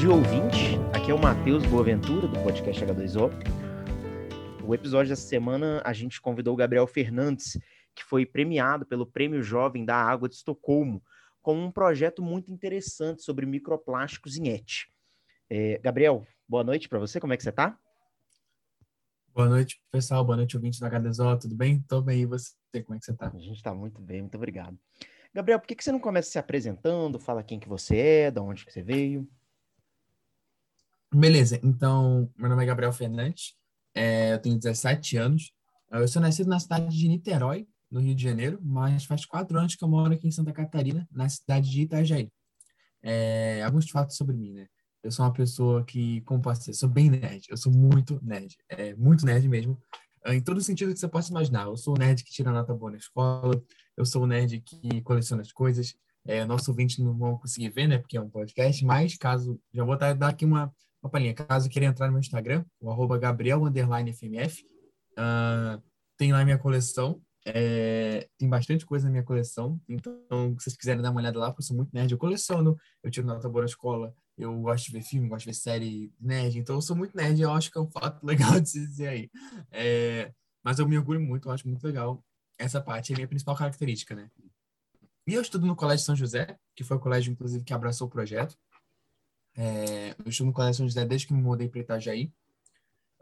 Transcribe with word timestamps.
dia, 0.00 0.10
ouvinte. 0.10 0.78
Aqui 0.94 1.10
é 1.10 1.14
o 1.14 1.20
Matheus 1.20 1.62
Boaventura, 1.66 2.26
do 2.26 2.42
podcast 2.42 2.82
H2O. 2.82 3.30
O 4.64 4.74
episódio 4.74 5.10
dessa 5.10 5.28
semana, 5.28 5.82
a 5.84 5.92
gente 5.92 6.22
convidou 6.22 6.54
o 6.54 6.56
Gabriel 6.56 6.86
Fernandes, 6.86 7.58
que 7.94 8.02
foi 8.02 8.24
premiado 8.24 8.86
pelo 8.86 9.04
Prêmio 9.04 9.42
Jovem 9.42 9.84
da 9.84 9.94
Água 9.94 10.26
de 10.26 10.36
Estocolmo, 10.36 11.02
com 11.42 11.54
um 11.54 11.70
projeto 11.70 12.22
muito 12.22 12.50
interessante 12.50 13.20
sobre 13.20 13.44
microplásticos 13.44 14.38
em 14.38 14.48
ET. 14.48 14.86
É, 15.50 15.78
Gabriel, 15.84 16.26
boa 16.48 16.64
noite 16.64 16.88
para 16.88 16.98
você, 16.98 17.20
como 17.20 17.34
é 17.34 17.36
que 17.36 17.42
você 17.42 17.50
está? 17.50 17.78
Boa 19.34 19.50
noite, 19.50 19.82
pessoal. 19.92 20.24
Boa 20.24 20.38
noite, 20.38 20.56
ouvintes 20.56 20.80
da 20.80 20.88
HDZO. 20.88 21.40
Tudo 21.40 21.54
bem? 21.54 21.84
Tô 21.86 22.00
bem. 22.00 22.22
E 22.22 22.26
você? 22.26 22.54
Como 22.84 22.96
é 22.96 22.98
que 22.98 23.04
você 23.04 23.12
está? 23.12 23.26
A 23.26 23.38
gente 23.38 23.56
está 23.56 23.74
muito 23.74 24.00
bem, 24.00 24.22
muito 24.22 24.36
obrigado. 24.36 24.78
Gabriel, 25.34 25.60
por 25.60 25.66
que, 25.66 25.74
que 25.74 25.84
você 25.84 25.92
não 25.92 26.00
começa 26.00 26.30
se 26.30 26.38
apresentando? 26.38 27.18
Fala 27.18 27.42
quem 27.42 27.60
que 27.60 27.68
você 27.68 27.98
é, 27.98 28.30
de 28.30 28.40
onde 28.40 28.64
que 28.64 28.72
você 28.72 28.82
veio. 28.82 29.28
Beleza. 31.12 31.58
Então, 31.64 32.30
meu 32.38 32.48
nome 32.48 32.62
é 32.62 32.66
Gabriel 32.66 32.92
Fernandes. 32.92 33.54
É, 33.92 34.32
eu 34.34 34.38
tenho 34.38 34.56
17 34.56 35.16
anos. 35.16 35.52
Eu 35.90 36.06
sou 36.06 36.22
nascido 36.22 36.48
na 36.48 36.60
cidade 36.60 36.96
de 36.96 37.08
Niterói, 37.08 37.66
no 37.90 37.98
Rio 37.98 38.14
de 38.14 38.22
Janeiro, 38.22 38.60
mas 38.62 39.04
faz 39.04 39.26
quatro 39.26 39.58
anos 39.58 39.74
que 39.74 39.82
eu 39.82 39.88
moro 39.88 40.14
aqui 40.14 40.28
em 40.28 40.30
Santa 40.30 40.52
Catarina, 40.52 41.08
na 41.10 41.28
cidade 41.28 41.68
de 41.68 41.82
Itajaí. 41.82 42.30
É, 43.02 43.60
alguns 43.64 43.90
fatos 43.90 44.16
sobre 44.16 44.36
mim, 44.36 44.52
né? 44.52 44.68
Eu 45.02 45.10
sou 45.10 45.24
uma 45.24 45.32
pessoa 45.32 45.84
que, 45.84 46.20
como 46.20 46.40
posso 46.40 46.60
dizer, 46.60 46.74
sou 46.74 46.88
bem 46.88 47.10
nerd. 47.10 47.44
Eu 47.50 47.56
sou 47.56 47.72
muito 47.72 48.20
nerd. 48.22 48.56
É, 48.68 48.94
muito 48.94 49.26
nerd 49.26 49.48
mesmo. 49.48 49.82
Em 50.26 50.40
todo 50.40 50.60
sentido 50.60 50.92
que 50.92 51.00
você 51.00 51.08
possa 51.08 51.30
imaginar. 51.30 51.64
Eu 51.64 51.76
sou 51.76 51.96
o 51.96 51.98
nerd 51.98 52.22
que 52.22 52.30
tira 52.30 52.52
nota 52.52 52.72
boa 52.72 52.92
na 52.92 52.98
escola. 52.98 53.60
Eu 53.96 54.04
sou 54.04 54.22
o 54.22 54.26
nerd 54.26 54.60
que 54.60 55.00
coleciona 55.00 55.42
as 55.42 55.50
coisas. 55.50 55.96
É, 56.24 56.44
nosso 56.44 56.70
ouvinte 56.70 57.02
não 57.02 57.18
vão 57.18 57.36
conseguir 57.36 57.70
ver, 57.70 57.88
né? 57.88 57.98
Porque 57.98 58.16
é 58.16 58.20
um 58.20 58.30
podcast. 58.30 58.84
Mas 58.84 59.16
caso... 59.16 59.58
Já 59.72 59.82
vou 59.82 59.96
dar 59.96 60.28
aqui 60.28 60.44
uma, 60.44 60.72
uma 61.02 61.10
palhinha. 61.10 61.34
Caso 61.34 61.68
queira 61.68 61.86
entrar 61.86 62.06
no 62.06 62.12
meu 62.12 62.20
Instagram, 62.20 62.64
o 62.80 62.90
arroba. 62.90 63.18
Uh, 65.18 65.82
tem 66.16 66.32
lá 66.32 66.44
minha 66.44 66.58
coleção. 66.58 67.20
É, 67.44 68.28
tem 68.36 68.48
bastante 68.48 68.84
coisa 68.84 69.06
na 69.06 69.10
minha 69.10 69.22
coleção, 69.22 69.80
então 69.88 70.14
se 70.58 70.64
vocês 70.64 70.76
quiserem 70.76 71.00
dar 71.00 71.10
uma 71.10 71.20
olhada 71.20 71.38
lá, 71.38 71.46
porque 71.46 71.62
eu 71.62 71.66
sou 71.66 71.74
muito 71.74 71.90
nerd, 71.90 72.12
eu 72.12 72.18
coleciono, 72.18 72.76
eu 73.02 73.10
tiro 73.10 73.26
nota 73.26 73.48
boa 73.48 73.62
na 73.62 73.66
escola, 73.66 74.14
eu 74.36 74.54
gosto 74.60 74.86
de 74.86 74.92
ver 74.92 75.02
filme, 75.02 75.26
gosto 75.26 75.46
de 75.46 75.52
ver 75.52 75.54
série 75.54 76.12
nerd, 76.20 76.58
então 76.58 76.76
eu 76.76 76.82
sou 76.82 76.94
muito 76.94 77.16
nerd, 77.16 77.40
eu 77.40 77.50
acho 77.50 77.70
que 77.70 77.78
é 77.78 77.80
um 77.80 77.88
fato 77.88 78.22
legal 78.26 78.60
de 78.60 78.68
se 78.68 78.86
dizer 78.86 79.08
aí. 79.08 79.30
É, 79.70 80.30
mas 80.62 80.78
eu 80.78 80.86
me 80.86 80.98
orgulho 80.98 81.20
muito, 81.20 81.48
eu 81.48 81.52
acho 81.52 81.66
muito 81.66 81.82
legal 81.82 82.22
essa 82.58 82.78
parte, 82.78 83.12
é 83.12 83.14
a 83.14 83.16
minha 83.16 83.28
principal 83.28 83.56
característica, 83.56 84.14
né? 84.14 84.30
E 85.26 85.34
eu 85.34 85.40
estudo 85.40 85.66
no 85.66 85.76
Colégio 85.76 86.04
São 86.04 86.16
José, 86.16 86.58
que 86.74 86.84
foi 86.84 86.96
o 86.96 87.00
colégio, 87.00 87.32
inclusive, 87.32 87.64
que 87.64 87.72
abraçou 87.72 88.06
o 88.06 88.10
projeto. 88.10 88.56
É, 89.56 90.14
eu 90.18 90.30
estudo 90.30 90.48
no 90.48 90.52
Colégio 90.52 90.78
São 90.78 90.88
José 90.88 91.04
desde 91.04 91.26
que 91.26 91.34
me 91.34 91.42
mudei 91.42 91.68
para 91.68 91.80
Itajaí. 91.80 92.32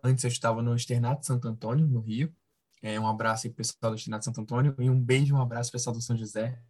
Antes 0.03 0.25
eu 0.25 0.29
estava 0.29 0.63
no 0.63 0.75
Externato 0.75 1.27
Santo 1.27 1.49
Antônio, 1.49 1.87
no 1.87 2.01
Rio. 2.01 2.35
É, 2.83 2.99
um 3.01 3.09
abraço 3.09 3.47
aí 3.47 3.53
pessoal 3.53 3.93
do 3.93 3.97
Externato 3.97 4.25
Santo 4.25 4.41
Antônio 4.41 4.75
e 4.79 4.89
um 4.89 5.01
beijo, 5.01 5.35
um 5.35 5.41
abraço 5.41 5.73
pessoal 5.73 5.95
do 5.95 6.01
São 6.01 6.17
José. 6.17 6.61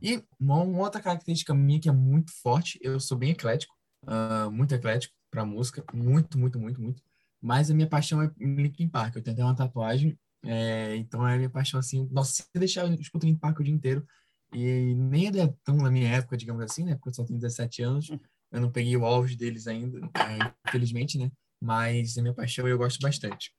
E 0.00 0.22
uma, 0.40 0.62
uma 0.62 0.78
outra 0.78 1.00
característica 1.00 1.54
minha 1.54 1.80
que 1.80 1.88
é 1.88 1.92
muito 1.92 2.32
forte, 2.32 2.78
eu 2.82 2.98
sou 2.98 3.18
bem 3.18 3.30
eclético 3.30 3.78
uh, 4.02 4.50
muito 4.50 4.74
eclético 4.74 5.14
para 5.30 5.44
música, 5.44 5.84
muito, 5.92 6.38
muito, 6.38 6.58
muito, 6.58 6.80
muito. 6.80 7.02
Mas 7.40 7.70
a 7.70 7.74
minha 7.74 7.88
paixão 7.88 8.22
é 8.22 8.30
Linkin 8.38 8.88
Park. 8.88 9.16
Eu 9.16 9.22
tentei 9.22 9.44
uma 9.44 9.54
tatuagem, 9.54 10.18
é, 10.44 10.96
então 10.96 11.26
é 11.26 11.34
a 11.34 11.36
minha 11.36 11.50
paixão 11.50 11.78
assim. 11.78 12.08
Nossa, 12.10 12.42
se 12.42 12.48
deixar 12.54 12.86
eu 12.86 12.94
escuto 12.94 13.26
Linkin 13.26 13.38
Park 13.38 13.60
o 13.60 13.64
dia 13.64 13.74
inteiro. 13.74 14.06
E 14.52 14.94
nem 14.94 15.28
é 15.28 15.54
tão 15.62 15.76
na 15.76 15.90
minha 15.90 16.08
época, 16.08 16.36
digamos 16.36 16.62
assim, 16.64 16.84
né? 16.84 16.94
Porque 16.94 17.10
eu 17.10 17.14
só 17.14 17.24
tenho 17.24 17.38
17 17.38 17.82
anos. 17.82 18.10
Eu 18.50 18.60
não 18.60 18.70
peguei 18.70 18.96
o 18.96 19.04
auge 19.04 19.36
deles 19.36 19.66
ainda, 19.66 19.98
é, 19.98 20.52
infelizmente, 20.68 21.18
né? 21.18 21.30
Mas 21.60 22.16
a 22.16 22.22
minha 22.22 22.34
paixão 22.34 22.66
eu 22.66 22.78
gosto 22.78 23.00
bastante. 23.00 23.52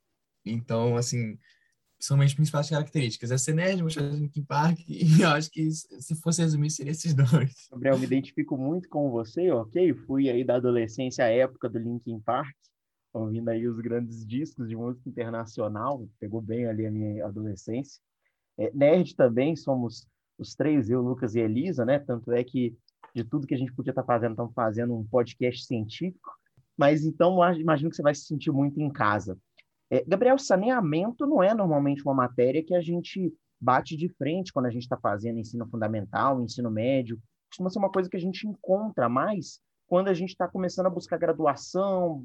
Então, 0.46 0.96
assim, 0.98 1.38
são 2.00 2.16
minhas 2.16 2.34
principais 2.34 2.70
características. 2.70 3.32
É 3.32 3.38
ser 3.38 3.54
nerd, 3.54 3.84
gostar 3.84 4.10
de 4.10 4.18
Linkin 4.18 4.44
Park, 4.44 4.80
e 4.88 5.22
eu 5.22 5.30
acho 5.30 5.52
que 5.52 5.70
se 5.70 6.16
fosse 6.22 6.42
resumir, 6.42 6.72
seria 6.72 6.92
esses 6.92 7.14
dois. 7.14 7.68
Gabriel, 7.72 8.00
me 8.00 8.06
identifico 8.06 8.58
muito 8.58 8.88
com 8.90 9.12
você, 9.12 9.52
ok? 9.52 9.94
Fui 9.94 10.30
aí 10.30 10.44
da 10.44 10.56
adolescência 10.56 11.26
à 11.26 11.28
época 11.28 11.70
do 11.70 11.78
Linkin 11.78 12.20
Park, 12.20 12.56
ouvindo 13.14 13.50
aí 13.50 13.68
os 13.68 13.80
grandes 13.80 14.26
discos 14.26 14.70
de 14.70 14.76
música 14.76 15.10
internacional, 15.10 16.08
pegou 16.20 16.42
bem 16.42 16.66
ali 16.68 16.86
a 16.86 16.92
minha 16.92 17.26
adolescência. 17.26 18.02
É, 18.58 18.72
nerd 18.74 19.16
também, 19.16 19.56
somos 19.56 20.08
os 20.38 20.56
três, 20.56 20.90
eu, 20.90 21.02
Lucas 21.02 21.36
e 21.36 21.40
Elisa, 21.40 21.86
né? 21.86 22.00
Tanto 22.00 22.32
é 22.32 22.44
que 22.44 22.78
de 23.24 23.30
tudo 23.30 23.48
que 23.48 23.54
a 23.54 23.58
gente 23.58 23.74
podia 23.74 23.92
estar 23.92 24.04
fazendo, 24.04 24.32
estamos 24.32 24.54
fazendo 24.54 24.96
um 24.96 25.06
podcast 25.06 25.66
científico. 25.66 26.32
Mas 26.78 27.04
então, 27.04 27.38
imagino 27.56 27.90
que 27.90 27.96
você 27.96 28.02
vai 28.02 28.16
se 28.16 28.26
sentir 28.26 28.52
muito 28.52 28.80
em 28.80 28.90
casa. 28.90 29.38
É, 29.92 30.04
Gabriel, 30.08 30.38
saneamento 30.38 31.26
não 31.26 31.44
é 31.44 31.54
normalmente 31.54 32.04
uma 32.04 32.14
matéria 32.14 32.64
que 32.64 32.74
a 32.74 32.82
gente 32.82 33.34
bate 33.60 33.98
de 33.98 34.08
frente 34.08 34.54
quando 34.54 34.68
a 34.68 34.70
gente 34.70 34.84
está 34.84 34.98
fazendo 34.98 35.40
ensino 35.40 35.68
fundamental, 35.68 36.42
ensino 36.42 36.72
médio. 36.72 37.20
Costuma 37.50 37.70
ser 37.70 37.80
uma 37.80 37.92
coisa 37.92 38.10
que 38.10 38.16
a 38.16 38.20
gente 38.20 38.48
encontra 38.48 39.10
mais 39.10 39.60
quando 39.88 40.08
a 40.08 40.14
gente 40.14 40.30
está 40.30 40.48
começando 40.48 40.86
a 40.86 40.92
buscar 40.92 41.18
graduação, 41.18 42.24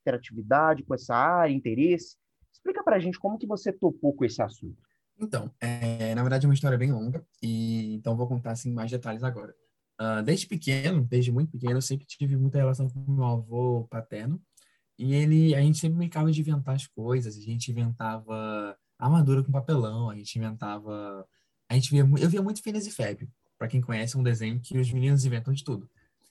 interatividade 0.00 0.84
com 0.84 0.94
essa 0.94 1.14
área, 1.16 1.52
interesse. 1.52 2.16
Explica 2.52 2.84
para 2.84 2.96
a 2.96 3.00
gente 3.00 3.18
como 3.18 3.38
que 3.38 3.46
você 3.46 3.72
topou 3.72 4.12
com 4.12 4.24
esse 4.24 4.40
assunto. 4.40 4.80
Então, 5.18 5.50
é, 5.60 6.14
na 6.14 6.22
verdade 6.22 6.44
é 6.44 6.48
uma 6.48 6.54
história 6.54 6.76
bem 6.76 6.92
longa, 6.92 7.24
e 7.42 7.94
então 7.94 8.16
vou 8.16 8.28
contar 8.28 8.50
assim 8.50 8.72
mais 8.72 8.90
detalhes 8.90 9.22
agora. 9.22 9.54
Uh, 10.00 10.22
desde 10.24 10.46
pequeno, 10.46 11.04
desde 11.04 11.30
muito 11.30 11.52
pequeno, 11.52 11.76
eu 11.76 11.82
sempre 11.82 12.04
tive 12.06 12.36
muita 12.36 12.58
relação 12.58 12.88
com 12.88 13.12
meu 13.12 13.24
avô 13.24 13.86
paterno, 13.88 14.40
e 14.98 15.14
ele, 15.14 15.54
a 15.54 15.60
gente 15.60 15.78
sempre 15.78 15.98
brincava 15.98 16.30
de 16.30 16.40
inventar 16.40 16.74
as 16.74 16.86
coisas, 16.86 17.36
a 17.36 17.40
gente 17.40 17.70
inventava 17.70 18.76
armadura 18.98 19.42
com 19.42 19.52
papelão, 19.52 20.08
a 20.10 20.16
gente 20.16 20.36
inventava. 20.38 21.26
A 21.68 21.74
gente 21.74 21.90
via, 21.90 22.00
eu 22.20 22.28
via 22.28 22.42
muito 22.42 22.62
Phineas 22.62 22.86
e 22.86 22.90
Ferb, 22.90 23.28
para 23.58 23.68
quem 23.68 23.80
conhece, 23.80 24.16
é 24.16 24.18
um 24.18 24.22
desenho 24.22 24.60
que 24.60 24.78
os 24.78 24.92
meninos 24.92 25.24
inventam 25.24 25.52
de 25.52 25.64
tudo. 25.64 25.88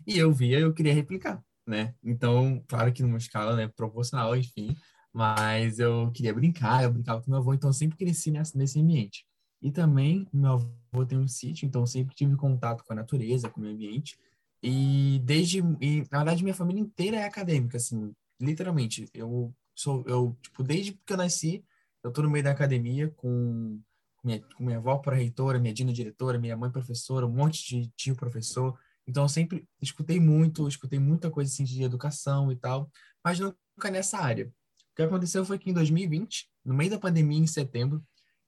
E 0.08 0.18
eu 0.18 0.32
via, 0.34 0.60
eu 0.60 0.74
queria 0.74 0.94
replicar, 0.94 1.44
né? 1.68 1.94
Então, 2.04 2.64
claro 2.68 2.92
que 2.94 3.04
numa 3.04 3.18
escala 3.18 3.56
né, 3.56 3.68
proporcional, 3.68 4.36
enfim, 4.36 4.76
mas 5.12 5.80
eu 5.80 6.12
queria 6.12 6.34
brincar, 6.34 6.84
eu 6.84 6.92
brincava 6.92 7.22
com 7.22 7.32
meu 7.32 7.40
avô, 7.40 7.54
então 7.54 7.70
eu 7.70 7.74
sempre 7.74 7.98
cresci 7.98 8.32
nessa, 8.32 8.58
nesse 8.58 8.80
ambiente. 8.80 9.26
E 9.64 9.72
também, 9.72 10.28
meu 10.34 10.52
avô 10.52 11.06
tem 11.08 11.18
um 11.18 11.28
sítio, 11.28 11.66
então 11.66 11.88
sempre 11.88 12.14
tive 12.14 12.36
contato 12.36 12.84
com 12.84 12.92
a 12.92 12.98
natureza, 12.98 13.50
com 13.50 13.62
o 13.62 13.64
meio 13.64 13.74
ambiente. 13.74 14.20
E 14.62 15.22
desde, 15.24 15.60
e, 15.80 16.06
na 16.12 16.18
verdade, 16.20 16.44
minha 16.44 16.54
família 16.54 16.82
inteira 16.82 17.16
é 17.18 17.24
acadêmica, 17.24 17.78
assim, 17.78 18.14
literalmente, 18.42 19.10
eu 19.14 19.56
sou, 19.74 20.04
eu, 20.06 20.38
tipo, 20.42 20.64
desde 20.64 20.92
que 20.92 21.14
eu 21.14 21.18
nasci, 21.18 21.64
eu 22.04 22.12
tô 22.12 22.22
no 22.22 22.30
meio 22.30 22.44
da 22.44 22.52
academia 22.52 23.10
com 23.12 23.80
minha, 24.22 24.42
com 24.42 24.66
minha 24.66 24.78
avó 24.78 25.02
reitora, 25.08 25.60
minha 25.60 25.74
Dina 25.74 25.94
diretora, 25.94 26.38
minha 26.38 26.58
mãe 26.58 26.70
professora, 26.70 27.26
um 27.26 27.32
monte 27.32 27.66
de 27.66 27.88
tio 27.96 28.16
professor. 28.18 28.78
Então, 29.08 29.24
eu 29.24 29.30
sempre 29.30 29.66
escutei 29.82 30.20
muito, 30.20 30.68
escutei 30.68 31.00
muita 31.00 31.32
coisa 31.32 31.50
assim 31.50 31.64
de 31.64 31.84
educação 31.84 32.52
e 32.52 32.56
tal, 32.58 32.90
mas 33.24 33.40
nunca 33.40 33.90
nessa 33.90 34.18
área. 34.18 34.48
O 34.48 34.96
que 34.96 35.04
aconteceu 35.04 35.46
foi 35.46 35.58
que 35.58 35.70
em 35.70 35.74
2020, 35.74 36.50
no 36.66 36.74
meio 36.74 36.92
da 36.92 37.00
pandemia, 37.00 37.40
em 37.40 37.48
setembro, 37.48 38.04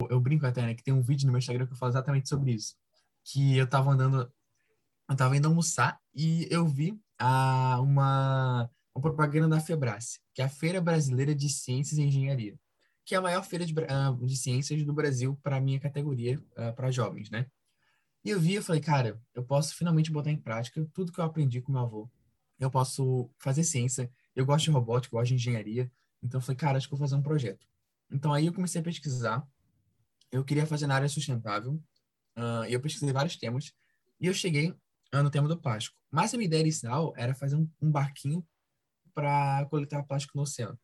eu 0.09 0.19
brinco 0.19 0.45
até, 0.45 0.61
né, 0.61 0.75
que 0.75 0.83
tem 0.83 0.93
um 0.93 1.01
vídeo 1.01 1.25
no 1.25 1.31
meu 1.31 1.39
Instagram 1.39 1.65
que 1.65 1.73
eu 1.73 1.77
falo 1.77 1.91
exatamente 1.91 2.29
sobre 2.29 2.51
isso. 2.53 2.75
Que 3.23 3.57
eu 3.57 3.67
tava 3.67 3.91
andando, 3.91 4.31
eu 5.09 5.15
tava 5.15 5.35
indo 5.37 5.47
almoçar 5.47 5.99
e 6.13 6.47
eu 6.51 6.67
vi 6.67 6.99
a, 7.17 7.79
uma, 7.81 8.69
uma 8.93 9.01
propaganda 9.01 9.47
da 9.47 9.59
Febrace, 9.59 10.19
que 10.33 10.41
é 10.41 10.45
a 10.45 10.49
Feira 10.49 10.81
Brasileira 10.81 11.33
de 11.33 11.49
Ciências 11.49 11.97
e 11.97 12.03
Engenharia, 12.03 12.57
que 13.05 13.15
é 13.15 13.17
a 13.17 13.21
maior 13.21 13.43
feira 13.43 13.65
de, 13.65 13.73
uh, 13.73 14.25
de 14.25 14.37
ciências 14.37 14.83
do 14.83 14.93
Brasil 14.93 15.39
para 15.41 15.61
minha 15.61 15.79
categoria, 15.79 16.39
uh, 16.57 16.73
para 16.75 16.91
jovens, 16.91 17.29
né? 17.29 17.47
E 18.23 18.31
eu 18.31 18.39
vi, 18.39 18.55
eu 18.55 18.63
falei, 18.63 18.81
cara, 18.81 19.21
eu 19.35 19.43
posso 19.43 19.75
finalmente 19.75 20.11
botar 20.11 20.31
em 20.31 20.37
prática 20.37 20.83
tudo 20.93 21.11
que 21.11 21.19
eu 21.19 21.23
aprendi 21.23 21.61
com 21.61 21.71
meu 21.71 21.81
avô. 21.81 22.09
Eu 22.57 22.71
posso 22.71 23.29
fazer 23.37 23.63
ciência, 23.63 24.11
eu 24.35 24.45
gosto 24.45 24.65
de 24.65 24.71
robótica, 24.71 25.15
eu 25.15 25.19
gosto 25.19 25.29
de 25.29 25.35
engenharia. 25.35 25.91
Então 26.23 26.39
eu 26.39 26.41
falei, 26.41 26.57
cara, 26.57 26.77
acho 26.77 26.87
que 26.87 26.91
vou 26.91 26.99
fazer 26.99 27.15
um 27.15 27.21
projeto. 27.21 27.67
Então 28.11 28.33
aí 28.33 28.47
eu 28.47 28.53
comecei 28.53 28.81
a 28.81 28.83
pesquisar. 28.83 29.47
Eu 30.35 30.43
queria 30.43 30.65
fazer 30.65 30.85
na 30.85 30.95
área 30.95 31.07
sustentável. 31.07 31.81
Uh, 32.37 32.65
eu 32.67 32.81
pesquisei 32.81 33.13
vários 33.13 33.37
temas. 33.37 33.71
E 34.19 34.27
eu 34.27 34.33
cheguei 34.33 34.71
uh, 35.13 35.23
no 35.23 35.29
tema 35.29 35.47
do 35.47 35.57
plástico. 35.57 35.95
Mas 36.11 36.33
a 36.33 36.37
minha 36.37 36.47
ideia 36.47 36.59
inicial 36.59 37.13
era 37.15 37.33
fazer 37.33 37.55
um, 37.55 37.69
um 37.81 37.89
barquinho 37.89 38.45
para 39.13 39.65
coletar 39.69 40.03
plástico 40.03 40.37
no 40.37 40.43
oceano. 40.43 40.77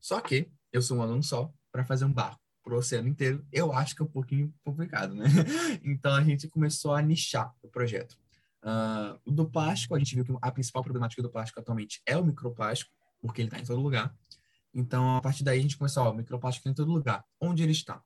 Só 0.00 0.20
que 0.20 0.50
eu 0.72 0.82
sou 0.82 0.96
um 0.96 1.02
aluno 1.02 1.22
só 1.22 1.52
para 1.70 1.84
fazer 1.84 2.04
um 2.04 2.12
barco 2.12 2.40
para 2.64 2.74
o 2.74 2.78
oceano 2.78 3.06
inteiro, 3.06 3.46
eu 3.52 3.72
acho 3.72 3.94
que 3.94 4.02
é 4.02 4.04
um 4.04 4.08
pouquinho 4.08 4.52
complicado, 4.64 5.14
né? 5.14 5.24
Então 5.84 6.12
a 6.12 6.24
gente 6.24 6.48
começou 6.48 6.92
a 6.92 7.00
nichar 7.00 7.54
o 7.62 7.68
projeto. 7.68 8.18
Uh, 8.60 9.32
do 9.32 9.48
plástico, 9.48 9.94
a 9.94 9.98
gente 10.00 10.16
viu 10.16 10.24
que 10.24 10.34
a 10.42 10.50
principal 10.50 10.82
problemática 10.82 11.22
do 11.22 11.30
plástico 11.30 11.60
atualmente 11.60 12.02
é 12.04 12.16
o 12.16 12.24
microplástico, 12.24 12.90
porque 13.20 13.40
ele 13.40 13.46
está 13.46 13.60
em 13.60 13.64
todo 13.64 13.80
lugar. 13.80 14.12
Então, 14.74 15.16
a 15.16 15.20
partir 15.20 15.44
daí, 15.44 15.60
a 15.60 15.62
gente 15.62 15.78
começou, 15.78 16.02
ó, 16.02 16.12
microplástico 16.12 16.62
está 16.62 16.70
em 16.70 16.74
todo 16.74 16.92
lugar. 16.92 17.24
Onde 17.40 17.62
ele 17.62 17.70
está? 17.70 18.02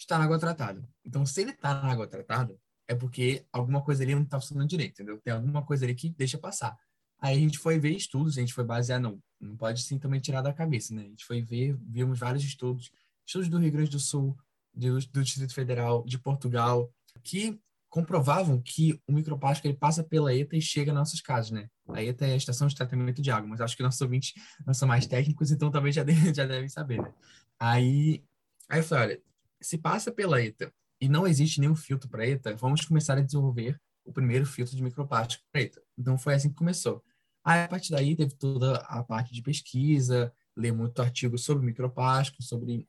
Está 0.00 0.18
na 0.18 0.24
água 0.24 0.38
tratada. 0.38 0.82
Então, 1.04 1.26
se 1.26 1.42
ele 1.42 1.50
está 1.50 1.74
na 1.74 1.92
água 1.92 2.06
tratada, 2.06 2.56
é 2.88 2.94
porque 2.94 3.44
alguma 3.52 3.82
coisa 3.82 4.02
ali 4.02 4.14
não 4.14 4.22
está 4.22 4.40
funcionando 4.40 4.68
direito, 4.68 4.94
entendeu? 4.94 5.20
Tem 5.20 5.32
alguma 5.32 5.62
coisa 5.62 5.84
ali 5.84 5.94
que 5.94 6.10
deixa 6.10 6.38
passar. 6.38 6.76
Aí 7.20 7.36
a 7.36 7.40
gente 7.40 7.58
foi 7.58 7.78
ver 7.78 7.90
estudos, 7.90 8.38
a 8.38 8.40
gente 8.40 8.54
foi 8.54 8.64
basear, 8.64 8.98
não, 8.98 9.20
não 9.38 9.56
pode 9.56 9.82
sim 9.82 9.98
também 9.98 10.18
tirar 10.18 10.40
da 10.40 10.52
cabeça, 10.54 10.94
né? 10.94 11.02
A 11.02 11.08
gente 11.08 11.24
foi 11.24 11.42
ver, 11.42 11.76
vimos 11.86 12.18
vários 12.18 12.42
estudos, 12.42 12.90
estudos 13.26 13.48
do 13.48 13.58
Rio 13.58 13.70
Grande 13.70 13.90
do 13.90 14.00
Sul, 14.00 14.36
do, 14.72 14.98
do 14.98 15.22
Distrito 15.22 15.54
Federal, 15.54 16.02
de 16.04 16.18
Portugal, 16.18 16.90
que 17.22 17.60
comprovavam 17.90 18.60
que 18.62 18.98
o 19.06 19.12
microplástico 19.12 19.68
ele 19.68 19.76
passa 19.76 20.02
pela 20.02 20.34
ETA 20.34 20.56
e 20.56 20.62
chega 20.62 20.92
nas 20.92 21.00
nossas 21.00 21.20
casas, 21.20 21.50
né? 21.50 21.68
A 21.88 22.02
ETA 22.02 22.26
é 22.26 22.32
a 22.32 22.36
Estação 22.36 22.66
de 22.68 22.74
Tratamento 22.74 23.20
de 23.20 23.30
Água, 23.30 23.48
mas 23.48 23.60
acho 23.60 23.76
que 23.76 23.82
nossos 23.82 24.00
ouvintes 24.00 24.32
não 24.64 24.72
são 24.72 24.88
mais 24.88 25.06
técnicos, 25.06 25.50
então 25.50 25.70
talvez 25.70 25.94
já, 25.94 26.02
devem, 26.02 26.32
já 26.34 26.46
devem 26.46 26.68
saber, 26.68 27.02
né? 27.02 27.12
Aí, 27.58 28.24
aí 28.68 28.80
eu 28.80 28.84
falei, 28.84 29.04
olha, 29.04 29.22
se 29.60 29.78
passa 29.78 30.10
pela 30.10 30.42
ETA 30.42 30.72
e 31.00 31.08
não 31.08 31.26
existe 31.26 31.60
nenhum 31.60 31.74
filtro 31.74 32.08
para 32.08 32.26
ETA, 32.26 32.54
vamos 32.56 32.84
começar 32.84 33.16
a 33.16 33.22
desenvolver 33.22 33.80
o 34.04 34.12
primeiro 34.12 34.46
filtro 34.46 34.76
de 34.76 34.82
microplástico 34.82 35.44
para 35.52 35.62
ETA. 35.62 35.82
Então 35.98 36.18
foi 36.18 36.34
assim 36.34 36.48
que 36.48 36.56
começou. 36.56 37.02
Aí, 37.44 37.64
a 37.64 37.68
partir 37.68 37.90
daí, 37.90 38.14
teve 38.14 38.34
toda 38.34 38.76
a 38.76 39.02
parte 39.02 39.32
de 39.32 39.42
pesquisa, 39.42 40.32
ler 40.56 40.72
muito 40.72 41.00
artigo 41.00 41.38
sobre 41.38 41.64
microplástico, 41.64 42.42
sobre, 42.42 42.86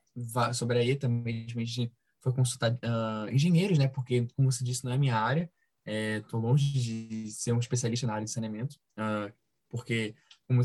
sobre 0.52 0.78
a 0.78 0.84
ETA 0.84 1.08
mesmo, 1.08 1.60
a 1.60 1.64
gente 1.64 1.92
foi 2.20 2.32
consultar 2.32 2.72
uh, 2.72 3.28
engenheiros, 3.32 3.78
né? 3.78 3.88
Porque, 3.88 4.26
como 4.36 4.50
você 4.52 4.62
disse, 4.62 4.84
não 4.84 4.92
é 4.92 4.98
minha 4.98 5.16
área. 5.16 5.50
Estou 5.84 6.38
é, 6.38 6.42
longe 6.42 6.64
de 6.72 7.30
ser 7.32 7.52
um 7.52 7.58
especialista 7.58 8.06
na 8.06 8.14
área 8.14 8.24
de 8.24 8.30
saneamento, 8.30 8.76
uh, 8.96 9.32
porque 9.68 10.14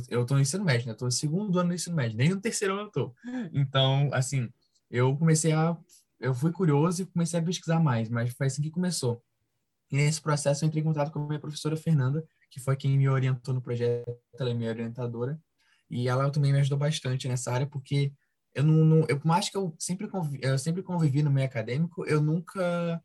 eu 0.10 0.22
estou 0.22 0.36
no 0.36 0.42
ensino 0.42 0.64
médio, 0.64 0.86
né? 0.86 0.92
Estou 0.92 1.08
no 1.08 1.12
segundo 1.12 1.58
ano 1.58 1.70
do 1.70 1.76
ensino 1.76 1.96
médio, 1.96 2.18
nem 2.18 2.30
no 2.30 2.42
terceiro 2.42 2.74
ano 2.74 2.84
eu 2.84 2.88
estou. 2.88 3.16
Então, 3.52 4.10
assim, 4.14 4.50
eu 4.90 5.16
comecei 5.18 5.52
a... 5.52 5.78
Eu 6.20 6.34
fui 6.34 6.52
curioso 6.52 7.04
e 7.04 7.06
comecei 7.06 7.40
a 7.40 7.44
pesquisar 7.44 7.80
mais, 7.80 8.10
mas 8.10 8.34
foi 8.34 8.48
assim 8.48 8.62
que 8.62 8.72
começou. 8.72 9.24
E 9.92 9.96
nesse 9.96 10.20
processo 10.22 10.64
eu 10.64 10.68
entrei 10.68 10.82
em 10.82 10.86
contato 10.86 11.12
com 11.12 11.20
a 11.20 11.28
minha 11.28 11.40
professora 11.40 11.78
Fernanda, 11.78 12.26
que 12.50 12.60
foi 12.60 12.76
quem 12.76 12.98
me 12.98 13.08
orientou 13.08 13.54
no 13.54 13.62
projeto, 13.62 14.18
ela 14.40 14.50
é 14.50 14.54
minha 14.54 14.70
orientadora, 14.70 15.40
e 15.90 16.08
ela 16.08 16.30
também 16.32 16.52
me 16.52 16.60
ajudou 16.60 16.78
bastante 16.78 17.28
nessa 17.28 17.52
área, 17.52 17.68
porque 17.68 18.12
eu 18.54 18.64
não, 18.64 18.84
não 18.84 19.06
eu, 19.08 19.20
por 19.20 19.28
mais 19.28 19.50
que 19.50 19.56
eu 19.56 19.76
sempre, 19.78 20.08
convivi, 20.08 20.40
eu 20.42 20.58
sempre 20.58 20.82
convivi 20.82 21.22
no 21.22 21.30
meio 21.30 21.46
acadêmico, 21.46 22.04
eu 22.06 22.20
nunca 22.20 23.02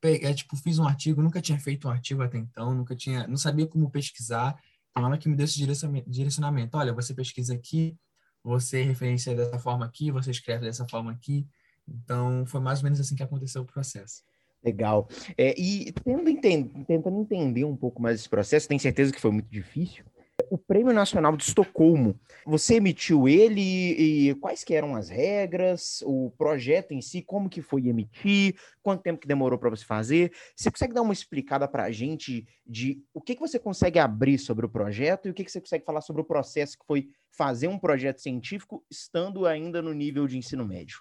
peguei, 0.00 0.28
é, 0.28 0.34
tipo, 0.34 0.56
fiz 0.56 0.78
um 0.78 0.86
artigo, 0.86 1.22
nunca 1.22 1.40
tinha 1.40 1.58
feito 1.58 1.86
um 1.86 1.90
artigo 1.90 2.22
até 2.22 2.36
então, 2.36 2.74
nunca 2.74 2.96
tinha, 2.96 3.26
não 3.28 3.36
sabia 3.36 3.66
como 3.66 3.90
pesquisar. 3.90 4.60
Então, 4.90 5.06
ela 5.06 5.16
que 5.16 5.28
me 5.28 5.36
deu 5.36 5.44
esse 5.44 5.58
direcionamento. 6.06 6.76
Olha, 6.76 6.92
você 6.92 7.14
pesquisa 7.14 7.54
aqui, 7.54 7.96
você 8.42 8.82
referencia 8.82 9.34
dessa 9.34 9.58
forma 9.58 9.84
aqui, 9.84 10.10
você 10.10 10.30
escreve 10.30 10.64
dessa 10.64 10.86
forma 10.88 11.12
aqui. 11.12 11.46
Então, 11.86 12.44
foi 12.46 12.60
mais 12.60 12.80
ou 12.80 12.84
menos 12.84 13.00
assim 13.00 13.14
que 13.14 13.22
aconteceu 13.22 13.62
o 13.62 13.66
processo. 13.66 14.22
Legal. 14.64 15.08
É, 15.36 15.54
e 15.60 15.92
tentando, 15.92 16.84
tentando 16.84 17.20
entender 17.20 17.64
um 17.64 17.76
pouco 17.76 18.00
mais 18.00 18.20
esse 18.20 18.28
processo, 18.28 18.68
tenho 18.68 18.80
certeza 18.80 19.12
que 19.12 19.20
foi 19.20 19.32
muito 19.32 19.50
difícil, 19.50 20.04
o 20.52 20.58
Prêmio 20.58 20.92
Nacional 20.92 21.34
de 21.34 21.44
Estocolmo, 21.44 22.20
você 22.44 22.74
emitiu 22.74 23.26
ele 23.26 23.62
e 23.62 24.34
quais 24.34 24.62
que 24.62 24.74
eram 24.74 24.94
as 24.94 25.08
regras, 25.08 26.02
o 26.04 26.30
projeto 26.36 26.92
em 26.92 27.00
si, 27.00 27.22
como 27.22 27.48
que 27.48 27.62
foi 27.62 27.88
emitir, 27.88 28.60
quanto 28.82 29.02
tempo 29.02 29.18
que 29.18 29.26
demorou 29.26 29.58
para 29.58 29.70
você 29.70 29.82
fazer? 29.82 30.30
Você 30.54 30.70
consegue 30.70 30.92
dar 30.92 31.00
uma 31.00 31.14
explicada 31.14 31.66
para 31.66 31.84
a 31.84 31.90
gente 31.90 32.46
de 32.66 33.02
o 33.14 33.20
que, 33.22 33.34
que 33.34 33.40
você 33.40 33.58
consegue 33.58 33.98
abrir 33.98 34.36
sobre 34.36 34.66
o 34.66 34.68
projeto 34.68 35.26
e 35.26 35.30
o 35.30 35.34
que, 35.34 35.42
que 35.42 35.50
você 35.50 35.58
consegue 35.58 35.86
falar 35.86 36.02
sobre 36.02 36.20
o 36.20 36.26
processo 36.26 36.78
que 36.78 36.84
foi 36.84 37.08
fazer 37.30 37.68
um 37.68 37.78
projeto 37.78 38.20
científico 38.20 38.84
estando 38.90 39.46
ainda 39.46 39.80
no 39.80 39.94
nível 39.94 40.26
de 40.26 40.36
ensino 40.36 40.66
médio? 40.66 41.00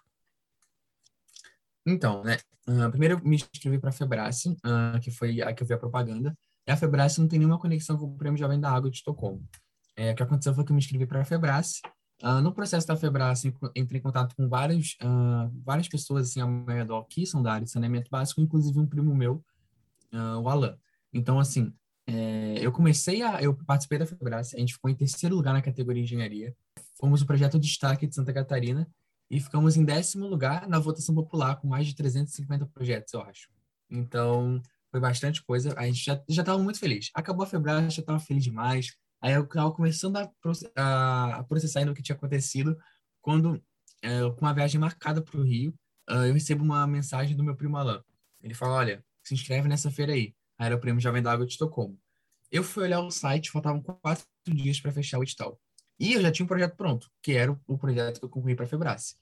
Então, 1.86 2.24
né, 2.24 2.38
uh, 2.70 2.90
primeiro 2.90 3.16
eu 3.16 3.20
me 3.22 3.36
inscrevi 3.36 3.78
para 3.78 3.90
a 3.90 3.94
Febrace, 3.94 4.48
uh, 4.48 4.98
que 5.02 5.12
foi 5.12 5.42
a 5.42 5.54
que 5.54 5.62
eu 5.62 5.68
vi 5.68 5.74
a 5.74 5.78
propaganda, 5.78 6.34
a 6.72 6.78
Febrace 6.78 7.20
não 7.20 7.28
tem 7.28 7.40
nenhuma 7.40 7.60
conexão 7.60 7.98
com 7.98 8.06
o 8.06 8.18
Prêmio 8.18 8.38
Jovem 8.38 8.60
da 8.60 8.72
Água 8.72 8.90
de 8.90 8.98
Estocolmo. 8.98 9.48
É, 9.96 10.12
o 10.12 10.16
que 10.16 10.24
aconteceu 10.24 10.54
foi 10.54 10.64
que 10.64 10.72
eu 10.72 10.76
me 10.76 10.82
inscrevi 10.82 11.06
para 11.06 11.22
a 11.22 11.26
Febrace. 11.26 11.82
Uh, 12.24 12.40
no 12.42 12.54
processo 12.54 12.88
da 12.88 12.96
Febrace, 12.96 13.54
entrei 13.76 14.00
em 14.00 14.04
contato 14.04 14.36
com 14.36 14.48
várias, 14.48 14.96
uh, 15.04 15.52
várias 15.64 15.88
pessoas 15.88 16.30
assim, 16.30 16.40
ao 16.40 16.48
meu 16.48 16.76
redor 16.76 17.04
que 17.06 17.26
são 17.26 17.42
da 17.42 17.54
área 17.54 17.66
de 17.66 17.72
saneamento 17.72 18.10
básico, 18.12 18.42
inclusive 18.42 18.80
um 18.80 18.86
primo 18.86 19.16
meu, 19.16 19.44
uh, 20.14 20.40
o 20.40 20.48
Alan. 20.48 20.78
Então, 21.12 21.40
assim, 21.40 21.74
é, 22.08 22.58
eu 22.62 22.72
comecei 22.72 23.22
a... 23.22 23.42
Eu 23.42 23.54
participei 23.54 23.98
da 23.98 24.06
Febrace, 24.06 24.56
a 24.56 24.60
gente 24.60 24.74
ficou 24.74 24.90
em 24.90 24.96
terceiro 24.96 25.36
lugar 25.36 25.54
na 25.54 25.62
categoria 25.62 26.04
engenharia. 26.04 26.56
Fomos 27.00 27.22
o 27.22 27.26
projeto 27.26 27.60
destaque 27.60 28.06
de 28.06 28.14
Santa 28.14 28.32
Catarina 28.32 28.88
e 29.30 29.40
ficamos 29.40 29.76
em 29.76 29.84
décimo 29.84 30.28
lugar 30.28 30.68
na 30.68 30.78
votação 30.78 31.16
popular, 31.16 31.56
com 31.56 31.68
mais 31.68 31.88
de 31.88 31.96
350 31.96 32.66
projetos, 32.68 33.14
eu 33.14 33.22
acho. 33.22 33.50
Então, 33.90 34.62
foi 34.92 35.00
bastante 35.00 35.44
coisa. 35.44 35.74
A 35.78 35.86
gente 35.86 36.04
já 36.04 36.22
já 36.28 36.42
estava 36.42 36.62
muito 36.62 36.80
feliz. 36.80 37.10
Acabou 37.14 37.44
a 37.44 37.48
febrada, 37.48 37.90
já 37.90 38.02
estava 38.02 38.20
feliz 38.20 38.44
demais. 38.44 38.96
Aí 39.22 39.34
eu 39.34 39.44
estava 39.44 39.72
começando 39.72 40.18
a, 40.18 41.38
a, 41.38 41.44
processar 41.44 41.80
ainda 41.80 41.92
o 41.92 41.96
que 41.96 42.02
tinha 42.02 42.16
acontecido 42.16 42.78
quando, 43.22 43.64
é, 44.02 44.22
com 44.32 44.42
uma 44.42 44.54
viagem 44.54 44.80
marcada 44.80 45.22
para 45.22 45.40
o 45.40 45.44
Rio, 45.44 45.74
uh, 46.10 46.26
eu 46.26 46.34
recebo 46.34 46.64
uma 46.64 46.88
mensagem 46.88 47.36
do 47.36 47.44
meu 47.44 47.56
primo 47.56 47.78
Alain. 47.78 48.02
Ele 48.42 48.56
fala, 48.56 48.74
olha, 48.78 49.06
se 49.24 49.36
inscreve 49.36 49.68
nessa 49.68 49.92
feira 49.92 50.14
aí. 50.14 50.34
Aí 50.58 50.66
era 50.66 50.76
o 50.76 50.80
prêmio 50.80 51.00
Jovem 51.00 51.22
da 51.22 51.32
Água 51.32 51.46
de 51.46 51.52
Estocolmo. 51.52 52.00
Eu 52.52 52.64
fui 52.64 52.84
olhar 52.84 53.00
o 53.00 53.12
site, 53.12 53.52
faltavam 53.52 53.82
quatro 53.82 54.26
dias 54.48 54.82
para 54.82 54.92
fechar 54.92 55.20
o 55.20 55.24
edital. 55.24 55.60
E 56.00 56.14
eu 56.14 56.22
já 56.22 56.32
tinha 56.32 56.44
um 56.44 56.48
projeto 56.48 56.76
pronto, 56.76 57.10
que 57.22 57.34
era 57.34 57.52
o, 57.68 57.78
projeto 57.78 58.20
que 58.20 58.26
eu 58.26 58.30
concorri 58.30 58.56
para 58.56 58.66
a 58.66 58.68
Febrace. 58.68 59.16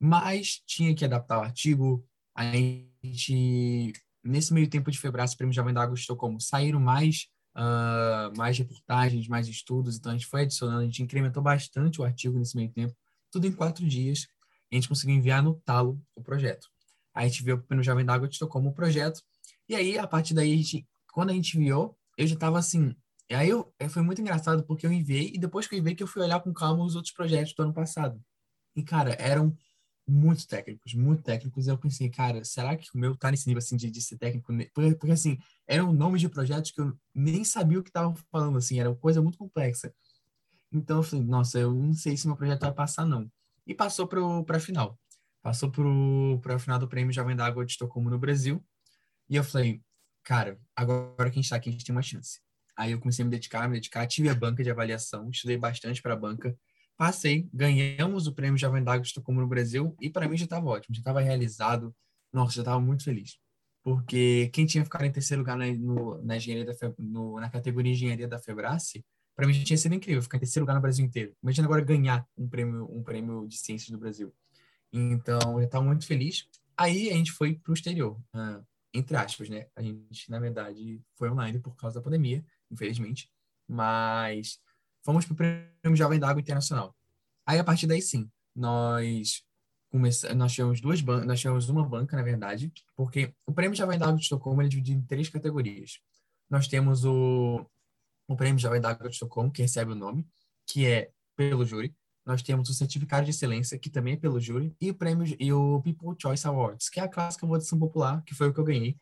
Mas 0.00 0.62
tinha 0.66 0.94
que 0.94 1.04
adaptar 1.04 1.38
o 1.38 1.42
artigo, 1.42 2.04
a 2.34 2.44
gente 2.44 3.92
nesse 4.24 4.52
meio 4.52 4.68
tempo 4.68 4.90
de 4.90 4.98
Febrace, 4.98 5.36
Prêmio 5.36 5.54
Jovem 5.54 5.74
da 5.74 5.82
Água 5.82 5.94
Estocolmo, 5.94 6.40
saíram 6.40 6.80
mais, 6.80 7.28
uh, 7.56 8.36
mais 8.36 8.58
reportagens, 8.58 9.28
mais 9.28 9.48
estudos, 9.48 9.96
então 9.96 10.12
a 10.12 10.14
gente 10.14 10.26
foi 10.26 10.42
adicionando, 10.42 10.80
a 10.80 10.84
gente 10.84 11.02
incrementou 11.02 11.42
bastante 11.42 12.00
o 12.00 12.04
artigo 12.04 12.38
nesse 12.38 12.56
meio 12.56 12.70
tempo, 12.70 12.94
tudo 13.30 13.46
em 13.46 13.52
quatro 13.52 13.86
dias, 13.86 14.26
a 14.70 14.74
gente 14.74 14.88
conseguiu 14.88 15.16
enviar 15.16 15.42
no 15.42 15.54
talo 15.64 16.00
o 16.14 16.22
projeto. 16.22 16.68
Aí 17.14 17.26
a 17.26 17.28
gente 17.28 17.42
viu 17.42 17.56
o 17.56 17.62
Prêmio 17.62 17.84
Jovem 17.84 18.04
da 18.04 18.14
Água 18.14 18.28
Estocolmo 18.28 18.70
o 18.70 18.74
projeto, 18.74 19.20
e 19.68 19.74
aí, 19.74 19.98
a 19.98 20.06
partir 20.06 20.34
daí, 20.34 20.52
a 20.52 20.56
gente, 20.56 20.86
quando 21.12 21.30
a 21.30 21.32
gente 21.32 21.56
enviou, 21.56 21.96
eu 22.16 22.26
já 22.26 22.34
estava 22.34 22.58
assim, 22.58 22.94
e 23.30 23.34
aí 23.34 23.48
eu, 23.48 23.72
foi 23.88 24.02
muito 24.02 24.20
engraçado, 24.20 24.62
porque 24.64 24.86
eu 24.86 24.92
enviei, 24.92 25.32
e 25.34 25.38
depois 25.38 25.66
que 25.66 25.74
eu 25.74 25.78
enviei, 25.78 25.94
que 25.94 26.02
eu 26.02 26.06
fui 26.06 26.22
olhar 26.22 26.40
com 26.40 26.52
calma 26.52 26.84
os 26.84 26.94
outros 26.94 27.14
projetos 27.14 27.54
do 27.54 27.62
ano 27.62 27.72
passado. 27.72 28.20
E, 28.76 28.82
cara, 28.82 29.16
eram 29.18 29.56
muito 30.12 30.46
técnicos, 30.46 30.92
muito 30.94 31.22
técnicos. 31.22 31.66
Eu 31.66 31.78
pensei, 31.78 32.10
cara, 32.10 32.44
será 32.44 32.76
que 32.76 32.86
o 32.94 32.98
meu 32.98 33.16
tá 33.16 33.30
nesse 33.30 33.46
nível 33.48 33.58
assim 33.58 33.76
de, 33.76 33.90
de 33.90 34.02
ser 34.02 34.18
técnico? 34.18 34.52
Porque, 34.74 34.94
porque 34.94 35.12
assim, 35.12 35.38
eram 35.66 35.92
nomes 35.92 36.20
de 36.20 36.28
projetos 36.28 36.70
que 36.70 36.80
eu 36.80 36.96
nem 37.14 37.44
sabia 37.44 37.78
o 37.78 37.82
que 37.82 37.88
estavam 37.88 38.14
falando, 38.30 38.58
assim, 38.58 38.78
era 38.78 38.90
uma 38.90 38.96
coisa 38.96 39.22
muito 39.22 39.38
complexa. 39.38 39.92
Então 40.70 40.98
eu 40.98 41.02
falei, 41.02 41.24
nossa, 41.24 41.58
eu 41.58 41.72
não 41.72 41.94
sei 41.94 42.16
se 42.16 42.26
meu 42.26 42.36
projeto 42.36 42.60
vai 42.60 42.72
passar, 42.72 43.06
não. 43.06 43.30
E 43.66 43.74
passou 43.74 44.06
para 44.06 44.56
a 44.56 44.60
final. 44.60 44.98
Passou 45.42 45.70
para 45.70 46.54
a 46.54 46.58
final 46.58 46.78
do 46.78 46.88
Prêmio 46.88 47.12
Jovem 47.12 47.34
da 47.34 47.46
Água 47.46 47.64
de 47.64 47.72
Estocolmo 47.72 48.10
no 48.10 48.18
Brasil. 48.18 48.64
E 49.28 49.36
eu 49.36 49.44
falei, 49.44 49.82
cara, 50.22 50.58
agora 50.76 51.30
que 51.30 51.38
a 51.38 51.40
gente 51.40 51.44
está 51.44 51.56
aqui, 51.56 51.70
a 51.70 51.72
gente 51.72 51.84
tem 51.84 51.94
uma 51.94 52.02
chance. 52.02 52.40
Aí 52.76 52.92
eu 52.92 53.00
comecei 53.00 53.22
a 53.22 53.26
me 53.26 53.30
dedicar, 53.30 53.68
me 53.68 53.74
dedicar, 53.74 54.06
tive 54.06 54.28
a 54.28 54.34
banca 54.34 54.62
de 54.62 54.70
avaliação, 54.70 55.30
estudei 55.30 55.56
bastante 55.56 56.00
para 56.02 56.14
a 56.14 56.16
banca 56.16 56.56
Passei, 56.96 57.48
ganhamos 57.52 58.26
o 58.26 58.32
prêmio 58.32 58.58
Jovem 58.58 58.82
d'Água 58.82 59.02
de 59.02 59.08
Estocolmo 59.08 59.40
no 59.40 59.48
Brasil 59.48 59.96
e 60.00 60.10
para 60.10 60.28
mim 60.28 60.36
já 60.36 60.44
estava 60.44 60.66
ótimo, 60.66 60.94
já 60.94 61.00
estava 61.00 61.20
realizado. 61.20 61.94
Nossa, 62.32 62.54
já 62.54 62.62
estava 62.62 62.80
muito 62.80 63.04
feliz. 63.04 63.38
Porque 63.82 64.48
quem 64.52 64.64
tinha 64.64 64.84
ficado 64.84 65.04
em 65.04 65.10
terceiro 65.10 65.42
lugar 65.42 65.56
na, 65.56 65.66
no, 65.66 66.22
na, 66.22 66.36
engenharia 66.36 66.64
da, 66.64 66.74
no, 66.98 67.40
na 67.40 67.50
categoria 67.50 67.92
Engenharia 67.92 68.28
da 68.28 68.38
Febrace, 68.38 69.04
para 69.34 69.46
mim 69.46 69.52
já 69.54 69.64
tinha 69.64 69.76
sido 69.76 69.94
incrível 69.94 70.22
ficar 70.22 70.36
em 70.36 70.40
terceiro 70.40 70.62
lugar 70.64 70.74
no 70.74 70.80
Brasil 70.80 71.04
inteiro. 71.04 71.34
Imagina 71.42 71.66
agora 71.66 71.82
ganhar 71.82 72.26
um 72.36 72.48
prêmio, 72.48 72.88
um 72.90 73.02
prêmio 73.02 73.46
de 73.48 73.56
ciências 73.56 73.90
do 73.90 73.98
Brasil. 73.98 74.32
Então, 74.92 75.58
eu 75.58 75.64
estava 75.64 75.84
muito 75.84 76.06
feliz. 76.06 76.46
Aí 76.76 77.10
a 77.10 77.14
gente 77.14 77.32
foi 77.32 77.54
para 77.54 77.70
o 77.70 77.74
exterior, 77.74 78.20
uh, 78.34 78.64
entre 78.94 79.16
aspas, 79.16 79.48
né? 79.48 79.66
A 79.74 79.82
gente, 79.82 80.30
na 80.30 80.38
verdade, 80.38 81.00
foi 81.16 81.30
online 81.30 81.58
por 81.58 81.74
causa 81.76 81.98
da 81.98 82.04
pandemia, 82.04 82.44
infelizmente. 82.70 83.30
Mas 83.66 84.60
fomos 85.02 85.24
para 85.24 85.34
o 85.34 85.36
Prêmio 85.36 85.96
Jovem 85.96 86.18
da 86.18 86.28
Água 86.28 86.40
Internacional. 86.40 86.94
Aí, 87.46 87.58
a 87.58 87.64
partir 87.64 87.86
daí, 87.86 88.00
sim, 88.00 88.30
nós 88.54 89.42
começamos, 89.90 90.36
nós 90.36 90.52
tivemos 90.52 90.80
duas 90.80 91.00
bancas, 91.00 91.26
nós 91.26 91.40
tivemos 91.40 91.68
uma 91.68 91.86
banca, 91.86 92.16
na 92.16 92.22
verdade, 92.22 92.72
porque 92.96 93.34
o 93.46 93.52
Prêmio 93.52 93.76
Jovem 93.76 93.98
da 93.98 94.06
Água 94.06 94.16
de 94.16 94.22
Estocolmo 94.22 94.62
ele 94.62 94.68
é 94.68 94.70
dividido 94.70 95.00
em 95.00 95.04
três 95.04 95.28
categorias. 95.28 96.00
Nós 96.48 96.68
temos 96.68 97.04
o, 97.04 97.66
o 98.28 98.36
Prêmio 98.36 98.58
Jovem 98.58 98.80
da 98.80 98.90
Água 98.90 99.08
de 99.08 99.14
Estocolmo, 99.14 99.50
que 99.50 99.62
recebe 99.62 99.92
o 99.92 99.96
nome, 99.96 100.26
que 100.66 100.86
é 100.86 101.10
pelo 101.36 101.64
júri. 101.64 101.94
Nós 102.24 102.40
temos 102.40 102.68
o 102.68 102.74
Certificado 102.74 103.24
de 103.24 103.30
Excelência, 103.30 103.78
que 103.78 103.90
também 103.90 104.14
é 104.14 104.16
pelo 104.16 104.40
júri, 104.40 104.74
e 104.80 104.90
o 104.90 104.94
prêmio 104.94 105.36
e 105.40 105.52
o 105.52 105.82
People 105.82 106.14
Choice 106.20 106.46
Awards, 106.46 106.88
que 106.88 107.00
é 107.00 107.02
a 107.02 107.08
clássica 107.08 107.46
votação 107.46 107.78
popular, 107.78 108.22
que 108.22 108.34
foi 108.34 108.48
o 108.48 108.54
que 108.54 108.60
eu 108.60 108.64
ganhei, 108.64 108.96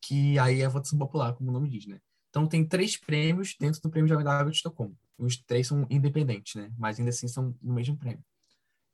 que 0.00 0.38
aí 0.38 0.62
é 0.62 0.64
a 0.64 0.70
votação 0.70 0.98
popular, 0.98 1.34
como 1.34 1.50
o 1.50 1.52
nome 1.52 1.68
diz, 1.68 1.86
né? 1.86 2.00
Então 2.30 2.46
tem 2.46 2.64
três 2.64 2.96
prêmios 2.96 3.54
dentro 3.60 3.82
do 3.82 3.90
Prêmio 3.90 4.08
Jovem 4.08 4.24
da 4.24 4.38
Água 4.38 4.50
de 4.50 4.56
Estocolmo 4.56 4.96
os 5.18 5.36
três 5.36 5.66
são 5.66 5.86
independentes, 5.90 6.54
né? 6.54 6.72
Mas 6.78 6.98
ainda 6.98 7.10
assim 7.10 7.28
são 7.28 7.54
no 7.60 7.74
mesmo 7.74 7.96
prêmio. 7.96 8.24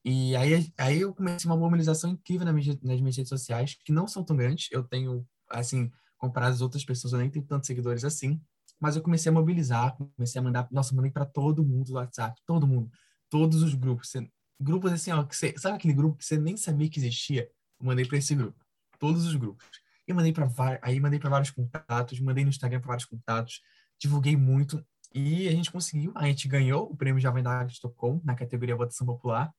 E 0.05 0.37
aí, 0.37 0.73
aí 0.79 1.01
eu 1.01 1.15
comecei 1.15 1.51
uma 1.51 1.57
mobilização 1.57 2.11
incrível 2.11 2.45
nas 2.45 2.55
minhas, 2.55 2.81
nas 2.83 3.01
minhas 3.01 3.17
redes 3.17 3.29
sociais, 3.29 3.77
que 3.85 3.93
não 3.93 4.07
são 4.07 4.23
tão 4.25 4.37
grandes. 4.37 4.69
Eu 4.71 4.85
tenho, 4.85 5.27
assim, 5.51 5.91
comparado 6.19 6.55
às 6.55 6.61
outras 6.61 6.85
pessoas, 6.85 7.13
eu 7.13 7.19
nem 7.19 7.31
tenho 7.31 7.45
tantos 7.47 7.67
seguidores 7.67 8.05
assim. 8.05 8.41
mas 8.81 8.97
eu 8.97 9.03
comecei 9.03 9.31
a 9.31 9.33
mobilizar, 9.33 9.97
comecei 9.97 10.41
a 10.41 10.43
mandar, 10.43 10.69
nossa, 10.71 10.95
mandei 10.95 11.11
para 11.11 11.25
todo 11.25 11.65
mundo 11.65 11.87
do 11.87 11.95
WhatsApp, 11.95 12.41
todo 12.47 12.67
mundo, 12.67 12.91
todos 13.31 13.63
os 13.63 13.75
grupos, 13.75 14.11
você, 14.11 14.29
grupos 14.61 14.93
assim, 14.93 15.11
ó, 15.13 15.25
que 15.25 15.37
você, 15.37 15.55
sabe 15.59 15.77
aquele 15.77 15.95
grupo 15.95 16.19
que 16.19 16.25
você 16.25 16.37
nem 16.39 16.57
sabia 16.57 16.89
que 16.91 16.99
existia? 16.99 17.51
Eu 17.81 17.87
mandei 17.87 18.05
para 18.05 18.19
esse 18.19 18.35
grupo, 18.35 18.63
todos 18.99 19.27
os 19.27 19.35
grupos. 19.37 19.67
E 20.07 20.13
mandei 20.13 20.33
para 20.33 20.49
aí 20.83 21.01
mandei 21.01 21.19
para 21.19 21.31
vários 21.31 21.51
contatos, 21.51 22.21
mandei 22.21 22.45
no 22.45 22.51
Instagram 22.51 22.81
para 22.81 22.89
vários 22.89 23.07
contatos, 23.07 23.63
divulguei 23.99 24.37
muito 24.37 24.85
e 25.15 25.49
a 25.49 25.53
gente 25.53 25.71
conseguiu, 25.71 26.13
a 26.17 26.27
gente 26.27 26.49
ganhou 26.49 26.91
o 26.91 26.97
prêmio 26.97 27.21
Jovem 27.21 27.43
da 27.43 27.65
Stockholm 27.67 28.21
na 28.25 28.35
categoria 28.35 28.75
Votação 28.75 29.07
Popular. 29.07 29.55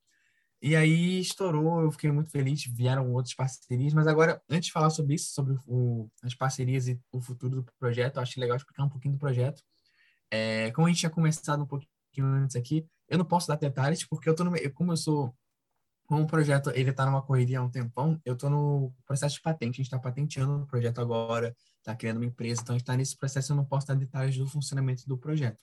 E 0.60 0.74
aí 0.76 1.20
estourou, 1.20 1.82
eu 1.82 1.90
fiquei 1.90 2.10
muito 2.10 2.30
feliz, 2.30 2.64
vieram 2.66 3.12
outras 3.12 3.34
parcerias, 3.34 3.94
mas 3.94 4.06
agora, 4.06 4.42
antes 4.48 4.66
de 4.66 4.72
falar 4.72 4.90
sobre 4.90 5.14
isso, 5.14 5.32
sobre 5.32 5.56
o, 5.66 6.08
as 6.22 6.34
parcerias 6.34 6.88
e 6.88 7.00
o 7.12 7.20
futuro 7.20 7.62
do 7.62 7.72
projeto, 7.78 8.16
eu 8.16 8.22
acho 8.22 8.40
legal 8.40 8.56
explicar 8.56 8.84
um 8.84 8.88
pouquinho 8.88 9.14
do 9.14 9.20
projeto. 9.20 9.62
É, 10.30 10.70
como 10.72 10.86
a 10.86 10.90
gente 10.90 11.00
tinha 11.00 11.10
começado 11.10 11.62
um 11.62 11.66
pouquinho 11.66 11.88
antes 12.26 12.56
aqui, 12.56 12.86
eu 13.08 13.18
não 13.18 13.24
posso 13.24 13.48
dar 13.48 13.56
detalhes, 13.56 14.04
porque 14.04 14.28
eu 14.28 14.34
tô 14.34 14.44
no 14.44 14.52
como 14.72 14.92
eu 14.92 14.96
sou, 14.96 15.34
como 16.06 16.22
o 16.22 16.26
projeto 16.26 16.70
ele 16.70 16.90
está 16.90 17.04
numa 17.04 17.20
correria 17.20 17.58
há 17.58 17.62
um 17.62 17.70
tempão, 17.70 18.20
eu 18.24 18.34
estou 18.34 18.48
no 18.48 18.94
processo 19.04 19.36
de 19.36 19.42
patente, 19.42 19.74
a 19.74 19.76
gente 19.78 19.86
está 19.86 19.98
patenteando 19.98 20.62
o 20.62 20.66
projeto 20.66 21.00
agora, 21.00 21.54
está 21.78 21.94
criando 21.94 22.18
uma 22.18 22.26
empresa, 22.26 22.62
então 22.62 22.74
a 22.74 22.78
gente 22.78 22.84
está 22.84 22.96
nesse 22.96 23.16
processo, 23.16 23.52
eu 23.52 23.56
não 23.56 23.64
posso 23.64 23.86
dar 23.86 23.94
detalhes 23.94 24.36
do 24.36 24.46
funcionamento 24.46 25.06
do 25.08 25.18
projeto. 25.18 25.58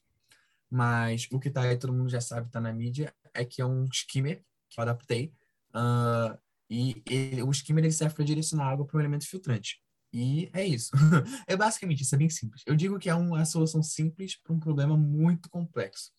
Mas 0.70 1.28
o 1.32 1.40
que 1.40 1.48
está 1.48 1.62
aí, 1.62 1.78
todo 1.78 1.94
mundo 1.94 2.10
já 2.10 2.20
sabe, 2.20 2.48
está 2.48 2.60
na 2.60 2.74
mídia, 2.74 3.14
é 3.34 3.46
que 3.46 3.62
é 3.62 3.66
um 3.66 3.86
skimmer 3.86 4.44
que 4.70 4.80
eu 4.80 4.82
adaptei. 4.82 5.34
Uh, 5.74 6.38
e 6.70 7.02
ele, 7.08 7.44
o 7.44 7.52
skimmer 7.52 7.84
ele 7.84 7.94
serve 7.94 8.16
para 8.16 8.26
direcionar 8.26 8.70
água 8.70 8.86
para 8.86 8.98
um 8.98 9.00
elemento 9.00 9.28
filtrante. 9.28 9.80
E 10.12 10.50
é 10.54 10.66
isso. 10.66 10.92
é 11.48 11.56
basicamente 11.56 12.02
isso, 12.02 12.16
é 12.16 12.18
bem 12.18 12.30
simples. 12.30 12.64
Eu 12.66 12.76
digo 12.76 13.00
que 13.00 13.10
é 13.10 13.16
uma 13.16 13.46
solução 13.46 13.82
simples 13.82 14.36
para 14.36 14.54
um 14.54 14.60
problema 14.60 14.98
muito 14.98 15.50
complexo. 15.50 16.12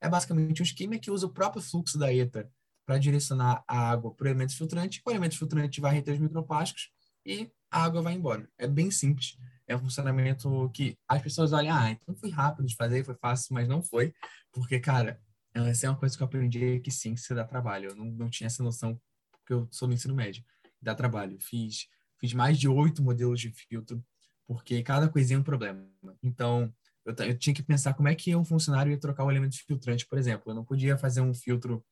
É 0.00 0.08
basicamente 0.08 0.62
um 0.62 0.64
skimmer 0.64 1.00
que 1.00 1.10
usa 1.10 1.26
o 1.26 1.32
próprio 1.32 1.62
fluxo 1.62 1.98
da 1.98 2.12
ETA 2.12 2.50
para 2.86 2.98
direcionar 2.98 3.64
a 3.66 3.90
água 3.90 4.14
para 4.14 4.24
o 4.24 4.28
elemento 4.28 4.56
filtrante. 4.56 5.02
O 5.04 5.10
elemento 5.10 5.36
filtrante 5.36 5.80
vai 5.80 5.92
reter 5.92 6.14
os 6.14 6.20
microplásticos 6.20 6.88
e 7.26 7.50
a 7.70 7.82
água 7.82 8.00
vai 8.00 8.14
embora. 8.14 8.48
É 8.56 8.68
bem 8.68 8.90
simples. 8.90 9.36
É 9.66 9.74
um 9.74 9.80
funcionamento 9.80 10.70
que 10.72 10.96
as 11.08 11.20
pessoas 11.20 11.52
olham, 11.52 11.76
ah, 11.76 11.90
então 11.90 12.14
foi 12.14 12.30
rápido 12.30 12.66
de 12.66 12.76
fazer, 12.76 13.04
foi 13.04 13.16
fácil, 13.16 13.52
mas 13.52 13.66
não 13.66 13.82
foi. 13.82 14.14
Porque, 14.52 14.78
cara, 14.78 15.20
essa 15.52 15.86
é 15.86 15.90
uma 15.90 15.98
coisa 15.98 16.16
que 16.16 16.22
eu 16.22 16.26
aprendi 16.26 16.78
que 16.78 16.90
sim, 16.90 17.14
que 17.14 17.34
dá 17.34 17.44
trabalho. 17.44 17.90
Eu 17.90 17.96
não, 17.96 18.06
não 18.06 18.30
tinha 18.30 18.46
essa 18.46 18.62
noção, 18.62 19.00
porque 19.32 19.52
eu 19.52 19.68
sou 19.72 19.88
no 19.88 19.94
ensino 19.94 20.14
médio. 20.14 20.44
Dá 20.80 20.94
trabalho. 20.94 21.36
Fiz, 21.40 21.88
fiz 22.20 22.32
mais 22.32 22.58
de 22.58 22.68
oito 22.68 23.02
modelos 23.02 23.40
de 23.40 23.50
filtro, 23.50 24.04
porque 24.46 24.80
cada 24.84 25.08
coisinha 25.08 25.36
é 25.36 25.40
um 25.40 25.42
problema. 25.42 25.84
Então, 26.22 26.72
eu, 27.04 27.14
eu, 27.26 27.36
tinha 27.36 27.54
que 27.54 27.62
pensar 27.62 27.94
como 27.94 28.08
é 28.08 28.14
que 28.14 28.36
um 28.36 28.44
funcionário 28.44 28.92
ia 28.92 28.98
trocar 28.98 29.24
o 29.24 29.30
elemento 29.30 29.56
filtrante, 29.66 30.06
por 30.06 30.16
exemplo. 30.16 30.52
Eu 30.52 30.54
não 30.54 30.64
podia 30.64 30.96
fazer 30.96 31.20
um 31.20 31.34
filtro 31.34 31.84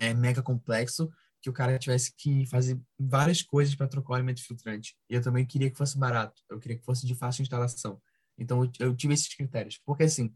é, 0.00 0.14
mega 0.14 0.42
complexo 0.42 1.10
que 1.40 1.50
o 1.50 1.52
cara 1.52 1.78
tivesse 1.78 2.12
que 2.16 2.46
fazer 2.46 2.80
várias 2.98 3.42
coisas 3.42 3.74
para 3.74 3.86
trocar 3.86 4.14
o 4.14 4.16
elemento 4.16 4.42
filtrante. 4.42 4.96
E 5.10 5.14
eu 5.14 5.22
também 5.22 5.44
queria 5.44 5.70
que 5.70 5.76
fosse 5.76 5.98
barato. 5.98 6.42
Eu 6.48 6.58
queria 6.58 6.78
que 6.78 6.84
fosse 6.84 7.06
de 7.06 7.14
fácil 7.14 7.42
instalação. 7.42 8.00
Então, 8.38 8.64
eu, 8.64 8.70
eu 8.80 8.96
tive 8.96 9.12
esses 9.12 9.28
critérios. 9.34 9.78
Porque, 9.84 10.04
assim, 10.04 10.34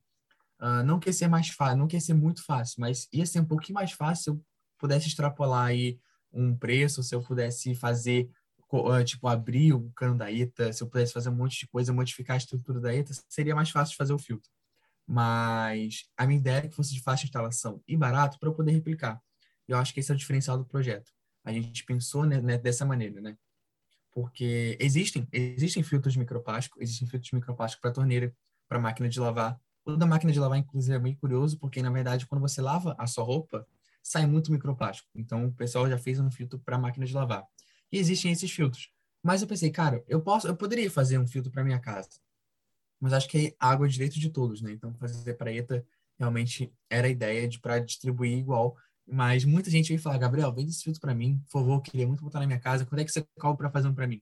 Uh, 0.61 0.83
não 0.85 0.99
quer 0.99 1.13
ser 1.13 1.29
mais 1.29 1.49
fácil, 1.51 1.79
não 1.79 1.87
quer 1.87 2.01
ser 2.01 2.15
muito 2.15 2.45
fácil, 2.45 2.81
mas 2.81 3.07
ia 3.13 3.25
ser 3.25 3.41
um 3.41 3.45
pouquinho 3.45 3.75
mais 3.75 3.93
fácil 3.93 4.25
se 4.25 4.31
eu 4.31 4.45
pudesse 4.77 5.07
extrapolar 5.07 5.67
aí 5.67 6.01
um 6.33 6.57
preço, 6.57 7.03
se 7.03 7.15
eu 7.15 7.23
pudesse 7.23 7.77
fazer, 7.77 8.29
uh, 8.73 9.05
tipo, 9.05 9.29
abrir 9.29 9.73
o 9.73 9.91
cano 9.93 10.19
da 10.19 10.33
ETA, 10.33 10.73
se 10.73 10.83
eu 10.83 10.89
pudesse 10.89 11.13
fazer 11.13 11.29
um 11.29 11.37
monte 11.37 11.61
de 11.61 11.69
coisa, 11.69 11.93
modificar 11.93 12.35
a 12.35 12.39
estrutura 12.39 12.81
da 12.81 12.93
ETA, 12.93 13.13
seria 13.29 13.55
mais 13.55 13.71
fácil 13.71 13.93
de 13.93 13.97
fazer 13.99 14.13
o 14.13 14.19
filtro. 14.19 14.51
Mas 15.07 16.05
a 16.17 16.27
minha 16.27 16.41
ideia 16.41 16.59
é 16.59 16.69
que 16.69 16.75
fosse 16.75 16.93
de 16.93 17.01
fácil 17.03 17.27
instalação 17.27 17.81
e 17.87 17.97
barato 17.97 18.39
para 18.39 18.49
eu 18.49 18.55
poder 18.55 18.73
replicar. 18.73 19.21
Eu 19.69 19.77
acho 19.79 19.93
que 19.93 20.01
esse 20.01 20.11
é 20.11 20.15
o 20.15 20.19
diferencial 20.19 20.59
do 20.59 20.65
projeto. 20.65 21.13
A 21.45 21.53
gente 21.53 21.85
pensou 21.85 22.25
né, 22.25 22.41
né, 22.41 22.59
dessa 22.59 22.85
maneira, 22.85 23.21
né? 23.21 23.37
Porque 24.11 24.77
existem, 24.81 25.29
existem 25.31 25.83
filtros 25.83 26.17
microplástico, 26.17 26.83
existem 26.83 27.07
filtros 27.07 27.31
microplástico 27.33 27.83
para 27.83 27.93
torneira, 27.93 28.35
para 28.67 28.81
máquina 28.81 29.09
de 29.09 29.21
lavar, 29.21 29.61
o 29.93 29.97
da 29.97 30.07
máquina 30.07 30.31
de 30.31 30.39
lavar, 30.39 30.59
inclusive, 30.59 30.95
é 30.95 30.99
bem 30.99 31.15
curioso, 31.15 31.59
porque, 31.59 31.83
na 31.83 31.91
verdade, 31.91 32.27
quando 32.27 32.43
você 32.43 32.61
lava 32.61 32.95
a 32.99 33.07
sua 33.07 33.25
roupa, 33.25 33.67
sai 34.03 34.27
muito 34.27 34.53
microplástico. 34.53 35.09
Então, 35.15 35.47
o 35.47 35.53
pessoal 35.53 35.89
já 35.89 35.97
fez 35.97 36.21
um 36.21 36.31
filtro 36.31 36.59
para 36.59 36.79
máquina 36.79 37.07
de 37.07 37.15
lavar. 37.15 37.45
E 37.91 37.99
existem 37.99 38.31
esses 38.31 38.51
filtros. 38.51 38.91
Mas 39.23 39.41
eu 39.41 39.49
pensei, 39.49 39.71
cara, 39.71 40.05
eu 40.07 40.21
posso, 40.21 40.47
eu 40.47 40.55
poderia 40.55 40.91
fazer 40.91 41.19
um 41.19 41.27
filtro 41.27 41.51
para 41.51 41.65
minha 41.65 41.79
casa. 41.79 42.11
Mas 43.01 43.13
acho 43.15 43.29
que 43.29 43.57
água 43.59 43.87
é 43.87 43.89
direito 43.89 44.21
de 44.21 44.29
todos, 44.31 44.61
né? 44.61 44.73
Então, 44.73 44.93
fazer 44.95 45.35
para 45.35 45.53
ETA 45.53 45.83
realmente 46.19 46.71
era 46.91 47.07
a 47.07 47.11
ideia 47.11 47.49
de 47.49 47.59
para 47.59 47.79
distribuir 47.79 48.37
igual. 48.37 48.77
Mas 49.11 49.45
muita 49.45 49.71
gente 49.71 49.89
veio 49.89 50.01
falar, 50.01 50.19
Gabriel, 50.19 50.53
vende 50.53 50.71
esse 50.71 50.83
filtro 50.83 51.01
para 51.01 51.15
mim, 51.15 51.41
por 51.47 51.61
favor, 51.61 51.81
queria 51.81 52.07
muito 52.07 52.23
botar 52.23 52.41
na 52.41 52.47
minha 52.47 52.61
casa. 52.61 52.85
Quando 52.85 53.01
é 53.01 53.05
que 53.05 53.11
você 53.11 53.27
cobra 53.39 53.57
para 53.57 53.71
fazer 53.71 53.89
um 53.89 53.95
para 53.95 54.07
mim? 54.07 54.21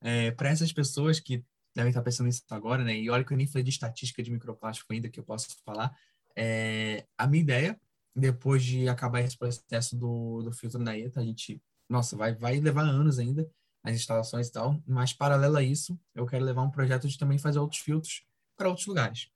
É, 0.00 0.30
para 0.32 0.50
essas 0.50 0.72
pessoas 0.72 1.18
que 1.18 1.42
devem 1.74 1.90
estar 1.90 2.02
pensando 2.02 2.26
nisso 2.26 2.42
agora, 2.50 2.84
né? 2.84 2.94
E 2.96 3.08
olha 3.08 3.24
que 3.24 3.32
eu 3.32 3.36
nem 3.36 3.46
falei 3.46 3.62
de 3.62 3.70
estatística 3.70 4.22
de 4.22 4.30
microplástico 4.30 4.92
ainda, 4.92 5.08
que 5.08 5.18
eu 5.18 5.24
posso 5.24 5.48
falar. 5.64 5.96
É, 6.36 7.06
a 7.16 7.26
minha 7.26 7.42
ideia, 7.42 7.80
depois 8.14 8.62
de 8.62 8.88
acabar 8.88 9.20
esse 9.20 9.36
processo 9.36 9.96
do, 9.96 10.42
do 10.42 10.52
filtro 10.52 10.78
na 10.78 10.96
ETA, 10.96 11.20
a 11.20 11.24
gente, 11.24 11.60
nossa, 11.88 12.16
vai, 12.16 12.34
vai 12.34 12.60
levar 12.60 12.82
anos 12.82 13.18
ainda 13.18 13.48
as 13.82 13.94
instalações 13.94 14.48
e 14.48 14.52
tal, 14.52 14.82
mas 14.86 15.12
paralelo 15.12 15.56
a 15.56 15.62
isso, 15.62 15.98
eu 16.14 16.26
quero 16.26 16.44
levar 16.44 16.62
um 16.62 16.70
projeto 16.70 17.08
de 17.08 17.16
também 17.16 17.38
fazer 17.38 17.58
outros 17.58 17.80
filtros 17.80 18.24
para 18.56 18.68
outros 18.68 18.86
lugares. 18.86 19.30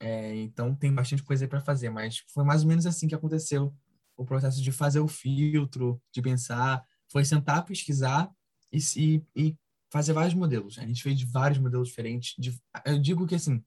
É, 0.00 0.34
então 0.36 0.74
tem 0.74 0.92
bastante 0.92 1.22
coisa 1.22 1.44
aí 1.44 1.48
para 1.48 1.60
fazer, 1.60 1.90
mas 1.90 2.24
foi 2.28 2.44
mais 2.44 2.62
ou 2.62 2.68
menos 2.68 2.86
assim 2.86 3.08
que 3.08 3.14
aconteceu 3.14 3.74
o 4.18 4.24
processo 4.26 4.60
de 4.60 4.72
fazer 4.72 4.98
o 4.98 5.08
filtro, 5.08 6.02
de 6.12 6.20
pensar, 6.20 6.84
foi 7.10 7.24
sentar, 7.24 7.64
pesquisar 7.64 8.28
e, 8.72 8.78
e, 8.96 9.22
e 9.34 9.56
fazer 9.90 10.12
vários 10.12 10.34
modelos. 10.34 10.76
A 10.78 10.84
gente 10.84 11.02
fez 11.02 11.22
vários 11.22 11.58
modelos 11.58 11.88
diferentes. 11.88 12.34
De, 12.36 12.60
eu 12.84 12.98
digo 12.98 13.26
que, 13.26 13.36
assim, 13.36 13.62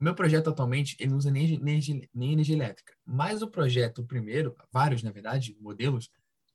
o 0.00 0.04
meu 0.04 0.14
projeto 0.14 0.48
atualmente, 0.48 0.96
ele 1.00 1.10
não 1.10 1.18
usa 1.18 1.30
nem 1.30 1.54
energia, 1.54 2.08
nem 2.14 2.32
energia 2.32 2.54
elétrica. 2.54 2.94
Mas 3.04 3.42
o 3.42 3.50
projeto, 3.50 4.04
primeiro, 4.04 4.56
vários, 4.72 5.02
na 5.02 5.10
verdade, 5.10 5.56
modelos, 5.60 6.08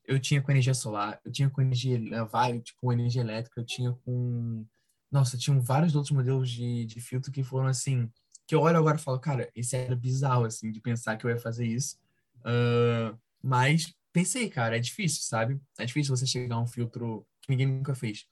eu 0.06 0.18
tinha 0.18 0.40
com 0.40 0.50
energia 0.50 0.74
solar, 0.74 1.20
eu 1.22 1.30
tinha 1.30 1.50
com 1.50 1.60
energia, 1.60 2.24
vários, 2.24 2.64
tipo, 2.64 2.90
energia 2.90 3.20
elétrica, 3.20 3.60
eu 3.60 3.66
tinha 3.66 3.92
com... 3.92 4.64
Nossa, 5.12 5.36
tinham 5.36 5.60
vários 5.60 5.94
outros 5.94 6.12
modelos 6.12 6.50
de, 6.50 6.86
de 6.86 7.00
filtro 7.00 7.30
que 7.30 7.44
foram, 7.44 7.66
assim, 7.68 8.10
que 8.46 8.54
eu 8.54 8.60
olho 8.60 8.78
agora 8.78 8.96
e 8.96 9.00
falo, 9.00 9.20
cara, 9.20 9.50
isso 9.54 9.76
era 9.76 9.94
bizarro, 9.94 10.46
assim, 10.46 10.72
de 10.72 10.80
pensar 10.80 11.16
que 11.16 11.26
eu 11.26 11.30
ia 11.30 11.38
fazer 11.38 11.66
isso. 11.66 11.98
Uh, 12.38 13.16
mas 13.46 13.94
pensei, 14.12 14.50
cara, 14.50 14.76
é 14.76 14.80
difícil, 14.80 15.22
sabe? 15.22 15.60
É 15.78 15.84
difícil 15.84 16.16
você 16.16 16.26
chegar 16.26 16.56
a 16.56 16.60
um 16.60 16.66
filtro 16.66 17.24
que 17.40 17.48
ninguém 17.48 17.68
nunca 17.68 17.94
fez. 17.94 18.26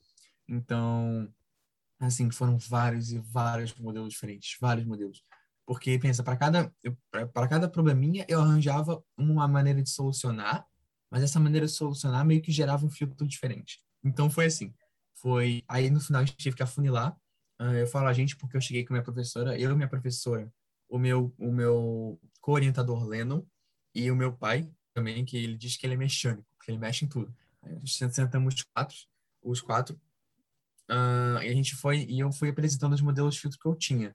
Então, 0.48 1.32
assim, 2.00 2.28
foram 2.32 2.58
vários 2.58 3.12
e 3.12 3.18
vários 3.20 3.72
modelos 3.76 4.12
diferentes, 4.12 4.56
vários 4.60 4.84
modelos. 4.84 5.22
Porque, 5.64 5.96
pensa, 6.00 6.24
para 6.24 6.36
cada, 6.36 6.74
para 7.32 7.46
cada 7.46 7.68
probleminha 7.68 8.26
eu 8.28 8.40
arranjava 8.40 9.04
uma 9.16 9.46
maneira 9.46 9.80
de 9.80 9.88
solucionar, 9.88 10.66
mas 11.08 11.22
essa 11.22 11.38
maneira 11.38 11.66
de 11.66 11.72
solucionar 11.72 12.26
meio 12.26 12.42
que 12.42 12.50
gerava 12.50 12.84
um 12.84 12.90
filtro 12.90 13.24
diferente. 13.24 13.78
Então, 14.02 14.28
foi 14.28 14.46
assim. 14.46 14.74
Foi, 15.14 15.62
aí 15.68 15.90
no 15.90 16.00
final 16.00 16.22
a 16.22 16.24
gente 16.24 16.42
teve 16.42 16.56
que 16.56 16.62
afunilar. 16.64 17.16
Uh, 17.60 17.74
eu 17.74 17.86
falo 17.86 18.08
a 18.08 18.12
gente 18.12 18.36
porque 18.36 18.56
eu 18.56 18.60
cheguei 18.60 18.84
com 18.84 18.92
minha 18.92 19.04
professora, 19.04 19.56
eu 19.56 19.70
e 19.70 19.76
minha 19.76 19.88
professora, 19.88 20.52
o 20.88 20.98
meu, 20.98 21.32
o 21.38 21.52
meu 21.52 22.20
co-orientador 22.40 23.04
Lennon 23.04 23.46
e 23.94 24.10
o 24.10 24.16
meu 24.16 24.32
pai 24.32 24.68
também, 24.94 25.24
que 25.24 25.36
ele 25.36 25.56
diz 25.56 25.76
que 25.76 25.86
ele 25.86 25.94
é 25.94 25.96
mecânico, 25.96 26.46
que 26.64 26.70
ele 26.70 26.78
mexe 26.78 27.04
em 27.04 27.08
tudo. 27.08 27.34
Aí, 27.62 27.76
sentamos 27.86 28.54
os 28.54 28.62
quatro, 28.62 28.96
os 29.42 29.60
quatro 29.60 30.00
Uh, 30.90 31.40
e 31.42 31.48
a 31.48 31.54
gente 31.54 31.74
foi, 31.74 32.04
e 32.08 32.20
eu 32.20 32.30
fui 32.30 32.50
apresentando 32.50 32.92
os 32.92 33.00
modelos 33.00 33.34
de 33.34 33.40
filtro 33.40 33.58
que 33.58 33.66
eu 33.66 33.74
tinha. 33.74 34.14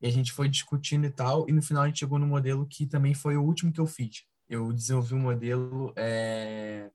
E 0.00 0.06
a 0.06 0.10
gente 0.10 0.32
foi 0.32 0.48
discutindo 0.48 1.06
e 1.06 1.10
tal, 1.10 1.48
e 1.48 1.52
no 1.52 1.62
final 1.62 1.84
a 1.84 1.86
gente 1.86 2.00
chegou 2.00 2.18
no 2.18 2.26
modelo 2.26 2.66
que 2.66 2.86
também 2.86 3.14
foi 3.14 3.36
o 3.36 3.42
último 3.42 3.72
que 3.72 3.80
eu 3.80 3.86
fiz. 3.86 4.24
Eu 4.48 4.72
desenvolvi 4.72 5.14
um 5.14 5.20
modelo, 5.20 5.92
é, 5.96 6.90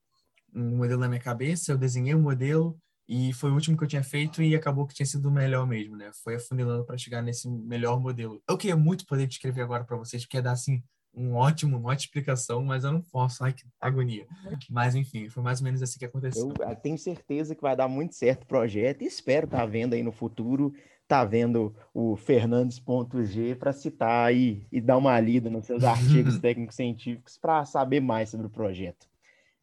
um 0.54 0.78
modelo 0.78 1.00
na 1.00 1.08
minha 1.08 1.22
cabeça, 1.22 1.72
eu 1.72 1.78
desenhei 1.78 2.14
o 2.14 2.18
um 2.18 2.22
modelo, 2.22 2.78
e 3.08 3.32
foi 3.34 3.50
o 3.50 3.54
último 3.54 3.78
que 3.78 3.84
eu 3.84 3.88
tinha 3.88 4.04
feito 4.04 4.42
e 4.44 4.56
acabou 4.56 4.86
que 4.86 4.94
tinha 4.94 5.06
sido 5.06 5.30
o 5.30 5.32
melhor 5.32 5.66
mesmo, 5.66 5.96
né? 5.96 6.12
Foi 6.24 6.36
afunilando 6.36 6.84
para 6.86 6.98
chegar 6.98 7.22
nesse 7.22 7.50
melhor 7.50 8.00
modelo. 8.00 8.44
Eu 8.48 8.58
queria 8.58 8.76
muito 8.76 9.06
poder 9.06 9.26
descrever 9.26 9.62
agora 9.62 9.86
para 9.86 9.96
vocês, 9.96 10.24
porque 10.24 10.38
ia 10.38 10.44
dar 10.44 10.52
assim 10.52 10.84
um 11.18 11.36
ótimo, 11.36 11.78
uma 11.78 11.90
ótima 11.90 12.06
explicação, 12.06 12.64
mas 12.64 12.84
eu 12.84 12.92
não 12.92 13.02
posso. 13.02 13.44
Ai, 13.44 13.52
que 13.52 13.64
agonia. 13.82 14.28
Mas, 14.70 14.94
enfim, 14.94 15.28
foi 15.30 15.42
mais 15.42 15.60
ou 15.60 15.66
menos 15.66 15.82
assim 15.82 15.98
que 15.98 16.06
aconteceu. 16.06 16.54
Eu 16.60 16.76
tenho 16.76 16.98
certeza 16.98 17.56
que 17.56 17.62
vai 17.62 17.76
dar 17.76 17.88
muito 17.88 18.14
certo 18.14 18.44
o 18.44 18.48
projeto 18.48 19.02
e 19.02 19.06
espero 19.06 19.46
estar 19.46 19.58
tá 19.58 19.66
vendo 19.66 19.94
aí 19.94 20.04
no 20.04 20.12
futuro, 20.12 20.74
tá 21.08 21.26
vendo 21.26 21.76
o 21.94 22.16
Fernandes.g 22.16 23.56
para 23.56 23.74
citar 23.74 24.28
aí 24.28 24.66
e 24.72 24.80
dar 24.80 24.98
uma 24.98 25.20
lida 25.20 25.50
nos 25.50 25.66
seus 25.66 25.84
artigos 25.84 26.38
técnicos 26.40 26.76
científicos 26.76 27.38
para 27.38 27.66
saber 27.66 28.00
mais 28.00 28.30
sobre 28.30 28.46
o 28.46 28.52
projeto. 28.52 29.08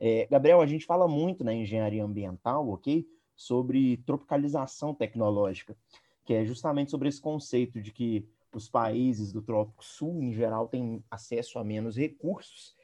É, 0.00 0.26
Gabriel, 0.28 0.60
a 0.60 0.66
gente 0.66 0.84
fala 0.84 1.06
muito 1.06 1.44
na 1.44 1.54
engenharia 1.54 2.04
ambiental, 2.04 2.68
ok? 2.68 3.06
Sobre 3.36 3.98
tropicalização 3.98 4.92
tecnológica, 4.92 5.76
que 6.24 6.34
é 6.34 6.44
justamente 6.44 6.90
sobre 6.90 7.08
esse 7.08 7.20
conceito 7.20 7.80
de 7.80 7.92
que 7.92 8.26
os 8.58 8.68
países 8.68 9.32
do 9.32 9.42
Trópico 9.42 9.84
Sul, 9.84 10.22
em 10.22 10.32
geral, 10.32 10.68
têm 10.68 11.02
acesso 11.10 11.58
a 11.58 11.64
menos 11.64 11.96
recursos, 11.96 12.74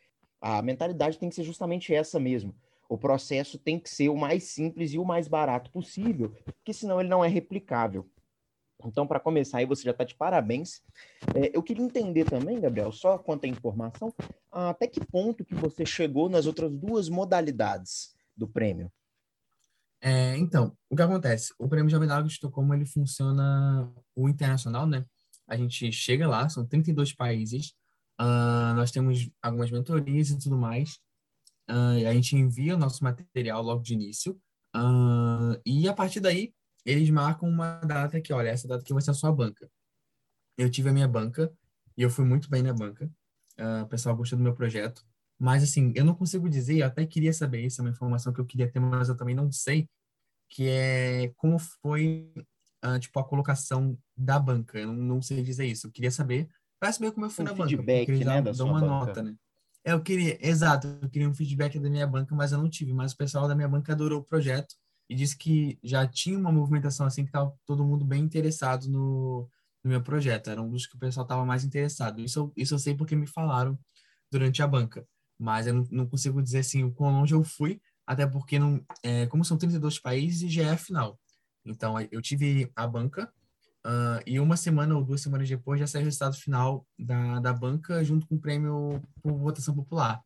a 0.41 0.63
mentalidade 0.63 1.19
tem 1.19 1.29
que 1.29 1.35
ser 1.35 1.45
justamente 1.45 1.95
essa 1.95 2.19
mesmo. 2.19 2.55
O 2.89 2.99
processo 2.99 3.59
tem 3.59 3.79
que 3.79 3.89
ser 3.89 4.09
o 4.09 4.17
mais 4.17 4.45
simples 4.45 4.93
e 4.93 4.99
o 4.99 5.05
mais 5.05 5.29
barato 5.29 5.71
possível, 5.71 6.35
porque 6.45 6.73
senão 6.73 6.99
ele 6.99 7.09
não 7.09 7.25
é 7.25 7.29
replicável. 7.29 8.09
Então, 8.85 9.07
para 9.07 9.21
começar, 9.21 9.59
aí 9.59 9.67
você 9.67 9.83
já 9.83 9.91
está 9.91 10.05
de 10.05 10.15
parabéns. 10.15 10.83
É, 11.35 11.55
eu 11.55 11.63
queria 11.63 11.85
entender 11.85 12.25
também, 12.25 12.61
Gabriel, 12.61 12.91
só 12.91 13.19
quanto 13.19 13.45
à 13.45 13.49
informação, 13.49 14.13
até 14.51 14.87
que 14.87 15.05
ponto 15.05 15.45
que 15.45 15.55
você 15.55 15.85
chegou 15.85 16.29
nas 16.29 16.47
outras 16.47 16.75
duas 16.75 17.09
modalidades 17.09 18.15
do 18.37 18.49
prêmio? 18.49 18.91
É, 20.01 20.37
então, 20.39 20.75
o 20.89 20.97
que 20.97 21.03
acontece? 21.03 21.53
O 21.59 21.69
Prêmio 21.69 21.91
Jovem 21.91 22.09
da 22.09 22.23
de 22.23 22.29
Estocolmo, 22.29 22.73
ele 22.73 22.87
funciona 22.87 23.93
o 24.17 24.29
internacional, 24.31 24.87
né? 24.87 25.05
A 25.51 25.57
gente 25.57 25.91
chega 25.93 26.29
lá, 26.29 26.49
são 26.49 26.65
32 26.65 27.13
países, 27.13 27.75
uh, 28.21 28.75
nós 28.75 28.91
temos 28.91 29.29
algumas 29.43 29.71
mentorias 29.71 30.31
e 30.31 30.39
tudo 30.39 30.57
mais, 30.57 31.01
uh, 31.69 32.09
a 32.09 32.15
gente 32.15 32.37
envia 32.37 32.77
o 32.77 32.79
nosso 32.79 33.03
material 33.03 33.63
logo 33.63 33.83
de 33.83 33.95
início, 33.95 34.41
uh, 34.77 35.61
e 35.67 35.89
a 35.89 35.93
partir 35.93 36.21
daí, 36.21 36.55
eles 36.85 37.11
marcam 37.11 37.49
uma 37.49 37.81
data 37.81 38.21
que, 38.21 38.33
olha, 38.33 38.49
essa 38.49 38.69
data 38.69 38.83
aqui 38.83 38.93
vai 38.93 39.03
ser 39.03 39.11
a 39.11 39.15
sua 39.15 39.33
banca. 39.33 39.71
Eu 40.57 40.71
tive 40.71 40.89
a 40.89 40.93
minha 40.93 41.09
banca, 41.09 41.53
e 41.97 42.03
eu 42.03 42.11
fui 42.11 42.25
muito 42.25 42.49
bem 42.49 42.63
na 42.63 42.73
banca, 42.73 43.11
o 43.85 43.87
pessoal 43.89 44.17
gostou 44.17 44.39
do 44.39 44.43
meu 44.43 44.55
projeto, 44.55 45.05
mas, 45.39 45.63
assim, 45.63 45.93
eu 45.95 46.05
não 46.05 46.15
consigo 46.15 46.49
dizer, 46.49 46.79
eu 46.79 46.87
até 46.87 47.05
queria 47.07 47.33
saber, 47.33 47.67
isso 47.67 47.81
é 47.81 47.85
uma 47.85 47.91
informação 47.91 48.33
que 48.33 48.41
eu 48.41 48.47
queria 48.47 48.71
ter, 48.71 48.81
mas 48.81 49.09
eu 49.09 49.17
também 49.17 49.35
não 49.35 49.51
sei, 49.51 49.89
que 50.51 50.69
é 50.69 51.33
como 51.37 51.59
foi, 51.59 52.31
uh, 52.85 52.99
tipo, 52.99 53.19
a 53.19 53.25
colocação 53.25 53.97
da 54.17 54.39
banca. 54.39 54.79
Eu 54.79 54.89
não, 54.89 54.95
não, 54.95 55.23
sei 55.23 55.43
dizer 55.43 55.67
isso. 55.67 55.87
Eu 55.87 55.91
queria 55.91 56.11
saber, 56.11 56.49
para 56.79 56.93
saber 56.93 57.13
como 57.13 57.27
eu 57.27 57.31
fui 57.31 57.45
um 57.45 57.49
na 57.49 57.55
feedback, 57.55 58.07
banca. 58.07 58.19
Feedback, 58.19 58.45
né, 58.45 58.53
da 58.53 58.65
uma 58.65 58.81
banca. 58.81 58.87
nota, 58.87 59.23
né? 59.23 59.35
É, 59.85 59.93
eu 59.93 60.03
queria, 60.03 60.39
exato, 60.47 60.87
eu 61.01 61.09
queria 61.09 61.29
um 61.29 61.35
feedback 61.35 61.79
da 61.79 61.89
minha 61.89 62.07
banca, 62.07 62.35
mas 62.35 62.53
eu 62.53 62.59
não 62.59 62.69
tive. 62.69 62.93
Mas 62.93 63.13
o 63.13 63.17
pessoal 63.17 63.49
da 63.49 63.55
minha 63.55 63.69
banca 63.69 63.93
adorou 63.93 64.21
o 64.21 64.25
projeto 64.25 64.75
e 65.09 65.15
disse 65.15 65.37
que 65.37 65.79
já 65.83 66.07
tinha 66.07 66.39
uma 66.39 66.53
movimentação 66.53 67.07
assim, 67.07 67.23
que 67.23 67.31
estava 67.31 67.53
todo 67.67 67.85
mundo 67.85 68.05
bem 68.05 68.23
interessado 68.23 68.89
no, 68.89 69.49
no 69.83 69.91
meu 69.91 70.03
projeto. 70.03 70.51
Era 70.51 70.61
um 70.61 70.71
dos 70.71 70.87
que 70.87 70.97
o 70.97 70.99
pessoal 70.99 71.25
estava 71.25 71.45
mais 71.45 71.65
interessado. 71.65 72.21
Isso, 72.21 72.53
isso 72.57 72.75
eu 72.75 72.79
sei 72.79 72.95
porque 72.95 73.17
me 73.17 73.27
falaram 73.27 73.79
durante 74.31 74.63
a 74.63 74.67
banca 74.67 75.05
mas 75.41 75.67
eu 75.67 75.75
não, 75.75 75.89
não, 75.91 76.07
consigo 76.07 76.43
dizer 76.43 76.59
assim 76.59 76.85
o 76.85 76.93
quão 76.93 77.13
longe 77.13 77.35
eu 77.35 77.43
fui, 77.43 77.81
até 78.07 78.27
porque, 78.27 78.59
não, 78.59 78.85
é, 79.03 79.27
como 79.27 79.45
são 79.45 79.57
32 79.57 79.99
países, 79.99 80.53
já 80.53 80.65
é 80.65 80.71
a 80.71 80.77
final. 80.77 81.19
Então, 81.71 81.95
eu 82.11 82.21
tive 82.21 82.71
a 82.75 82.87
banca, 82.87 83.33
uh, 83.87 84.23
e 84.27 84.41
uma 84.41 84.57
semana 84.57 84.95
ou 84.97 85.05
duas 85.05 85.21
semanas 85.21 85.49
depois 85.49 85.81
já 85.81 85.87
saiu 85.87 86.03
o 86.03 86.05
resultado 86.07 86.37
final 86.37 86.87
da, 86.99 87.41
da 87.41 87.53
banca, 87.53 88.03
junto 88.05 88.27
com 88.27 88.37
o 88.37 88.41
prêmio 88.41 89.01
por 89.23 89.33
votação 89.33 89.75
popular. 89.75 90.21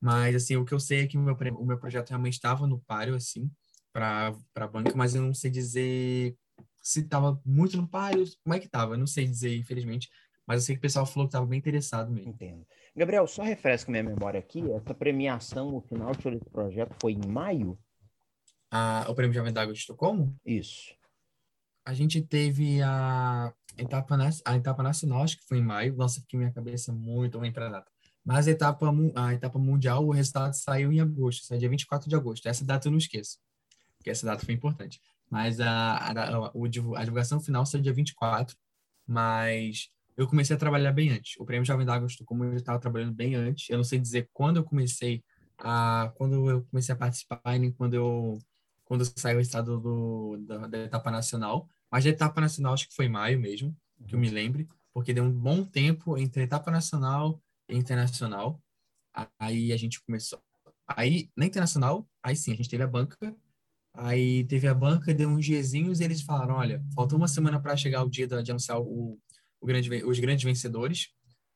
Mas, 0.00 0.34
assim, 0.34 0.56
o 0.56 0.64
que 0.64 0.72
eu 0.72 0.80
sei 0.80 1.02
é 1.02 1.06
que 1.06 1.18
o 1.18 1.20
meu, 1.20 1.36
o 1.58 1.66
meu 1.66 1.78
projeto 1.78 2.10
realmente 2.10 2.34
estava 2.34 2.66
no 2.66 2.80
páreo, 2.80 3.14
assim, 3.14 3.50
para 3.92 4.34
a 4.54 4.66
banca, 4.66 4.92
mas 4.96 5.14
eu 5.14 5.22
não 5.22 5.34
sei 5.34 5.50
dizer 5.50 6.36
se 6.82 7.00
estava 7.00 7.40
muito 7.44 7.76
no 7.76 7.86
páreo, 7.86 8.24
como 8.42 8.54
é 8.54 8.58
que 8.58 8.66
estava, 8.66 8.94
eu 8.94 8.98
não 8.98 9.06
sei 9.06 9.26
dizer, 9.26 9.56
infelizmente, 9.56 10.08
mas 10.46 10.62
eu 10.62 10.66
sei 10.66 10.74
que 10.74 10.78
o 10.78 10.82
pessoal 10.82 11.04
falou 11.04 11.26
que 11.26 11.30
estava 11.30 11.46
bem 11.46 11.58
interessado 11.58 12.10
mesmo. 12.10 12.30
Entendo. 12.30 12.66
Gabriel, 12.96 13.26
só 13.26 13.42
refresca 13.42 13.90
minha 13.90 14.02
memória 14.02 14.40
aqui, 14.40 14.62
essa 14.72 14.94
premiação, 14.94 15.76
o 15.76 15.80
final 15.82 16.12
desse 16.12 16.50
projeto 16.50 16.94
foi 17.00 17.12
em 17.12 17.28
maio? 17.28 17.78
Ah, 18.70 19.04
o 19.08 19.14
Prêmio 19.14 19.34
Jovem 19.34 19.52
d'Água 19.52 19.74
de 19.74 19.80
Estocolmo? 19.80 20.34
Isso. 20.44 20.94
A 21.84 21.94
gente 21.94 22.20
teve 22.20 22.82
a 22.82 23.52
etapa, 23.76 24.16
a 24.44 24.56
etapa 24.56 24.82
nacional, 24.82 25.22
acho 25.22 25.38
que 25.38 25.46
foi 25.46 25.58
em 25.58 25.62
maio. 25.62 25.96
Nossa, 25.96 26.20
fiquei 26.20 26.38
minha 26.38 26.52
cabeça 26.52 26.92
muito 26.92 27.38
ruim 27.38 27.52
para 27.52 27.68
data. 27.68 27.90
Mas 28.24 28.46
a 28.46 28.50
etapa, 28.50 28.86
a 29.16 29.34
etapa 29.34 29.58
mundial, 29.58 30.06
o 30.06 30.10
resultado 30.10 30.52
saiu 30.54 30.92
em 30.92 31.00
agosto, 31.00 31.46
saiu 31.46 31.58
dia 31.58 31.68
24 31.68 32.08
de 32.08 32.14
agosto. 32.14 32.46
Essa 32.46 32.64
data 32.64 32.86
eu 32.86 32.92
não 32.92 32.98
esqueço, 32.98 33.38
porque 33.96 34.10
essa 34.10 34.26
data 34.26 34.44
foi 34.44 34.54
importante. 34.54 35.00
Mas 35.30 35.60
a, 35.60 35.96
a, 35.96 36.46
a, 36.48 36.68
divulgação 36.68 37.40
final 37.40 37.64
saiu 37.64 37.82
dia 37.82 37.92
24, 37.92 38.56
mas 39.06 39.88
eu 40.16 40.26
comecei 40.26 40.54
a 40.54 40.58
trabalhar 40.58 40.92
bem 40.92 41.10
antes. 41.10 41.38
O 41.38 41.46
Prêmio 41.46 41.64
Jovem 41.64 41.86
da 41.86 41.94
Agosto, 41.94 42.24
como 42.24 42.44
eu 42.44 42.54
estava 42.56 42.78
trabalhando 42.78 43.14
bem 43.14 43.34
antes, 43.34 43.70
eu 43.70 43.76
não 43.76 43.84
sei 43.84 43.98
dizer 43.98 44.28
quando 44.32 44.58
eu 44.58 44.64
comecei 44.64 45.24
a 45.58 46.12
quando 46.16 46.50
eu 46.50 46.64
comecei 46.64 46.94
a 46.94 46.98
participar 46.98 47.58
nem 47.58 47.70
quando 47.70 47.94
eu 47.94 48.38
quando 48.90 49.04
saiu 49.04 49.38
o 49.38 49.40
estado 49.40 49.78
do, 49.78 50.36
da, 50.38 50.66
da, 50.66 50.78
etapa 50.78 51.12
nacional, 51.12 51.68
mas 51.88 52.04
a 52.04 52.08
etapa 52.08 52.40
nacional 52.40 52.74
acho 52.74 52.88
que 52.88 52.94
foi 52.96 53.04
em 53.04 53.08
maio 53.08 53.38
mesmo, 53.38 53.72
que 54.04 54.16
eu 54.16 54.18
me 54.18 54.28
lembre, 54.28 54.66
porque 54.92 55.14
deu 55.14 55.22
um 55.22 55.30
bom 55.30 55.64
tempo 55.64 56.18
entre 56.18 56.42
etapa 56.42 56.72
nacional 56.72 57.40
e 57.68 57.76
internacional. 57.76 58.60
Aí 59.38 59.72
a 59.72 59.76
gente 59.76 60.02
começou. 60.02 60.42
Aí 60.88 61.30
na 61.36 61.46
internacional, 61.46 62.04
aí 62.20 62.34
sim, 62.34 62.52
a 62.52 62.56
gente 62.56 62.68
teve 62.68 62.82
a 62.82 62.86
banca. 62.88 63.32
Aí 63.94 64.42
teve 64.46 64.66
a 64.66 64.74
banca, 64.74 65.14
deu 65.14 65.28
uns 65.28 65.46
diazinhos 65.46 66.00
e 66.00 66.04
eles 66.04 66.22
falaram: 66.22 66.56
olha, 66.56 66.82
falta 66.92 67.14
uma 67.14 67.28
semana 67.28 67.60
para 67.62 67.76
chegar 67.76 68.02
o 68.02 68.10
dia 68.10 68.26
de 68.26 68.50
anunciar 68.50 68.80
o, 68.80 69.20
grande, 69.62 69.88
os 70.04 70.18
grandes 70.18 70.42
vencedores. 70.42 71.10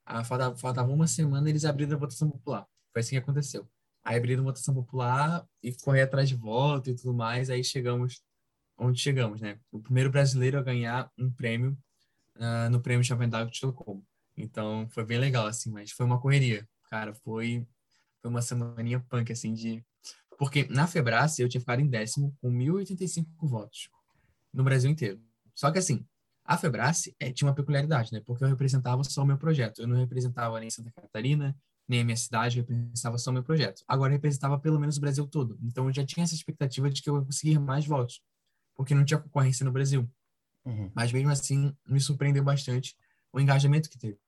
Ah, 0.06 0.22
faltava, 0.22 0.56
faltava 0.56 0.92
uma 0.92 1.08
semana 1.08 1.50
eles 1.50 1.64
abriram 1.64 1.96
a 1.96 1.98
votação 1.98 2.30
popular. 2.30 2.64
Foi 2.92 3.00
assim 3.00 3.16
que 3.16 3.22
aconteceu. 3.22 3.68
Aí 4.04 4.18
abriram 4.18 4.42
a 4.42 4.46
votação 4.46 4.74
popular 4.74 5.46
e 5.62 5.72
correr 5.72 6.02
atrás 6.02 6.28
de 6.28 6.34
voto 6.34 6.90
e 6.90 6.94
tudo 6.94 7.14
mais. 7.14 7.48
Aí 7.48 7.64
chegamos 7.64 8.22
onde 8.76 9.00
chegamos, 9.00 9.40
né? 9.40 9.58
O 9.70 9.80
primeiro 9.80 10.10
brasileiro 10.10 10.58
a 10.58 10.62
ganhar 10.62 11.10
um 11.18 11.30
prêmio 11.30 11.76
uh, 12.36 12.70
no 12.70 12.80
prêmio 12.80 13.04
Jovem 13.04 13.28
d'Água 13.28 13.50
de 13.50 13.56
Estocolmo. 13.56 14.04
Então 14.36 14.88
foi 14.90 15.04
bem 15.04 15.18
legal, 15.18 15.46
assim, 15.46 15.70
mas 15.70 15.90
foi 15.92 16.04
uma 16.04 16.20
correria. 16.20 16.68
Cara, 16.90 17.14
foi, 17.14 17.66
foi 18.20 18.30
uma 18.30 18.42
semaninha 18.42 19.00
punk, 19.08 19.32
assim, 19.32 19.54
de. 19.54 19.84
Porque 20.36 20.66
na 20.68 20.86
Febrace 20.86 21.40
eu 21.40 21.48
tinha 21.48 21.60
ficado 21.60 21.80
em 21.80 21.88
décimo 21.88 22.36
com 22.40 22.50
1.085 22.50 23.26
votos 23.42 23.88
no 24.52 24.64
Brasil 24.64 24.90
inteiro. 24.90 25.20
Só 25.54 25.70
que 25.70 25.78
assim, 25.78 26.04
a 26.44 26.58
Febrace 26.58 27.14
é, 27.20 27.32
tinha 27.32 27.48
uma 27.48 27.54
peculiaridade, 27.54 28.12
né? 28.12 28.20
Porque 28.24 28.42
eu 28.42 28.48
representava 28.48 29.02
só 29.04 29.22
o 29.22 29.26
meu 29.26 29.38
projeto. 29.38 29.80
Eu 29.80 29.86
não 29.86 29.96
representava 29.96 30.58
nem 30.58 30.68
Santa 30.68 30.90
Catarina, 30.90 31.56
nem 31.88 32.00
a 32.00 32.04
minha 32.04 32.16
cidade, 32.16 32.56
representava 32.56 33.18
só 33.18 33.30
o 33.30 33.34
meu 33.34 33.42
projeto. 33.42 33.82
Agora 33.86 34.12
representava 34.12 34.58
pelo 34.58 34.78
menos 34.78 34.96
o 34.96 35.00
Brasil 35.00 35.26
todo. 35.26 35.58
Então 35.62 35.86
eu 35.86 35.92
já 35.92 36.04
tinha 36.04 36.24
essa 36.24 36.34
expectativa 36.34 36.90
de 36.90 37.02
que 37.02 37.10
eu 37.10 37.16
ia 37.16 37.24
conseguir 37.24 37.58
mais 37.58 37.86
votos, 37.86 38.20
porque 38.74 38.94
não 38.94 39.04
tinha 39.04 39.20
concorrência 39.20 39.64
no 39.64 39.72
Brasil. 39.72 40.08
Uhum. 40.64 40.90
Mas 40.94 41.12
mesmo 41.12 41.30
assim, 41.30 41.74
me 41.86 42.00
surpreendeu 42.00 42.42
bastante 42.42 42.96
o 43.32 43.40
engajamento 43.40 43.90
que 43.90 43.98
teve. 43.98 44.18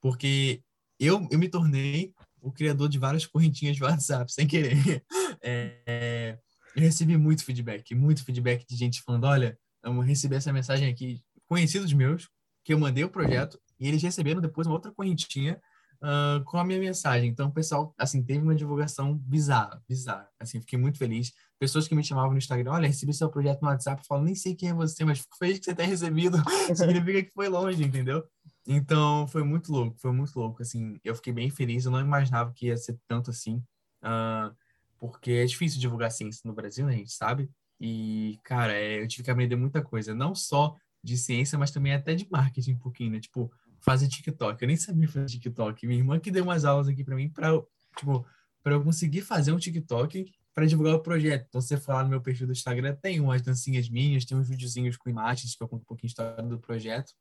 Porque 0.00 0.62
eu, 0.98 1.26
eu 1.30 1.38
me 1.38 1.48
tornei 1.48 2.12
o 2.40 2.52
criador 2.52 2.88
de 2.88 2.98
várias 2.98 3.26
correntinhas 3.26 3.76
de 3.76 3.82
WhatsApp, 3.82 4.30
sem 4.32 4.46
querer. 4.46 5.04
É, 5.42 6.38
eu 6.76 6.82
recebi 6.82 7.16
muito 7.16 7.44
feedback, 7.44 7.94
muito 7.94 8.24
feedback 8.24 8.66
de 8.66 8.76
gente 8.76 9.02
falando: 9.02 9.24
olha, 9.24 9.58
eu 9.82 9.98
recebi 10.00 10.34
essa 10.34 10.52
mensagem 10.52 10.88
aqui 10.88 11.22
conhecidos 11.46 11.92
meus 11.92 12.28
que 12.64 12.74
eu 12.74 12.78
mandei 12.78 13.04
o 13.04 13.10
projeto 13.10 13.58
e 13.80 13.88
eles 13.88 14.02
receberam 14.02 14.40
depois 14.40 14.66
uma 14.66 14.74
outra 14.74 14.92
correntinha 14.92 15.60
uh, 16.02 16.42
com 16.44 16.58
a 16.58 16.64
minha 16.64 16.78
mensagem. 16.78 17.28
Então, 17.28 17.48
o 17.48 17.52
pessoal, 17.52 17.94
assim, 17.98 18.22
teve 18.22 18.40
uma 18.40 18.54
divulgação 18.54 19.14
bizarra, 19.14 19.82
bizarra. 19.88 20.28
Assim, 20.38 20.60
fiquei 20.60 20.78
muito 20.78 20.98
feliz. 20.98 21.32
Pessoas 21.58 21.88
que 21.88 21.94
me 21.94 22.04
chamavam 22.04 22.32
no 22.32 22.38
Instagram, 22.38 22.72
olha, 22.72 22.86
recebi 22.86 23.12
seu 23.12 23.28
projeto 23.28 23.62
no 23.62 23.68
WhatsApp, 23.68 24.00
eu 24.00 24.06
falo, 24.06 24.24
nem 24.24 24.34
sei 24.34 24.54
quem 24.54 24.70
é 24.70 24.74
você, 24.74 25.04
mas 25.04 25.20
fico 25.20 25.36
feliz 25.36 25.58
que 25.58 25.64
você 25.64 25.74
tenha 25.74 25.88
recebido. 25.88 26.36
Significa 26.74 27.22
que 27.22 27.32
foi 27.34 27.48
longe, 27.48 27.82
entendeu? 27.82 28.24
Então, 28.66 29.26
foi 29.28 29.42
muito 29.42 29.72
louco, 29.72 29.98
foi 29.98 30.12
muito 30.12 30.38
louco, 30.38 30.62
assim, 30.62 31.00
eu 31.02 31.14
fiquei 31.14 31.32
bem 31.32 31.48
feliz, 31.48 31.86
eu 31.86 31.90
não 31.90 32.00
imaginava 32.00 32.52
que 32.52 32.66
ia 32.66 32.76
ser 32.76 32.98
tanto 33.08 33.30
assim, 33.30 33.62
uh, 34.04 34.54
porque 34.98 35.30
é 35.30 35.46
difícil 35.46 35.80
divulgar 35.80 36.12
ciência 36.12 36.42
no 36.44 36.52
Brasil, 36.52 36.84
né, 36.84 36.92
a 36.92 36.96
gente 36.98 37.12
sabe, 37.12 37.50
e, 37.80 38.38
cara, 38.44 38.74
é, 38.74 39.00
eu 39.00 39.08
tive 39.08 39.22
que 39.22 39.30
aprender 39.30 39.56
muita 39.56 39.82
coisa, 39.82 40.14
não 40.14 40.34
só 40.34 40.76
de 41.02 41.16
ciência, 41.16 41.58
mas 41.58 41.70
também 41.70 41.94
até 41.94 42.14
de 42.14 42.26
marketing 42.30 42.72
um 42.72 42.78
pouquinho, 42.78 43.12
né? 43.12 43.20
Tipo, 43.20 43.50
fazer 43.80 44.08
TikTok. 44.08 44.62
Eu 44.62 44.68
nem 44.68 44.76
sabia 44.76 45.08
fazer 45.08 45.26
TikTok. 45.26 45.86
Minha 45.86 46.00
irmã 46.00 46.18
que 46.18 46.30
deu 46.30 46.44
umas 46.44 46.64
aulas 46.64 46.88
aqui 46.88 47.04
para 47.04 47.16
mim 47.16 47.28
para 47.28 47.60
tipo, 47.96 48.26
para 48.62 48.74
eu 48.74 48.82
conseguir 48.82 49.22
fazer 49.22 49.52
um 49.52 49.58
TikTok 49.58 50.32
para 50.54 50.66
divulgar 50.66 50.94
o 50.94 51.00
projeto. 51.00 51.46
Então, 51.48 51.60
você 51.60 51.76
falar 51.76 52.02
no 52.02 52.10
meu 52.10 52.20
perfil 52.20 52.46
do 52.46 52.52
Instagram, 52.52 52.96
tem 52.96 53.20
umas 53.20 53.40
dancinhas 53.42 53.88
minhas, 53.88 54.24
tem 54.24 54.36
uns 54.36 54.48
videozinhos 54.48 54.96
com 54.96 55.08
imagens 55.08 55.54
que 55.54 55.62
eu 55.62 55.68
conto 55.68 55.82
um 55.82 55.84
pouquinho 55.84 56.08
a 56.08 56.10
história 56.10 56.42
do 56.42 56.58
projeto, 56.58 57.12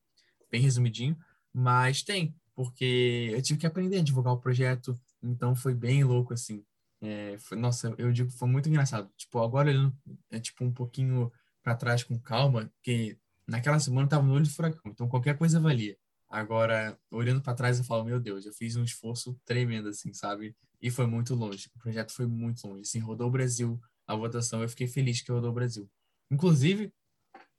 bem 0.52 0.60
resumidinho, 0.60 1.16
mas 1.54 2.02
tem, 2.02 2.36
porque 2.56 3.30
eu 3.32 3.42
tive 3.42 3.60
que 3.60 3.68
aprender 3.68 4.00
a 4.00 4.04
divulgar 4.04 4.34
o 4.34 4.40
projeto, 4.40 5.00
então 5.22 5.56
foi 5.56 5.76
bem 5.76 6.04
louco, 6.04 6.34
assim. 6.34 6.64
É, 7.00 7.38
foi, 7.38 7.58
nossa, 7.58 7.94
eu 8.00 8.12
digo 8.12 8.32
foi 8.32 8.48
muito 8.48 8.68
engraçado. 8.70 9.08
Tipo, 9.16 9.40
agora 9.40 9.70
olhando 9.70 9.96
é, 10.32 10.40
tipo, 10.40 10.66
um 10.66 10.72
pouquinho 10.72 11.32
para 11.62 11.76
trás 11.76 12.04
com 12.04 12.18
calma, 12.20 12.72
que 12.82 13.18
naquela 13.46 13.80
semana 13.80 14.06
eu 14.06 14.10
tava 14.10 14.26
no 14.26 14.34
olho 14.34 14.46
do 14.46 14.50
furacão, 14.50 14.92
então 14.92 15.08
qualquer 15.08 15.38
coisa 15.38 15.60
valia. 15.60 15.96
Agora, 16.30 17.00
olhando 17.10 17.42
para 17.42 17.54
trás, 17.54 17.78
eu 17.80 17.86
falo, 17.86 18.04
meu 18.04 18.20
Deus, 18.20 18.46
eu 18.46 18.54
fiz 18.54 18.76
um 18.76 18.84
esforço 18.84 19.40
tremendo, 19.46 19.90
assim, 19.90 20.14
sabe? 20.14 20.56
E 20.82 20.92
foi 20.92 21.08
muito 21.08 21.34
longe. 21.34 21.70
O 21.76 21.80
projeto 21.80 22.12
foi 22.12 22.28
muito 22.28 22.68
longe. 22.68 22.82
Assim, 22.82 23.00
rodou 23.00 23.28
o 23.28 23.32
Brasil, 23.32 23.80
a 24.06 24.16
votação, 24.16 24.62
eu 24.62 24.70
fiquei 24.70 24.88
feliz 24.88 25.22
que 25.22 25.32
rodou 25.32 25.52
o 25.52 25.54
Brasil. 25.54 25.90
Inclusive, 26.30 26.94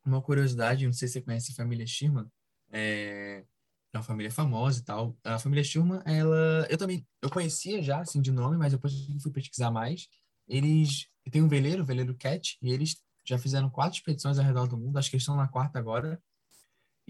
uma 0.05 0.23
curiosidade, 0.23 0.87
não 0.87 0.93
sei 0.93 1.09
se 1.09 1.15
você 1.15 1.23
conhece 1.23 1.53
a 1.53 1.55
família 1.55 1.87
Schirman, 1.87 2.27
é... 2.71 3.45
é 3.93 3.99
uma 3.99 4.03
família 4.03 4.31
famosa 4.31 4.81
e 4.81 4.85
tal. 4.85 5.17
A 5.25 5.39
família 5.39 5.65
Schurman, 5.65 6.03
ela, 6.05 6.67
eu 6.71 6.79
também, 6.79 7.07
eu 7.23 7.31
conhecia 7.31 7.83
já, 7.83 8.01
assim, 8.01 8.21
de 8.21 8.31
nome, 8.31 8.57
mas 8.57 8.73
depois 8.73 8.93
que 8.93 9.21
fui 9.21 9.33
pesquisar 9.33 9.71
mais, 9.71 10.09
eles 10.47 11.09
têm 11.31 11.43
um 11.43 11.49
veleiro, 11.49 11.83
o 11.83 11.87
veleiro 11.87 12.17
Cat, 12.17 12.59
e 12.63 12.73
eles 12.73 12.97
já 13.25 13.39
fizeram 13.39 13.69
quatro 13.69 13.99
expedições 13.99 14.39
ao 14.39 14.45
redor 14.45 14.67
do 14.67 14.79
mundo, 14.79 14.99
acho 14.99 15.11
que 15.11 15.17
eles 15.17 15.23
estão 15.23 15.37
na 15.37 15.49
quarta 15.49 15.79
agora. 15.79 16.21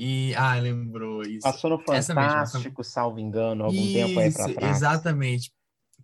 E, 0.01 0.33
ah, 0.37 0.55
lembrou 0.55 1.23
isso. 1.23 1.43
Passou 1.43 1.71
no 1.71 1.79
Fantástico, 1.81 2.85
salvo 2.85 3.19
engano, 3.19 3.65
algum 3.65 3.77
isso, 3.77 3.93
tempo 3.95 4.21
aí 4.21 4.33
pra 4.33 4.55
trás. 4.55 4.77
Exatamente. 4.77 5.53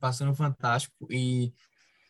Passou 0.00 0.26
no 0.26 0.35
Fantástico 0.35 1.07
e 1.09 1.52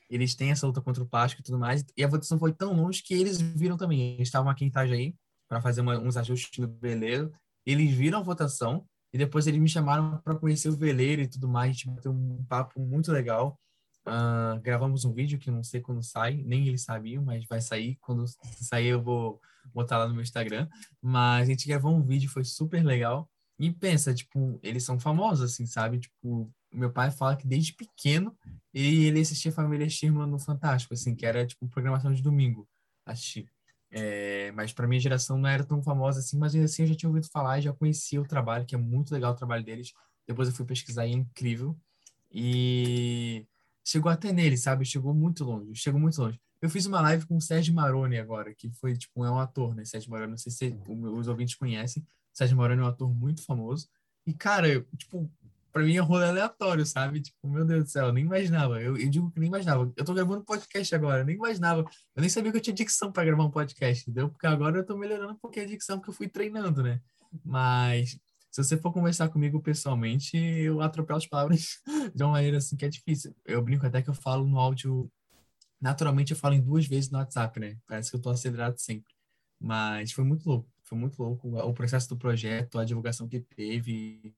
eles 0.09 0.35
têm 0.35 0.51
essa 0.51 0.66
luta 0.66 0.81
contra 0.81 1.03
o 1.03 1.07
plástico 1.07 1.42
e 1.42 1.44
tudo 1.44 1.59
mais. 1.59 1.85
E 1.94 2.03
a 2.03 2.09
votação 2.09 2.38
foi 2.38 2.55
tão 2.55 2.73
longe 2.73 3.03
que 3.03 3.12
eles 3.12 3.38
viram 3.38 3.77
também. 3.77 4.14
Eles 4.14 4.29
estavam 4.29 4.51
aqui 4.51 4.64
em 4.64 4.68
Itajaí 4.68 5.14
para 5.47 5.61
fazer 5.61 5.83
uma, 5.83 5.99
uns 5.99 6.16
ajustes 6.16 6.59
no 6.59 6.75
veleiro. 6.81 7.31
Eles 7.66 7.90
viram 7.90 8.18
a 8.18 8.23
votação 8.23 8.87
e 9.12 9.18
depois 9.18 9.47
eles 9.47 9.61
me 9.61 9.68
chamaram 9.68 10.18
para 10.25 10.37
conhecer 10.37 10.70
o 10.70 10.77
veleiro 10.77 11.20
e 11.20 11.29
tudo 11.29 11.47
mais. 11.47 11.68
A 11.68 11.73
gente 11.73 11.90
bateu 11.90 12.12
um 12.12 12.42
papo 12.49 12.81
muito 12.81 13.12
legal. 13.12 13.61
Uh, 14.07 14.61
gravamos 14.61 15.05
um 15.05 15.12
vídeo 15.12 15.38
que 15.38 15.51
não 15.51 15.62
sei 15.62 15.81
quando 15.81 16.03
sai, 16.03 16.43
nem 16.45 16.69
eles 16.69 16.83
sabiam, 16.83 17.23
mas 17.23 17.45
vai 17.47 17.61
sair. 17.61 17.97
Quando 18.01 18.25
sair, 18.61 18.88
eu 18.88 19.03
vou 19.03 19.40
botar 19.73 19.99
lá 19.99 20.07
no 20.07 20.14
meu 20.14 20.23
Instagram. 20.23 20.69
Mas 21.01 21.49
a 21.49 21.51
gente 21.51 21.67
gravou 21.67 21.95
um 21.95 22.03
vídeo, 22.03 22.29
foi 22.29 22.45
super 22.45 22.85
legal. 22.85 23.31
E 23.59 23.71
pensa, 23.71 24.12
tipo, 24.12 24.59
eles 24.62 24.85
são 24.85 24.99
famosos, 24.99 25.53
assim, 25.53 25.64
sabe? 25.64 26.01
Tipo, 26.01 26.53
meu 26.73 26.93
pai 26.93 27.11
fala 27.11 27.37
que 27.37 27.47
desde 27.47 27.73
pequeno 27.73 28.37
ele, 28.73 29.21
assistia 29.21 29.53
Família 29.53 29.88
Sherman 29.88 30.27
no 30.27 30.38
Fantástico, 30.38 30.93
assim, 30.95 31.14
que 31.14 31.25
era, 31.25 31.47
tipo, 31.47 31.69
programação 31.69 32.12
de 32.12 32.23
domingo. 32.23 32.69
Assistir. 33.07 33.49
É, 33.90 34.51
mas 34.53 34.73
para 34.73 34.88
minha 34.88 35.01
geração 35.01 35.38
não 35.38 35.49
era 35.49 35.62
tão 35.62 35.81
famosa 35.81 36.19
assim, 36.19 36.37
mas 36.37 36.53
assim 36.57 36.83
eu 36.83 36.88
já 36.88 36.95
tinha 36.97 37.09
ouvido 37.09 37.29
falar, 37.31 37.61
já 37.61 37.73
conhecia 37.73 38.21
o 38.21 38.27
trabalho, 38.27 38.67
que 38.67 38.75
é 38.75 38.79
muito 38.79 39.12
legal 39.12 39.33
o 39.33 39.37
trabalho 39.37 39.64
deles. 39.64 39.93
Depois 40.27 40.49
eu 40.49 40.55
fui 40.55 40.67
pesquisar 40.67 41.07
e 41.07 41.12
é 41.12 41.14
incrível. 41.14 41.77
E 42.33 43.47
chegou 43.85 44.11
até 44.11 44.33
nele, 44.33 44.57
sabe? 44.57 44.85
Chegou 44.85 45.14
muito 45.14 45.44
longe, 45.44 45.75
chegou 45.75 46.01
muito 46.01 46.20
longe. 46.20 46.40
Eu 46.61 46.70
fiz 46.70 46.87
uma 46.87 47.01
live 47.03 47.27
com 47.27 47.37
o 47.37 47.40
Sérgio 47.40 47.75
Maroni 47.75 48.18
agora, 48.18 48.55
que 48.55 48.70
foi, 48.73 48.97
tipo, 48.97 49.25
é 49.25 49.31
um 49.31 49.38
ator, 49.38 49.75
né? 49.75 49.85
Sérgio 49.85 50.11
Maroni, 50.11 50.31
não 50.31 50.38
sei 50.38 50.51
se 50.51 50.77
os 50.88 51.29
ouvintes 51.29 51.55
conhecem. 51.55 52.03
Sérgio 52.33 52.57
Maroni 52.57 52.81
é 52.81 52.85
um 52.85 52.88
ator 52.88 53.12
muito 53.14 53.44
famoso. 53.44 53.87
E, 54.27 54.33
cara, 54.33 54.66
eu, 54.66 54.87
tipo, 54.97 55.31
pra 55.70 55.83
mim 55.83 55.97
é 55.97 56.03
um 56.03 56.07
rolê 56.07 56.27
aleatório, 56.27 56.87
sabe? 56.87 57.20
Tipo, 57.20 57.49
meu 57.49 57.64
Deus 57.64 57.85
do 57.85 57.90
céu, 57.90 58.07
eu 58.07 58.12
nem 58.12 58.25
imaginava. 58.25 58.81
Eu, 58.81 58.97
eu 58.97 59.11
digo 59.11 59.31
que 59.31 59.38
nem 59.38 59.49
imaginava. 59.49 59.92
Eu 59.94 60.05
tô 60.05 60.14
gravando 60.14 60.44
podcast 60.44 60.94
agora, 60.94 61.20
eu 61.20 61.25
nem 61.27 61.37
imaginava. 61.37 61.81
Eu 62.16 62.20
nem 62.20 62.31
sabia 62.31 62.51
que 62.51 62.57
eu 62.57 62.62
tinha 62.62 62.75
dicção 62.75 63.12
para 63.12 63.25
gravar 63.25 63.44
um 63.44 63.51
podcast, 63.51 64.03
entendeu? 64.03 64.31
Porque 64.31 64.47
agora 64.47 64.79
eu 64.79 64.87
tô 64.87 64.97
melhorando 64.97 65.33
um 65.33 65.37
pouquinho 65.37 65.66
a 65.66 65.68
dicção 65.68 66.01
que 66.01 66.09
eu 66.09 66.14
fui 66.14 66.29
treinando, 66.29 66.83
né? 66.83 67.01
Mas 67.44 68.18
se 68.55 68.62
você 68.62 68.77
for 68.77 68.93
conversar 68.93 69.29
comigo 69.31 69.61
pessoalmente, 69.61 70.37
eu 70.37 70.81
atropelo 70.81 71.17
as 71.17 71.27
palavras 71.27 71.81
de 72.14 72.23
uma 72.23 72.35
maneira 72.35 72.59
assim 72.59 72.77
que 72.77 72.85
é 72.85 72.88
difícil. 72.88 73.35
Eu 73.45 73.61
brinco 73.61 73.85
até 73.85 74.01
que 74.01 74.09
eu 74.09 74.14
falo 74.14 74.47
no 74.47 74.61
áudio. 74.61 75.11
Naturalmente 75.81 76.31
eu 76.31 76.37
falo 76.37 76.55
em 76.55 76.61
duas 76.61 76.87
vezes 76.87 77.11
no 77.11 77.19
WhatsApp, 77.19 77.59
né? 77.59 77.77
Parece 77.85 78.11
que 78.11 78.17
eu 78.17 78.23
tô 78.23 78.31
acelerado 78.31 78.79
sempre. 78.79 79.12
Mas 79.61 80.12
foi 80.12 80.23
muito 80.23 80.49
louco. 80.49 80.69
Foi 80.85 80.97
muito 80.97 81.21
louco 81.21 81.49
o 81.49 81.75
processo 81.75 82.09
do 82.09 82.17
projeto, 82.17 82.79
a 82.79 82.85
divulgação 82.85 83.27
que 83.27 83.40
teve, 83.40 84.33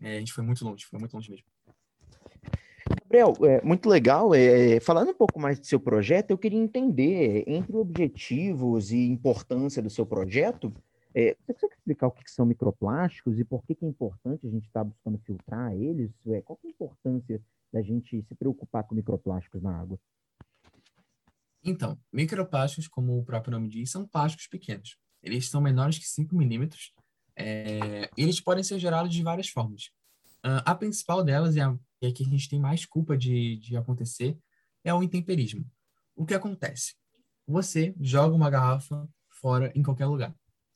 é, 0.00 0.16
a 0.16 0.18
gente 0.20 0.32
foi 0.32 0.42
muito 0.42 0.64
longe, 0.64 0.86
foi 0.86 0.98
muito 0.98 1.12
longe 1.12 1.30
mesmo. 1.30 1.46
Gabriel, 3.02 3.34
é, 3.42 3.60
muito 3.62 3.86
legal. 3.86 4.34
É, 4.34 4.80
falando 4.80 5.10
um 5.10 5.14
pouco 5.14 5.38
mais 5.38 5.58
do 5.58 5.66
seu 5.66 5.78
projeto, 5.78 6.30
eu 6.30 6.38
queria 6.38 6.58
entender, 6.58 7.44
entre 7.46 7.76
objetivos 7.76 8.92
e 8.92 9.06
importância 9.08 9.82
do 9.82 9.90
seu 9.90 10.06
projeto, 10.06 10.72
é, 11.14 11.36
você 11.40 11.54
consegue 11.54 11.74
explicar 11.74 12.06
o 12.08 12.10
que 12.10 12.30
são 12.30 12.44
microplásticos 12.44 13.38
e 13.38 13.44
por 13.44 13.64
que, 13.64 13.74
que 13.74 13.84
é 13.84 13.88
importante 13.88 14.46
a 14.46 14.50
gente 14.50 14.66
estar 14.66 14.80
tá 14.80 14.84
buscando 14.84 15.18
filtrar 15.18 15.72
eles? 15.72 16.10
É, 16.26 16.42
qual 16.42 16.58
é 16.62 16.66
a 16.66 16.70
importância 16.70 17.42
da 17.72 17.80
gente 17.82 18.22
se 18.22 18.34
preocupar 18.34 18.84
com 18.84 18.94
microplásticos 18.94 19.62
na 19.62 19.78
água? 19.78 19.98
Então, 21.62 21.98
microplásticos, 22.12 22.88
como 22.88 23.18
o 23.18 23.24
próprio 23.24 23.52
nome 23.52 23.68
diz, 23.68 23.90
são 23.90 24.06
plásticos 24.06 24.46
pequenos. 24.46 24.98
Eles 25.22 25.48
são 25.48 25.60
menores 25.60 25.98
que 25.98 26.06
5 26.06 26.36
milímetros 26.36 26.92
é, 27.36 28.10
eles 28.16 28.40
podem 28.40 28.62
ser 28.62 28.78
gerados 28.78 29.12
de 29.12 29.22
várias 29.22 29.48
formas. 29.48 29.90
Uh, 30.44 30.60
a 30.64 30.74
principal 30.74 31.24
delas, 31.24 31.56
e 31.56 31.60
a, 31.60 31.74
e 32.02 32.06
a 32.06 32.12
que 32.12 32.22
a 32.22 32.26
gente 32.26 32.48
tem 32.48 32.60
mais 32.60 32.84
culpa 32.84 33.16
de, 33.16 33.56
de 33.56 33.76
acontecer, 33.76 34.36
é 34.84 34.92
o 34.92 35.02
intemperismo. 35.02 35.64
O 36.14 36.26
que 36.26 36.34
acontece? 36.34 36.94
Você 37.46 37.94
joga 38.00 38.34
uma 38.34 38.50
garrafa 38.50 39.08
fora 39.30 39.72
em 39.74 39.82
qualquer 39.82 40.06
lugar. 40.06 40.34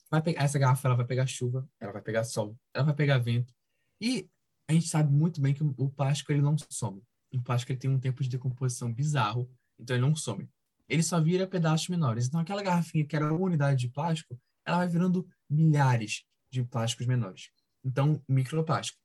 Vai 0.09 0.21
pegar, 0.21 0.43
essa 0.43 0.57
garrafa 0.57 0.87
ela 0.87 0.97
vai 0.97 1.05
pegar 1.05 1.27
chuva, 1.27 1.67
ela 1.79 1.91
vai 1.91 2.01
pegar 2.01 2.23
sol, 2.23 2.57
ela 2.73 2.85
vai 2.85 2.95
pegar 2.95 3.19
vento. 3.19 3.53
E 4.01 4.27
a 4.67 4.73
gente 4.73 4.87
sabe 4.87 5.11
muito 5.11 5.39
bem 5.39 5.53
que 5.53 5.63
o 5.63 5.89
plástico 5.89 6.31
ele 6.31 6.41
não 6.41 6.55
some. 6.69 7.01
O 7.33 7.41
plástico 7.41 7.71
ele 7.71 7.79
tem 7.79 7.89
um 7.89 7.99
tempo 7.99 8.23
de 8.23 8.29
decomposição 8.29 8.91
bizarro, 8.91 9.49
então 9.79 9.95
ele 9.95 10.05
não 10.05 10.15
some. 10.15 10.49
Ele 10.87 11.03
só 11.03 11.21
vira 11.21 11.45
pedaços 11.45 11.87
menores. 11.89 12.27
Então 12.27 12.39
aquela 12.39 12.63
garrafinha 12.63 13.05
que 13.05 13.15
era 13.15 13.31
uma 13.31 13.45
unidade 13.45 13.79
de 13.79 13.89
plástico, 13.89 14.39
ela 14.65 14.77
vai 14.77 14.87
virando 14.87 15.27
milhares, 15.49 16.23
de 16.51 16.63
plásticos 16.63 17.05
menores. 17.05 17.49
Então, 17.83 18.21
microplástico. 18.27 18.99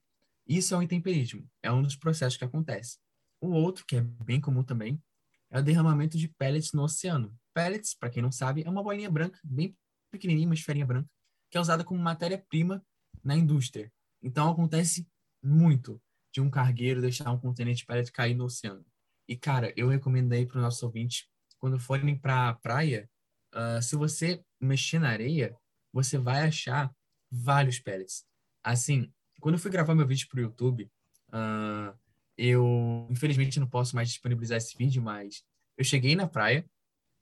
Isso 0.46 0.74
é 0.74 0.78
o 0.78 0.82
intemperismo, 0.82 1.48
é 1.62 1.72
um 1.72 1.82
dos 1.82 1.96
processos 1.96 2.36
que 2.36 2.44
acontece. 2.44 2.98
O 3.40 3.48
outro, 3.48 3.84
que 3.86 3.96
é 3.96 4.00
bem 4.00 4.40
comum 4.40 4.62
também, 4.62 5.02
é 5.50 5.58
o 5.58 5.62
derramamento 5.62 6.18
de 6.18 6.28
pellets 6.28 6.72
no 6.72 6.82
oceano. 6.82 7.34
Pellets, 7.54 7.94
para 7.94 8.10
quem 8.10 8.22
não 8.22 8.32
sabe, 8.32 8.62
é 8.64 8.68
uma 8.68 8.82
bolinha 8.82 9.10
branca, 9.10 9.38
bem 9.44 9.74
pequenininha, 10.14 10.48
uma 10.48 10.54
esferinha 10.54 10.86
branca, 10.86 11.08
que 11.50 11.58
é 11.58 11.60
usada 11.60 11.84
como 11.84 12.00
matéria-prima 12.00 12.84
na 13.22 13.36
indústria. 13.36 13.92
Então, 14.22 14.50
acontece 14.50 15.06
muito 15.42 16.00
de 16.32 16.40
um 16.40 16.50
cargueiro 16.50 17.00
deixar 17.00 17.30
um 17.30 17.38
contenente 17.38 17.78
de 17.78 17.86
pellet 17.86 18.10
cair 18.10 18.34
no 18.34 18.44
oceano. 18.44 18.84
E, 19.28 19.36
cara, 19.36 19.72
eu 19.76 19.88
recomendo 19.88 20.32
aí 20.32 20.46
para 20.46 20.56
os 20.56 20.62
nossos 20.62 20.82
ouvintes, 20.82 21.28
quando 21.58 21.78
forem 21.78 22.18
para 22.18 22.48
a 22.48 22.54
praia, 22.54 23.08
uh, 23.54 23.80
se 23.82 23.96
você 23.96 24.42
mexer 24.60 24.98
na 24.98 25.10
areia, 25.10 25.56
você 25.92 26.18
vai 26.18 26.42
achar 26.42 26.92
vários 27.30 27.78
pellets. 27.78 28.24
Assim, 28.62 29.12
quando 29.40 29.54
eu 29.54 29.60
fui 29.60 29.70
gravar 29.70 29.94
meu 29.94 30.06
vídeo 30.06 30.28
para 30.28 30.38
o 30.38 30.42
YouTube, 30.42 30.90
uh, 31.28 31.96
eu 32.36 33.06
infelizmente 33.10 33.60
não 33.60 33.68
posso 33.68 33.94
mais 33.94 34.08
disponibilizar 34.08 34.58
esse 34.58 34.76
vídeo, 34.76 35.02
mas 35.02 35.44
eu 35.76 35.84
cheguei 35.84 36.16
na 36.16 36.26
praia 36.26 36.64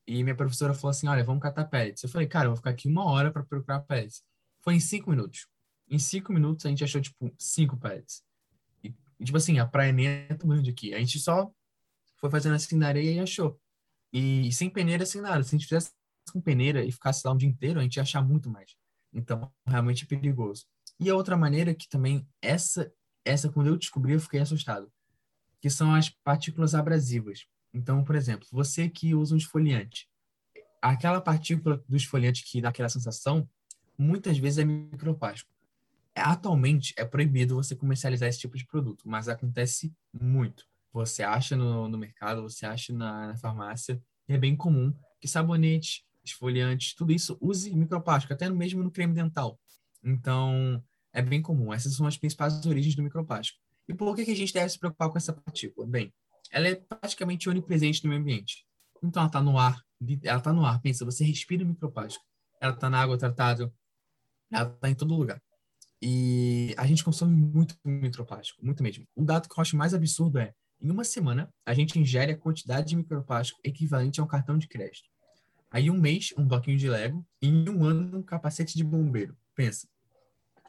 e 0.06 0.22
minha 0.22 0.34
professora 0.34 0.74
falou 0.74 0.90
assim: 0.90 1.08
Olha, 1.08 1.24
vamos 1.24 1.42
catar 1.42 1.64
pellets. 1.66 2.02
Eu 2.02 2.08
falei, 2.08 2.26
cara, 2.26 2.46
eu 2.46 2.50
vou 2.50 2.56
ficar 2.56 2.70
aqui 2.70 2.88
uma 2.88 3.04
hora 3.04 3.30
para 3.30 3.44
procurar 3.44 3.80
pellets. 3.80 4.22
Foi 4.60 4.74
em 4.74 4.80
cinco 4.80 5.10
minutos. 5.10 5.46
Em 5.88 5.98
cinco 5.98 6.32
minutos 6.32 6.64
a 6.66 6.68
gente 6.68 6.84
achou, 6.84 7.00
tipo, 7.00 7.32
cinco 7.38 7.76
pellets. 7.76 8.22
E, 8.82 8.94
tipo 9.24 9.36
assim, 9.36 9.58
a 9.58 9.66
praia 9.66 9.92
nem 9.92 10.06
é 10.06 10.34
tão 10.34 10.48
grande 10.48 10.70
aqui. 10.70 10.94
A 10.94 10.98
gente 10.98 11.18
só 11.18 11.50
foi 12.16 12.30
fazendo 12.30 12.54
assim 12.54 12.76
na 12.76 12.88
areia 12.88 13.12
e 13.12 13.20
achou. 13.20 13.60
E, 14.12 14.52
sem 14.52 14.70
peneira, 14.70 15.06
sem 15.06 15.20
nada. 15.20 15.42
Se 15.42 15.54
a 15.54 15.58
gente 15.58 15.68
fizesse 15.68 15.92
com 16.32 16.40
peneira 16.40 16.84
e 16.84 16.92
ficasse 16.92 17.26
lá 17.26 17.32
um 17.32 17.36
dia 17.36 17.48
inteiro, 17.48 17.80
a 17.80 17.82
gente 17.82 17.96
ia 17.96 18.02
achar 18.02 18.22
muito 18.22 18.50
mais. 18.50 18.76
Então, 19.12 19.52
realmente 19.66 20.04
é 20.04 20.06
perigoso. 20.06 20.64
E 20.98 21.10
a 21.10 21.16
outra 21.16 21.36
maneira 21.36 21.74
que 21.74 21.88
também, 21.88 22.26
essa, 22.40 22.92
essa 23.24 23.50
quando 23.50 23.66
eu 23.68 23.76
descobri, 23.76 24.12
eu 24.12 24.20
fiquei 24.20 24.40
assustado, 24.40 24.90
que 25.60 25.68
são 25.68 25.94
as 25.94 26.08
partículas 26.08 26.74
abrasivas. 26.74 27.46
Então, 27.72 28.04
por 28.04 28.14
exemplo, 28.14 28.46
você 28.50 28.88
que 28.88 29.14
usa 29.14 29.34
um 29.34 29.38
esfoliante, 29.38 30.08
aquela 30.80 31.20
partícula 31.20 31.82
do 31.88 31.96
esfoliante 31.96 32.44
que 32.44 32.60
dá 32.60 32.68
aquela 32.68 32.88
sensação, 32.88 33.48
muitas 33.96 34.36
vezes 34.38 34.58
é 34.58 34.64
microplástico. 34.64 35.50
Atualmente 36.14 36.92
é 36.96 37.04
proibido 37.04 37.54
você 37.54 37.74
comercializar 37.74 38.28
esse 38.28 38.40
tipo 38.40 38.56
de 38.56 38.66
produto, 38.66 39.08
mas 39.08 39.28
acontece 39.28 39.94
muito. 40.12 40.66
Você 40.92 41.22
acha 41.22 41.56
no, 41.56 41.88
no 41.88 41.96
mercado, 41.96 42.42
você 42.42 42.66
acha 42.66 42.92
na, 42.92 43.28
na 43.28 43.36
farmácia, 43.36 44.02
e 44.28 44.34
é 44.34 44.38
bem 44.38 44.54
comum 44.54 44.94
que 45.20 45.26
sabonete, 45.26 46.04
esfoliantes, 46.24 46.94
tudo 46.94 47.12
isso 47.12 47.38
use 47.40 47.74
microplástico, 47.74 48.32
até 48.32 48.50
mesmo 48.50 48.82
no 48.82 48.90
creme 48.90 49.14
dental. 49.14 49.58
Então, 50.02 50.82
é 51.12 51.22
bem 51.22 51.40
comum. 51.40 51.72
Essas 51.72 51.94
são 51.94 52.06
as 52.06 52.16
principais 52.16 52.64
origens 52.66 52.94
do 52.94 53.02
microplástico. 53.02 53.58
E 53.88 53.94
por 53.94 54.14
que, 54.14 54.24
que 54.24 54.30
a 54.30 54.36
gente 54.36 54.52
deve 54.52 54.68
se 54.68 54.78
preocupar 54.78 55.10
com 55.10 55.18
essa 55.18 55.32
partícula? 55.32 55.86
Bem, 55.86 56.12
ela 56.52 56.68
é 56.68 56.74
praticamente 56.74 57.48
onipresente 57.48 58.04
no 58.04 58.10
meio 58.10 58.20
ambiente. 58.20 58.64
Então, 59.02 59.22
ela 59.22 59.28
está 59.28 59.40
no 59.40 59.58
ar. 59.58 59.82
Ela 60.22 60.38
está 60.38 60.52
no 60.52 60.64
ar. 60.64 60.80
Pensa, 60.80 61.04
você 61.04 61.24
respira 61.24 61.64
microplástico. 61.64 62.24
Ela 62.60 62.74
está 62.74 62.88
na 62.90 63.00
água 63.00 63.18
tratada. 63.18 63.72
Ela 64.52 64.70
está 64.70 64.90
em 64.90 64.94
todo 64.94 65.16
lugar. 65.16 65.42
E 66.00 66.74
a 66.76 66.86
gente 66.86 67.02
consome 67.02 67.34
muito 67.34 67.76
microplástico, 67.84 68.64
muito 68.64 68.82
mesmo. 68.82 69.04
Um 69.16 69.24
dado 69.24 69.48
que 69.48 69.58
eu 69.58 69.62
acho 69.62 69.76
mais 69.76 69.94
absurdo 69.94 70.38
é, 70.38 70.52
em 70.80 70.90
uma 70.90 71.04
semana, 71.04 71.48
a 71.64 71.72
gente 71.72 71.98
ingere 71.98 72.32
a 72.32 72.36
quantidade 72.36 72.88
de 72.88 72.96
microplástico 72.96 73.60
equivalente 73.64 74.20
a 74.20 74.24
um 74.24 74.26
cartão 74.26 74.58
de 74.58 74.66
crédito. 74.66 75.08
Aí 75.70 75.88
um 75.88 75.98
mês, 75.98 76.34
um 76.36 76.46
bloquinho 76.46 76.76
de 76.76 76.88
Lego. 76.88 77.24
E 77.40 77.48
em 77.48 77.68
um 77.68 77.84
ano, 77.84 78.18
um 78.18 78.22
capacete 78.22 78.76
de 78.76 78.84
bombeiro. 78.84 79.36
Pensa. 79.54 79.88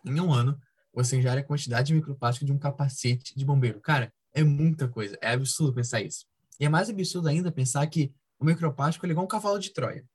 Em 0.06 0.19
um 0.19 0.32
ano, 0.32 0.58
você 0.93 1.17
ingere 1.17 1.41
a 1.41 1.43
quantidade 1.43 1.88
de 1.88 1.96
microplástico 1.96 2.46
de 2.46 2.54
um 2.54 2.60
capacete 2.60 3.36
de 3.36 3.43
bombeiro. 3.43 3.82
Cara, 3.82 4.13
é 4.34 4.43
muita 4.43 4.88
coisa. 4.88 5.17
É 5.22 5.32
absurdo 5.32 5.74
pensar 5.74 6.02
isso. 6.02 6.26
E 6.60 6.65
é 6.65 6.69
mais 6.69 6.89
absurdo 6.89 7.28
ainda 7.28 7.52
pensar 7.52 7.86
que 7.88 8.13
o 8.39 8.46
microplástico 8.46 9.06
é 9.06 9.10
igual 9.10 9.26
um 9.26 9.30
cavalo 9.30 9.60
de 9.60 9.72
Troia. 9.72 10.06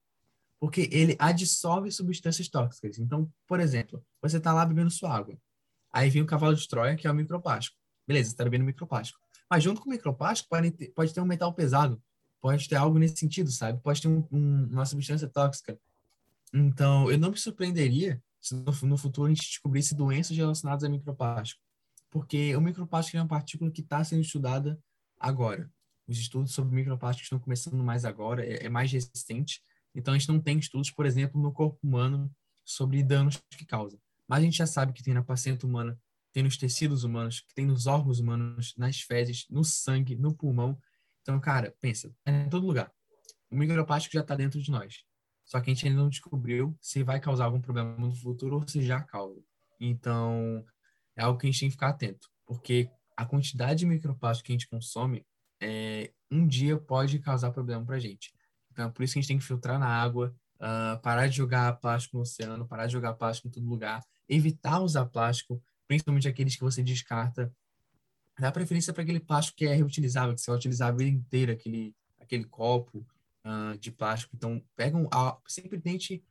porque 0.60 0.88
ele 0.90 1.16
adsorve 1.18 1.90
substâncias 1.90 2.48
tóxicas. 2.48 2.98
Então, 2.98 3.30
por 3.46 3.60
exemplo, 3.60 4.04
você 4.20 4.38
está 4.38 4.52
lá 4.52 4.66
bebendo 4.66 4.90
sua 4.90 5.14
água. 5.14 5.38
Aí 5.92 6.10
vem 6.10 6.22
o 6.22 6.26
cavalo 6.26 6.54
de 6.54 6.66
Troia, 6.68 6.96
que 6.96 7.06
é 7.06 7.10
o 7.10 7.14
microplástico. 7.14 7.76
Beleza, 8.06 8.30
você 8.30 8.34
está 8.34 8.44
bebendo 8.44 8.64
microplástico. 8.64 9.20
Mas 9.50 9.62
junto 9.62 9.80
com 9.80 9.88
o 9.88 9.92
microplástico 9.92 10.48
pode 10.48 10.70
ter, 10.72 10.88
pode 10.88 11.14
ter 11.14 11.20
um 11.20 11.24
metal 11.24 11.52
pesado, 11.54 12.02
pode 12.40 12.68
ter 12.68 12.76
algo 12.76 12.98
nesse 12.98 13.16
sentido, 13.16 13.50
sabe? 13.50 13.80
Pode 13.80 14.02
ter 14.02 14.08
um, 14.08 14.26
um, 14.30 14.64
uma 14.70 14.84
substância 14.84 15.28
tóxica. 15.28 15.78
Então, 16.52 17.10
eu 17.10 17.18
não 17.18 17.30
me 17.30 17.38
surpreenderia 17.38 18.22
se 18.40 18.54
no, 18.54 18.72
no 18.82 18.96
futuro 18.96 19.26
a 19.26 19.34
gente 19.34 19.46
descobrisse 19.46 19.94
doenças 19.94 20.36
relacionadas 20.36 20.84
a 20.84 20.88
microplástico. 20.88 21.62
Porque 22.10 22.54
o 22.56 22.60
microplástico 22.60 23.16
é 23.16 23.20
uma 23.20 23.28
partícula 23.28 23.70
que 23.70 23.80
está 23.80 24.02
sendo 24.02 24.22
estudada 24.22 24.78
agora. 25.18 25.70
Os 26.06 26.18
estudos 26.18 26.52
sobre 26.52 26.74
microplástico 26.74 27.24
estão 27.24 27.38
começando 27.38 27.82
mais 27.84 28.04
agora, 28.04 28.44
é, 28.44 28.66
é 28.66 28.68
mais 28.68 28.90
resistente. 28.90 29.62
Então, 29.94 30.14
a 30.14 30.18
gente 30.18 30.28
não 30.28 30.40
tem 30.40 30.58
estudos, 30.58 30.90
por 30.90 31.04
exemplo, 31.04 31.40
no 31.40 31.52
corpo 31.52 31.78
humano 31.82 32.30
sobre 32.64 33.02
danos 33.02 33.40
que 33.50 33.66
causa. 33.66 33.98
Mas 34.26 34.40
a 34.40 34.42
gente 34.42 34.56
já 34.56 34.66
sabe 34.66 34.92
que 34.92 35.02
tem 35.02 35.14
na 35.14 35.22
paciente 35.22 35.66
humana, 35.66 35.98
tem 36.32 36.42
nos 36.42 36.56
tecidos 36.56 37.04
humanos, 37.04 37.40
que 37.40 37.54
tem 37.54 37.66
nos 37.66 37.86
órgãos 37.86 38.20
humanos, 38.20 38.74
nas 38.76 39.00
fezes, 39.00 39.46
no 39.50 39.64
sangue, 39.64 40.16
no 40.16 40.34
pulmão. 40.34 40.78
Então, 41.22 41.40
cara, 41.40 41.74
pensa, 41.80 42.14
é 42.24 42.42
em 42.42 42.48
todo 42.48 42.66
lugar. 42.66 42.92
O 43.50 43.56
microplástico 43.56 44.14
já 44.14 44.20
está 44.20 44.34
dentro 44.34 44.60
de 44.60 44.70
nós. 44.70 45.04
Só 45.44 45.60
que 45.60 45.70
a 45.70 45.74
gente 45.74 45.88
ainda 45.88 46.00
não 46.00 46.10
descobriu 46.10 46.76
se 46.80 47.02
vai 47.02 47.18
causar 47.18 47.46
algum 47.46 47.60
problema 47.60 47.96
no 47.96 48.14
futuro 48.14 48.56
ou 48.56 48.68
se 48.68 48.82
já 48.82 49.00
causa. 49.00 49.42
Então, 49.80 50.64
é 51.18 51.22
algo 51.24 51.38
que 51.38 51.46
a 51.46 51.50
gente 51.50 51.60
tem 51.60 51.68
que 51.68 51.74
ficar 51.74 51.88
atento, 51.88 52.30
porque 52.46 52.88
a 53.16 53.26
quantidade 53.26 53.80
de 53.80 53.86
microplástico 53.86 54.46
que 54.46 54.52
a 54.52 54.54
gente 54.54 54.68
consome 54.68 55.26
é, 55.60 56.12
um 56.30 56.46
dia 56.46 56.78
pode 56.78 57.18
causar 57.18 57.50
problema 57.50 57.84
para 57.84 57.96
a 57.96 57.98
gente. 57.98 58.32
Então, 58.70 58.86
é 58.86 58.90
por 58.90 59.02
isso 59.02 59.14
que 59.14 59.18
a 59.18 59.22
gente 59.22 59.28
tem 59.28 59.38
que 59.38 59.44
filtrar 59.44 59.80
na 59.80 59.88
água, 59.88 60.32
uh, 60.60 61.00
parar 61.02 61.26
de 61.26 61.36
jogar 61.36 61.72
plástico 61.80 62.16
no 62.16 62.22
oceano, 62.22 62.68
parar 62.68 62.86
de 62.86 62.92
jogar 62.92 63.14
plástico 63.14 63.48
em 63.48 63.50
todo 63.50 63.66
lugar, 63.66 64.00
evitar 64.28 64.78
usar 64.80 65.06
plástico, 65.06 65.60
principalmente 65.88 66.28
aqueles 66.28 66.54
que 66.54 66.62
você 66.62 66.80
descarta. 66.84 67.52
Dá 68.38 68.52
preferência 68.52 68.92
para 68.92 69.02
aquele 69.02 69.18
plástico 69.18 69.58
que 69.58 69.66
é 69.66 69.74
reutilizável, 69.74 70.32
que 70.36 70.40
você 70.40 70.52
vai 70.52 70.58
utilizar 70.58 70.88
a 70.88 70.96
vida 70.96 71.10
inteira, 71.10 71.54
aquele, 71.54 71.96
aquele 72.20 72.44
copo 72.44 73.04
uh, 73.44 73.76
de 73.78 73.90
plástico. 73.90 74.36
Então, 74.36 74.62
pegam, 74.76 75.08
sempre 75.48 75.80
tente 75.80 76.22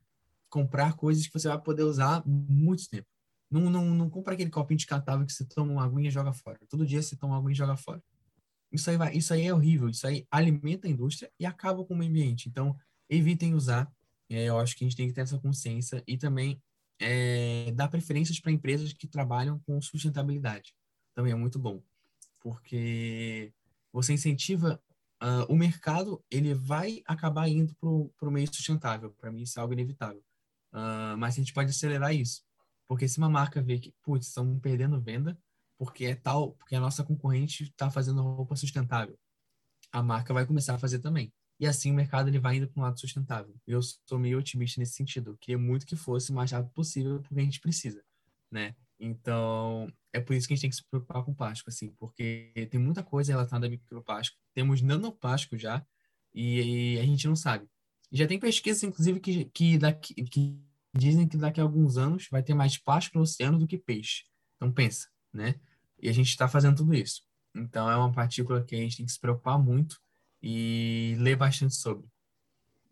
comprar 0.49 0.93
coisas 0.93 1.27
que 1.27 1.33
você 1.33 1.49
vai 1.49 1.59
poder 1.59 1.83
usar 1.83 2.23
muito 2.25 2.87
tempo. 2.89 3.16
Não, 3.49 3.69
não, 3.69 3.85
não 3.85 4.09
compra 4.09 4.33
aquele 4.33 4.49
copinho 4.49 4.77
descartável 4.77 5.25
que 5.25 5.33
você 5.33 5.45
toma 5.45 5.71
uma 5.71 5.85
aguinha 5.85 6.09
e 6.09 6.11
joga 6.11 6.33
fora. 6.33 6.59
Todo 6.69 6.85
dia 6.85 7.01
você 7.01 7.15
toma 7.15 7.33
uma 7.33 7.39
aguinha 7.39 7.53
e 7.53 7.55
joga 7.55 7.77
fora. 7.77 8.03
Isso 8.71 8.89
aí, 8.89 8.97
vai, 8.97 9.15
isso 9.15 9.33
aí 9.33 9.45
é 9.45 9.53
horrível. 9.53 9.89
Isso 9.89 10.05
aí 10.05 10.27
alimenta 10.29 10.87
a 10.87 10.91
indústria 10.91 11.31
e 11.39 11.45
acaba 11.45 11.85
com 11.85 11.93
o 11.93 11.97
meio 11.97 12.09
ambiente. 12.09 12.49
Então, 12.49 12.75
evitem 13.09 13.53
usar. 13.53 13.91
É, 14.29 14.45
eu 14.45 14.59
acho 14.59 14.75
que 14.75 14.83
a 14.83 14.87
gente 14.87 14.97
tem 14.97 15.07
que 15.07 15.13
ter 15.13 15.21
essa 15.21 15.39
consciência 15.39 16.03
e 16.05 16.17
também 16.17 16.61
é, 16.99 17.71
dar 17.73 17.87
preferências 17.87 18.39
para 18.39 18.51
empresas 18.51 18.91
que 18.91 19.07
trabalham 19.07 19.59
com 19.59 19.81
sustentabilidade. 19.81 20.73
Também 21.15 21.31
é 21.31 21.35
muito 21.35 21.57
bom. 21.57 21.81
Porque 22.41 23.53
você 23.91 24.13
incentiva 24.13 24.81
uh, 25.21 25.51
o 25.51 25.55
mercado, 25.55 26.23
ele 26.29 26.53
vai 26.53 27.01
acabar 27.05 27.47
indo 27.47 27.73
para 27.75 28.27
o 28.29 28.31
meio 28.31 28.47
sustentável. 28.53 29.11
Para 29.11 29.31
mim, 29.31 29.43
isso 29.43 29.57
é 29.57 29.61
algo 29.61 29.73
inevitável. 29.73 30.23
Uh, 30.73 31.17
mas 31.17 31.35
a 31.35 31.37
gente 31.37 31.53
pode 31.53 31.69
acelerar 31.69 32.13
isso. 32.13 32.43
Porque 32.87 33.07
se 33.07 33.17
uma 33.17 33.29
marca 33.29 33.61
vê 33.61 33.79
que, 33.79 33.93
putz, 34.01 34.27
estão 34.27 34.59
perdendo 34.59 35.01
venda, 35.01 35.37
porque 35.77 36.05
é 36.05 36.15
tal, 36.15 36.53
porque 36.53 36.75
a 36.75 36.79
nossa 36.79 37.03
concorrente 37.03 37.63
está 37.63 37.89
fazendo 37.89 38.21
roupa 38.21 38.55
sustentável, 38.55 39.17
a 39.91 40.01
marca 40.01 40.33
vai 40.33 40.45
começar 40.45 40.75
a 40.75 40.79
fazer 40.79 40.99
também. 40.99 41.31
E 41.59 41.65
assim 41.65 41.91
o 41.91 41.95
mercado 41.95 42.29
ele 42.29 42.39
vai 42.39 42.57
indo 42.57 42.67
para 42.67 42.79
um 42.79 42.83
lado 42.83 42.99
sustentável. 42.99 43.55
Eu 43.65 43.81
sou 43.81 44.19
meio 44.19 44.37
otimista 44.37 44.79
nesse 44.79 44.93
sentido. 44.93 45.37
Queria 45.39 45.57
muito 45.57 45.85
que 45.85 45.95
fosse 45.95 46.31
o 46.31 46.35
mais 46.35 46.51
rápido 46.51 46.71
possível, 46.71 47.19
porque 47.21 47.39
a 47.39 47.43
gente 47.43 47.59
precisa, 47.59 48.03
né? 48.51 48.75
Então, 48.99 49.91
é 50.13 50.19
por 50.19 50.35
isso 50.35 50.47
que 50.47 50.53
a 50.53 50.55
gente 50.55 50.61
tem 50.61 50.69
que 50.69 50.75
se 50.75 50.83
preocupar 50.89 51.23
com 51.23 51.33
plástico, 51.33 51.69
assim, 51.69 51.93
porque 51.99 52.51
tem 52.71 52.79
muita 52.79 53.03
coisa 53.03 53.31
relacionada 53.31 53.67
a 53.67 53.69
microplástico. 53.69 54.37
Temos 54.53 54.81
nanoplástico 54.81 55.57
já, 55.57 55.85
e, 56.33 56.95
e 56.95 56.99
a 56.99 57.05
gente 57.05 57.27
não 57.27 57.35
sabe. 57.35 57.67
Já 58.11 58.27
tem 58.27 58.39
pesquisas, 58.39 58.83
inclusive, 58.83 59.19
que, 59.19 59.45
que, 59.45 59.77
daqui, 59.77 60.13
que 60.25 60.59
dizem 60.97 61.27
que 61.27 61.37
daqui 61.37 61.59
a 61.59 61.63
alguns 61.63 61.97
anos 61.97 62.27
vai 62.31 62.43
ter 62.43 62.53
mais 62.53 62.77
plástico 62.77 63.17
no 63.17 63.23
oceano 63.23 63.57
do 63.57 63.67
que 63.67 63.77
peixe. 63.77 64.23
Então 64.55 64.71
pensa, 64.71 65.07
né? 65.33 65.55
E 66.01 66.09
a 66.09 66.11
gente 66.11 66.29
está 66.29 66.47
fazendo 66.47 66.77
tudo 66.77 66.93
isso. 66.93 67.21
Então 67.55 67.89
é 67.89 67.95
uma 67.95 68.11
partícula 68.11 68.63
que 68.63 68.75
a 68.75 68.79
gente 68.79 68.97
tem 68.97 69.05
que 69.05 69.11
se 69.11 69.19
preocupar 69.19 69.57
muito 69.57 69.99
e 70.41 71.15
ler 71.19 71.35
bastante 71.35 71.75
sobre. 71.75 72.05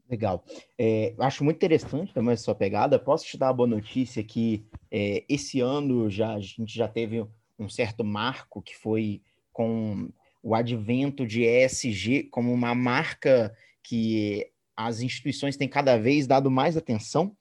Legal. 0.09 0.45
É, 0.77 1.15
acho 1.19 1.43
muito 1.43 1.57
interessante 1.57 2.13
também 2.13 2.33
a 2.33 2.37
sua 2.37 2.53
pegada. 2.53 2.99
Posso 2.99 3.25
te 3.25 3.37
dar 3.37 3.47
uma 3.47 3.53
boa 3.53 3.67
notícia 3.67 4.23
que 4.23 4.65
é, 4.91 5.25
esse 5.27 5.59
ano 5.59 6.09
já 6.09 6.35
a 6.35 6.39
gente 6.39 6.75
já 6.75 6.87
teve 6.87 7.25
um 7.57 7.67
certo 7.67 8.03
marco 8.03 8.61
que 8.61 8.75
foi 8.75 9.21
com 9.51 10.09
o 10.43 10.53
advento 10.53 11.25
de 11.25 11.43
ESG 11.43 12.23
como 12.29 12.53
uma 12.53 12.75
marca 12.75 13.55
que 13.81 14.47
as 14.75 15.01
instituições 15.01 15.57
têm 15.57 15.67
cada 15.67 15.97
vez 15.97 16.27
dado 16.27 16.51
mais 16.51 16.77
atenção. 16.77 17.35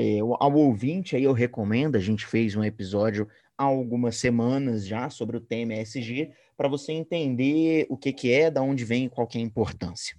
É, 0.00 0.20
ao 0.20 0.54
ouvinte, 0.54 1.16
aí 1.16 1.24
eu 1.24 1.32
recomendo, 1.32 1.96
a 1.96 2.00
gente 2.00 2.24
fez 2.24 2.54
um 2.54 2.62
episódio 2.62 3.28
há 3.56 3.64
algumas 3.64 4.14
semanas 4.14 4.86
já 4.86 5.10
sobre 5.10 5.36
o 5.36 5.40
tema 5.40 5.74
para 6.56 6.68
você 6.68 6.92
entender 6.92 7.84
o 7.90 7.96
que, 7.96 8.12
que 8.12 8.32
é, 8.32 8.48
da 8.48 8.62
onde 8.62 8.84
vem 8.84 9.06
e 9.06 9.08
qual 9.08 9.28
é 9.34 9.38
a 9.38 9.40
importância. 9.40 10.16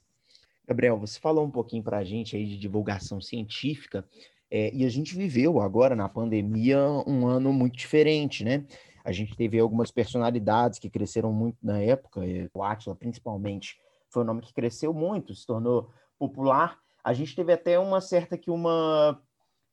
Gabriel, 0.67 0.99
você 0.99 1.17
falou 1.17 1.45
um 1.45 1.49
pouquinho 1.49 1.81
para 1.81 1.99
a 1.99 2.03
gente 2.03 2.35
aí 2.35 2.45
de 2.45 2.57
divulgação 2.57 3.21
científica, 3.21 4.05
é, 4.51 4.69
e 4.73 4.83
a 4.83 4.89
gente 4.89 5.15
viveu 5.15 5.61
agora 5.61 5.95
na 5.95 6.09
pandemia 6.09 6.77
um 7.07 7.25
ano 7.25 7.53
muito 7.53 7.77
diferente, 7.77 8.43
né? 8.43 8.65
A 9.05 9.13
gente 9.13 9.33
teve 9.33 9.57
algumas 9.57 9.91
personalidades 9.91 10.77
que 10.77 10.89
cresceram 10.89 11.31
muito 11.31 11.57
na 11.63 11.79
época, 11.81 12.19
o 12.53 12.63
Atila 12.63 12.97
principalmente 12.97 13.79
foi 14.09 14.23
um 14.23 14.25
nome 14.25 14.41
que 14.41 14.53
cresceu 14.53 14.93
muito, 14.93 15.33
se 15.33 15.47
tornou 15.47 15.89
popular. 16.17 16.77
A 17.01 17.13
gente 17.13 17.33
teve 17.33 17.53
até 17.53 17.79
uma 17.79 18.01
certa 18.01 18.37
que 18.37 18.51
uma 18.51 19.21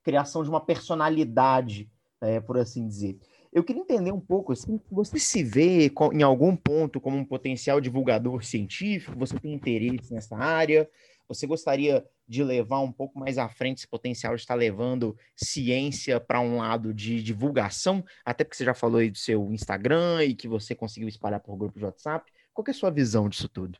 criação 0.07 0.41
de 0.41 0.49
uma 0.49 0.61
personalidade, 0.61 1.91
é, 2.21 2.39
por 2.39 2.57
assim 2.57 2.87
dizer. 2.87 3.19
Eu 3.51 3.61
queria 3.61 3.81
entender 3.81 4.13
um 4.13 4.21
pouco, 4.21 4.53
assim, 4.53 4.79
você 4.89 5.19
se 5.19 5.43
vê 5.43 5.91
em 6.13 6.23
algum 6.23 6.55
ponto 6.55 7.01
como 7.01 7.17
um 7.17 7.25
potencial 7.25 7.81
divulgador 7.81 8.41
científico? 8.45 9.19
Você 9.19 9.37
tem 9.37 9.53
interesse 9.53 10.13
nessa 10.13 10.37
área? 10.37 10.89
Você 11.27 11.45
gostaria 11.45 12.05
de 12.25 12.41
levar 12.41 12.79
um 12.79 12.91
pouco 12.91 13.19
mais 13.19 13.37
à 13.37 13.49
frente 13.49 13.79
esse 13.79 13.87
potencial 13.87 14.33
de 14.33 14.41
estar 14.41 14.55
levando 14.55 15.17
ciência 15.35 16.21
para 16.21 16.39
um 16.39 16.57
lado 16.57 16.93
de 16.93 17.21
divulgação? 17.21 18.01
Até 18.23 18.45
porque 18.45 18.55
você 18.55 18.63
já 18.63 18.73
falou 18.73 18.99
aí 19.01 19.11
do 19.11 19.17
seu 19.17 19.51
Instagram 19.51 20.23
e 20.23 20.35
que 20.35 20.47
você 20.47 20.73
conseguiu 20.73 21.09
espalhar 21.09 21.41
por 21.41 21.57
grupo 21.57 21.77
de 21.77 21.83
WhatsApp. 21.83 22.31
Qual 22.53 22.63
é 22.65 22.71
a 22.71 22.73
sua 22.73 22.91
visão 22.91 23.27
disso 23.27 23.49
tudo? 23.49 23.77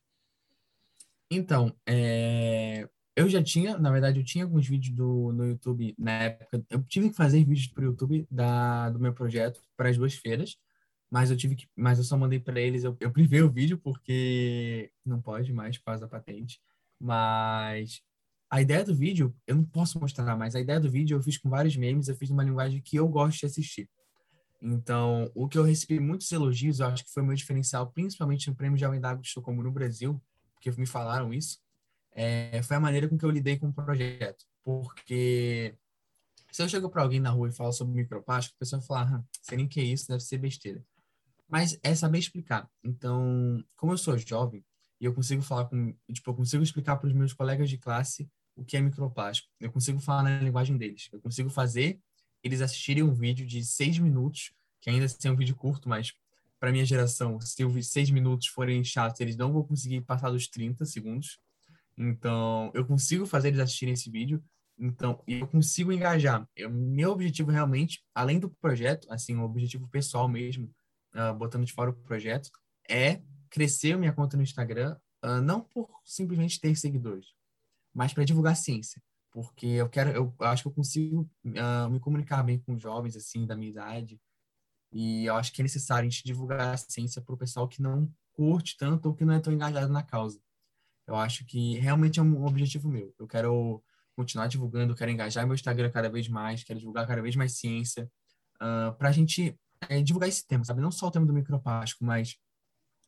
Então, 1.31 1.73
é 1.85 2.85
eu 3.17 3.27
já 3.27 3.41
tinha, 3.41 3.79
na 3.79 3.91
verdade, 3.91 4.19
eu 4.19 4.23
tinha 4.23 4.43
alguns 4.43 4.67
vídeos 4.67 4.95
do, 4.95 5.33
no 5.33 5.43
YouTube 5.43 5.95
na 5.97 6.11
época. 6.11 6.63
Eu 6.69 6.83
tive 6.83 7.09
que 7.09 7.15
fazer 7.15 7.43
vídeos 7.43 7.65
para 7.65 7.81
o 7.81 7.85
YouTube 7.85 8.27
da, 8.29 8.91
do 8.91 8.99
meu 8.99 9.11
projeto 9.11 9.59
para 9.75 9.89
as 9.89 9.97
duas 9.97 10.13
feiras, 10.13 10.55
mas 11.09 11.31
eu 11.31 11.35
tive 11.35 11.55
que, 11.55 11.67
mas 11.75 11.97
eu 11.97 12.03
só 12.03 12.15
mandei 12.15 12.39
para 12.39 12.61
eles. 12.61 12.83
Eu, 12.83 12.95
eu 12.99 13.11
privei 13.11 13.41
o 13.41 13.49
vídeo 13.49 13.79
porque 13.79 14.91
não 15.03 15.19
pode 15.19 15.51
mais 15.51 15.79
causa 15.79 16.01
da 16.01 16.07
patente. 16.07 16.61
Mas 16.99 18.01
a 18.51 18.61
ideia 18.61 18.85
do 18.85 18.93
vídeo, 18.93 19.35
eu 19.47 19.55
não 19.55 19.65
posso 19.65 19.99
mostrar, 19.99 20.37
mas 20.37 20.55
a 20.55 20.59
ideia 20.59 20.79
do 20.79 20.89
vídeo 20.89 21.17
eu 21.17 21.23
fiz 21.23 21.39
com 21.39 21.49
vários 21.49 21.75
memes, 21.75 22.07
eu 22.07 22.15
fiz 22.15 22.29
numa 22.29 22.43
linguagem 22.43 22.79
que 22.83 22.97
eu 22.97 23.07
gosto 23.07 23.39
de 23.39 23.47
assistir. 23.47 23.89
Então, 24.61 25.31
o 25.33 25.47
que 25.47 25.57
eu 25.57 25.63
recebi 25.63 25.99
muitos 25.99 26.31
elogios, 26.31 26.79
eu 26.79 26.85
acho 26.85 27.03
que 27.03 27.11
foi 27.11 27.23
meu 27.23 27.33
diferencial, 27.33 27.91
principalmente 27.91 28.47
no 28.47 28.55
Prêmio 28.55 28.77
Jovem 28.77 29.01
d'Água 29.01 29.23
de 29.23 29.27
Estocolmo 29.27 29.63
no 29.63 29.71
Brasil, 29.71 30.21
porque 30.53 30.69
me 30.79 30.85
falaram 30.85 31.33
isso 31.33 31.57
é, 32.17 32.63
foi 32.63 32.75
a 32.75 32.79
maneira 32.79 33.07
com 33.07 33.15
que 33.15 33.23
eu 33.23 33.29
lidei 33.29 33.59
com 33.59 33.67
o 33.67 33.73
projeto. 33.73 34.43
Porque 34.63 35.75
se 36.51 36.63
eu 36.63 36.67
chego 36.67 36.89
para 36.89 37.03
alguém 37.03 37.19
na 37.19 37.29
rua 37.29 37.49
e 37.49 37.51
falo 37.51 37.71
sobre 37.71 37.93
microplástico, 37.93 38.55
a 38.57 38.59
pessoa 38.59 38.79
vai 38.79 38.87
falar, 38.87 39.13
ah, 39.13 39.23
sei 39.39 39.57
nem 39.57 39.67
que 39.67 39.79
é 39.79 39.83
isso, 39.83 40.07
deve 40.07 40.23
ser 40.23 40.39
besteira. 40.39 40.83
Mas 41.47 41.79
é 41.83 41.93
saber 41.93 42.17
explicar. 42.17 42.67
Então, 42.83 43.63
como 43.75 43.93
eu 43.93 43.97
sou 43.99 44.17
jovem, 44.17 44.65
e 44.99 45.05
eu 45.05 45.13
consigo 45.13 45.43
falar 45.43 45.65
com, 45.65 45.93
tipo, 46.11 46.31
eu 46.31 46.33
consigo 46.33 46.63
explicar 46.63 46.97
para 46.97 47.07
os 47.07 47.13
meus 47.13 47.33
colegas 47.33 47.69
de 47.69 47.77
classe 47.77 48.27
o 48.55 48.65
que 48.65 48.75
é 48.75 48.81
microplástico. 48.81 49.47
Eu 49.59 49.71
consigo 49.71 49.99
falar 49.99 50.23
na 50.23 50.39
linguagem 50.39 50.75
deles. 50.75 51.09
Eu 51.13 51.21
consigo 51.21 51.51
fazer 51.51 52.01
eles 52.43 52.61
assistirem 52.61 53.03
um 53.03 53.13
vídeo 53.13 53.45
de 53.45 53.63
seis 53.63 53.99
minutos, 53.99 54.53
que 54.81 54.89
ainda 54.89 55.05
assim 55.05 55.27
é 55.27 55.31
um 55.31 55.35
vídeo 55.35 55.55
curto, 55.55 55.87
mas 55.87 56.13
para 56.59 56.71
minha 56.71 56.83
geração, 56.83 57.39
se 57.39 57.63
os 57.63 57.87
seis 57.87 58.09
minutos 58.09 58.47
forem 58.47 58.83
chatos, 58.83 59.21
eles 59.21 59.35
não 59.35 59.53
vão 59.53 59.63
conseguir 59.63 60.01
passar 60.01 60.31
dos 60.31 60.47
30 60.47 60.83
segundos. 60.83 61.39
Então, 61.97 62.71
eu 62.73 62.85
consigo 62.85 63.25
fazer 63.25 63.49
eles 63.49 63.59
assistirem 63.59 63.93
esse 63.93 64.09
vídeo. 64.09 64.43
Então, 64.77 65.23
eu 65.27 65.47
consigo 65.47 65.91
engajar. 65.91 66.47
Eu, 66.55 66.69
meu 66.69 67.11
objetivo 67.11 67.49
realmente, 67.49 68.03
além 68.13 68.39
do 68.39 68.49
projeto, 68.49 69.11
assim, 69.11 69.35
o 69.35 69.43
objetivo 69.43 69.87
pessoal 69.87 70.27
mesmo, 70.27 70.71
uh, 71.15 71.33
botando 71.35 71.65
de 71.65 71.73
fora 71.73 71.89
o 71.89 71.93
projeto, 71.93 72.49
é 72.87 73.21
crescer 73.49 73.97
minha 73.97 74.13
conta 74.13 74.37
no 74.37 74.43
Instagram, 74.43 74.95
uh, 75.25 75.41
não 75.41 75.61
por 75.61 75.89
simplesmente 76.05 76.59
ter 76.59 76.75
seguidores, 76.75 77.33
mas 77.93 78.13
para 78.13 78.23
divulgar 78.23 78.55
ciência. 78.55 79.01
porque 79.31 79.65
eu 79.67 79.89
quero, 79.89 80.11
eu 80.11 80.35
acho 80.39 80.63
que 80.63 80.67
eu 80.67 80.73
consigo 80.73 81.29
uh, 81.45 81.89
me 81.89 81.99
comunicar 81.99 82.43
bem 82.43 82.59
com 82.59 82.77
jovens 82.77 83.15
assim 83.15 83.45
da 83.45 83.55
minha 83.55 83.69
idade 83.69 84.19
e 84.91 85.25
eu 85.25 85.35
acho 85.35 85.51
que 85.51 85.61
é 85.61 85.63
necessário 85.63 86.07
a 86.07 86.09
gente 86.09 86.23
divulgar 86.23 86.73
a 86.73 86.77
ciência 86.77 87.21
para 87.21 87.35
o 87.35 87.37
pessoal 87.37 87.67
que 87.67 87.81
não 87.81 88.11
curte 88.33 88.77
tanto 88.77 89.07
ou 89.07 89.15
que 89.15 89.25
não 89.25 89.33
é 89.33 89.39
tão 89.39 89.53
engajado 89.53 89.91
na 89.91 90.03
causa. 90.03 90.39
Eu 91.07 91.15
acho 91.15 91.45
que 91.45 91.77
realmente 91.79 92.19
é 92.19 92.23
um 92.23 92.45
objetivo 92.45 92.89
meu. 92.89 93.13
Eu 93.17 93.27
quero 93.27 93.81
continuar 94.15 94.47
divulgando, 94.47 94.95
quero 94.95 95.11
engajar 95.11 95.45
meu 95.45 95.55
Instagram 95.55 95.89
cada 95.91 96.09
vez 96.09 96.27
mais, 96.27 96.63
quero 96.63 96.79
divulgar 96.79 97.07
cada 97.07 97.21
vez 97.21 97.35
mais 97.35 97.57
ciência, 97.57 98.05
uh, 98.55 98.89
ah, 98.89 98.95
para 98.97 99.09
a 99.09 99.11
gente 99.11 99.57
é, 99.87 100.01
divulgar 100.01 100.27
esse 100.27 100.45
tema, 100.45 100.65
sabe? 100.65 100.81
Não 100.81 100.91
só 100.91 101.07
o 101.07 101.11
tema 101.11 101.25
do 101.25 101.33
microplástico, 101.33 102.03
mas 102.03 102.35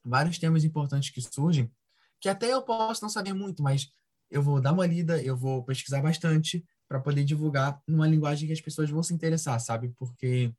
vários 0.04 0.38
temas 0.38 0.64
importantes 0.64 1.10
que 1.10 1.22
surgem, 1.22 1.72
que 2.22 2.30
até 2.30 2.54
eu 2.54 2.62
posso 2.62 3.02
não 3.02 3.10
saber 3.10 3.34
muito, 3.34 3.64
mas 3.64 3.90
eu 4.30 4.42
vou 4.42 4.62
dar 4.62 4.72
uma 4.72 4.86
lida, 4.86 5.22
eu 5.22 5.36
vou 5.36 5.64
pesquisar 5.64 6.02
bastante 6.02 6.64
para 6.88 7.00
poder 7.00 7.24
divulgar 7.24 7.82
numa 7.88 8.08
linguagem 8.08 8.48
que 8.48 8.54
as 8.54 8.62
pessoas 8.62 8.90
vão 8.90 9.02
se 9.02 9.14
interessar, 9.14 9.60
sabe? 9.60 9.90
Porque 9.98 10.54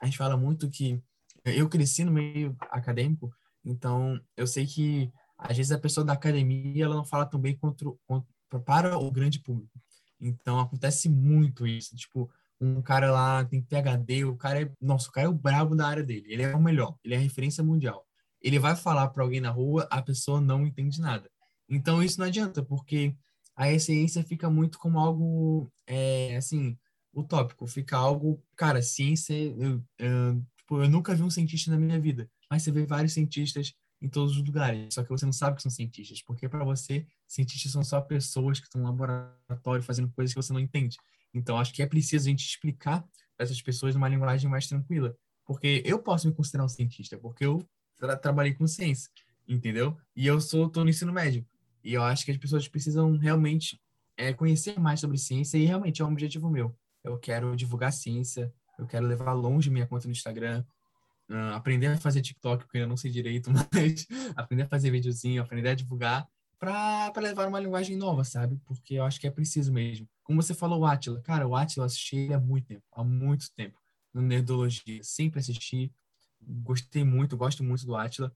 a 0.00 0.06
gente 0.06 0.18
fala 0.18 0.36
muito 0.36 0.68
que 0.68 1.00
eu 1.44 1.68
cresci 1.68 2.04
no 2.04 2.12
meio 2.12 2.56
acadêmico, 2.60 3.32
então 3.64 4.20
eu 4.36 4.46
sei 4.46 4.66
que 4.66 5.12
às 5.38 5.56
vezes 5.56 5.72
a 5.72 5.78
pessoa 5.78 6.04
da 6.04 6.12
academia 6.12 6.84
ela 6.84 6.96
não 6.96 7.04
fala 7.04 7.24
tão 7.24 7.40
bem 7.40 7.56
contra, 7.56 7.88
contra, 8.06 8.60
para 8.64 8.98
o 8.98 9.10
grande 9.10 9.38
público. 9.38 9.80
Então 10.20 10.58
acontece 10.58 11.08
muito 11.08 11.66
isso, 11.66 11.94
tipo, 11.94 12.28
um 12.60 12.82
cara 12.82 13.10
lá 13.12 13.44
tem 13.44 13.62
PhD, 13.62 14.24
o 14.24 14.36
cara 14.36 14.62
é, 14.62 14.72
nossa, 14.80 15.08
o 15.08 15.12
cara 15.12 15.28
é 15.28 15.30
o 15.30 15.34
brabo 15.34 15.76
da 15.76 15.86
área 15.86 16.02
dele, 16.02 16.26
ele 16.28 16.42
é 16.42 16.54
o 16.54 16.60
melhor, 16.60 16.96
ele 17.04 17.14
é 17.14 17.18
referência 17.18 17.62
mundial. 17.62 18.04
Ele 18.42 18.58
vai 18.58 18.74
falar 18.74 19.08
para 19.08 19.22
alguém 19.22 19.40
na 19.40 19.50
rua, 19.50 19.86
a 19.90 20.02
pessoa 20.02 20.40
não 20.40 20.66
entende 20.66 21.00
nada. 21.00 21.30
Então 21.68 22.02
isso 22.02 22.18
não 22.18 22.26
adianta, 22.26 22.62
porque 22.62 23.14
a 23.54 23.70
essência 23.72 24.22
fica 24.24 24.50
muito 24.50 24.78
como 24.78 24.98
algo, 24.98 25.70
é, 25.86 26.36
assim, 26.36 26.76
utópico, 27.14 27.66
fica 27.66 27.96
algo, 27.96 28.42
cara, 28.56 28.82
ciência, 28.82 29.34
eu, 29.34 29.82
eu, 29.98 30.42
tipo, 30.56 30.82
eu 30.82 30.88
nunca 30.88 31.14
vi 31.14 31.22
um 31.22 31.30
cientista 31.30 31.70
na 31.70 31.78
minha 31.78 32.00
vida, 32.00 32.28
mas 32.50 32.62
você 32.62 32.72
vê 32.72 32.84
vários 32.86 33.12
cientistas 33.12 33.74
em 34.00 34.08
todos 34.08 34.36
os 34.36 34.44
lugares, 34.44 34.94
só 34.94 35.02
que 35.02 35.10
você 35.10 35.24
não 35.24 35.32
sabe 35.32 35.56
que 35.56 35.62
são 35.62 35.70
cientistas, 35.70 36.22
porque 36.22 36.48
para 36.48 36.64
você, 36.64 37.06
cientistas 37.26 37.72
são 37.72 37.82
só 37.82 38.00
pessoas 38.00 38.60
que 38.60 38.66
estão 38.66 38.80
no 38.80 38.86
laboratório 38.86 39.82
fazendo 39.82 40.10
coisas 40.10 40.32
que 40.32 40.40
você 40.40 40.52
não 40.52 40.60
entende. 40.60 40.96
Então, 41.34 41.58
acho 41.58 41.72
que 41.72 41.82
é 41.82 41.86
preciso 41.86 42.26
a 42.26 42.30
gente 42.30 42.46
explicar 42.46 43.02
para 43.36 43.44
essas 43.44 43.60
pessoas 43.60 43.94
numa 43.94 44.08
linguagem 44.08 44.48
mais 44.48 44.66
tranquila, 44.66 45.16
porque 45.44 45.82
eu 45.84 45.98
posso 45.98 46.28
me 46.28 46.34
considerar 46.34 46.64
um 46.64 46.68
cientista, 46.68 47.18
porque 47.18 47.44
eu 47.44 47.66
tra 47.96 48.16
trabalhei 48.16 48.54
com 48.54 48.66
ciência, 48.66 49.10
entendeu? 49.46 49.96
E 50.14 50.26
eu 50.26 50.40
sou 50.40 50.68
tô 50.68 50.84
no 50.84 50.90
ensino 50.90 51.12
médio, 51.12 51.44
e 51.82 51.94
eu 51.94 52.02
acho 52.02 52.24
que 52.24 52.30
as 52.30 52.36
pessoas 52.36 52.68
precisam 52.68 53.16
realmente 53.16 53.80
é, 54.16 54.32
conhecer 54.32 54.78
mais 54.78 55.00
sobre 55.00 55.18
ciência, 55.18 55.58
e 55.58 55.64
realmente 55.64 56.00
é 56.00 56.04
um 56.04 56.12
objetivo 56.12 56.48
meu. 56.48 56.76
Eu 57.02 57.18
quero 57.18 57.56
divulgar 57.56 57.92
ciência, 57.92 58.52
eu 58.78 58.86
quero 58.86 59.06
levar 59.06 59.32
longe 59.32 59.70
minha 59.70 59.86
conta 59.86 60.06
no 60.06 60.12
Instagram, 60.12 60.64
uh, 61.30 61.54
aprender 61.54 61.88
a 61.88 61.98
fazer 61.98 62.20
TikTok, 62.22 62.64
porque 62.64 62.78
eu 62.78 62.86
não 62.86 62.96
sei 62.96 63.10
direito, 63.10 63.50
mas 63.72 64.06
aprender 64.36 64.62
a 64.62 64.68
fazer 64.68 64.90
videozinho, 64.90 65.42
aprender 65.42 65.70
a 65.70 65.74
divulgar 65.74 66.28
para 66.58 67.12
levar 67.18 67.46
uma 67.46 67.60
linguagem 67.60 67.96
nova, 67.96 68.24
sabe? 68.24 68.60
Porque 68.64 68.94
eu 68.94 69.04
acho 69.04 69.20
que 69.20 69.26
é 69.26 69.30
preciso 69.30 69.72
mesmo. 69.72 70.08
Como 70.24 70.42
você 70.42 70.52
falou, 70.52 70.80
o 70.80 70.86
Atila. 70.86 71.20
Cara, 71.22 71.46
o 71.46 71.54
Atila 71.54 71.84
eu 71.84 71.86
assisti 71.86 72.16
ele 72.16 72.34
há 72.34 72.40
muito 72.40 72.66
tempo, 72.66 72.82
há 72.92 73.04
muito 73.04 73.46
tempo, 73.54 73.78
no 74.12 74.20
Nerdologia. 74.20 75.02
Sempre 75.02 75.38
assisti, 75.38 75.92
gostei 76.42 77.04
muito, 77.04 77.36
gosto 77.36 77.62
muito 77.62 77.86
do 77.86 77.94
Atila. 77.94 78.32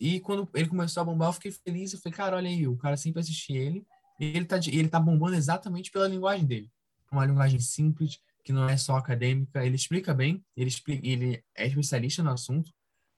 E 0.00 0.20
quando 0.20 0.48
ele 0.54 0.68
começou 0.68 1.02
a 1.02 1.04
bombar, 1.04 1.28
eu 1.28 1.32
fiquei 1.34 1.52
feliz. 1.52 1.92
Eu 1.92 1.98
falei, 2.00 2.16
cara, 2.16 2.36
olha 2.36 2.48
aí, 2.48 2.66
o 2.66 2.76
cara 2.76 2.96
sempre 2.96 3.20
assisti 3.20 3.54
ele. 3.54 3.86
E 4.18 4.24
ele 4.24 4.46
tá, 4.46 4.56
ele 4.56 4.88
tá 4.88 4.98
bombando 4.98 5.36
exatamente 5.36 5.90
pela 5.90 6.08
linguagem 6.08 6.46
dele. 6.46 6.70
Uma 7.12 7.26
linguagem 7.26 7.60
simples, 7.60 8.18
que 8.46 8.52
não 8.52 8.68
é 8.68 8.76
só 8.76 8.96
acadêmica, 8.96 9.66
ele 9.66 9.74
explica 9.74 10.14
bem, 10.14 10.40
ele, 10.56 10.68
explica, 10.68 11.04
ele 11.04 11.42
é 11.52 11.66
especialista 11.66 12.22
no 12.22 12.30
assunto, 12.30 12.70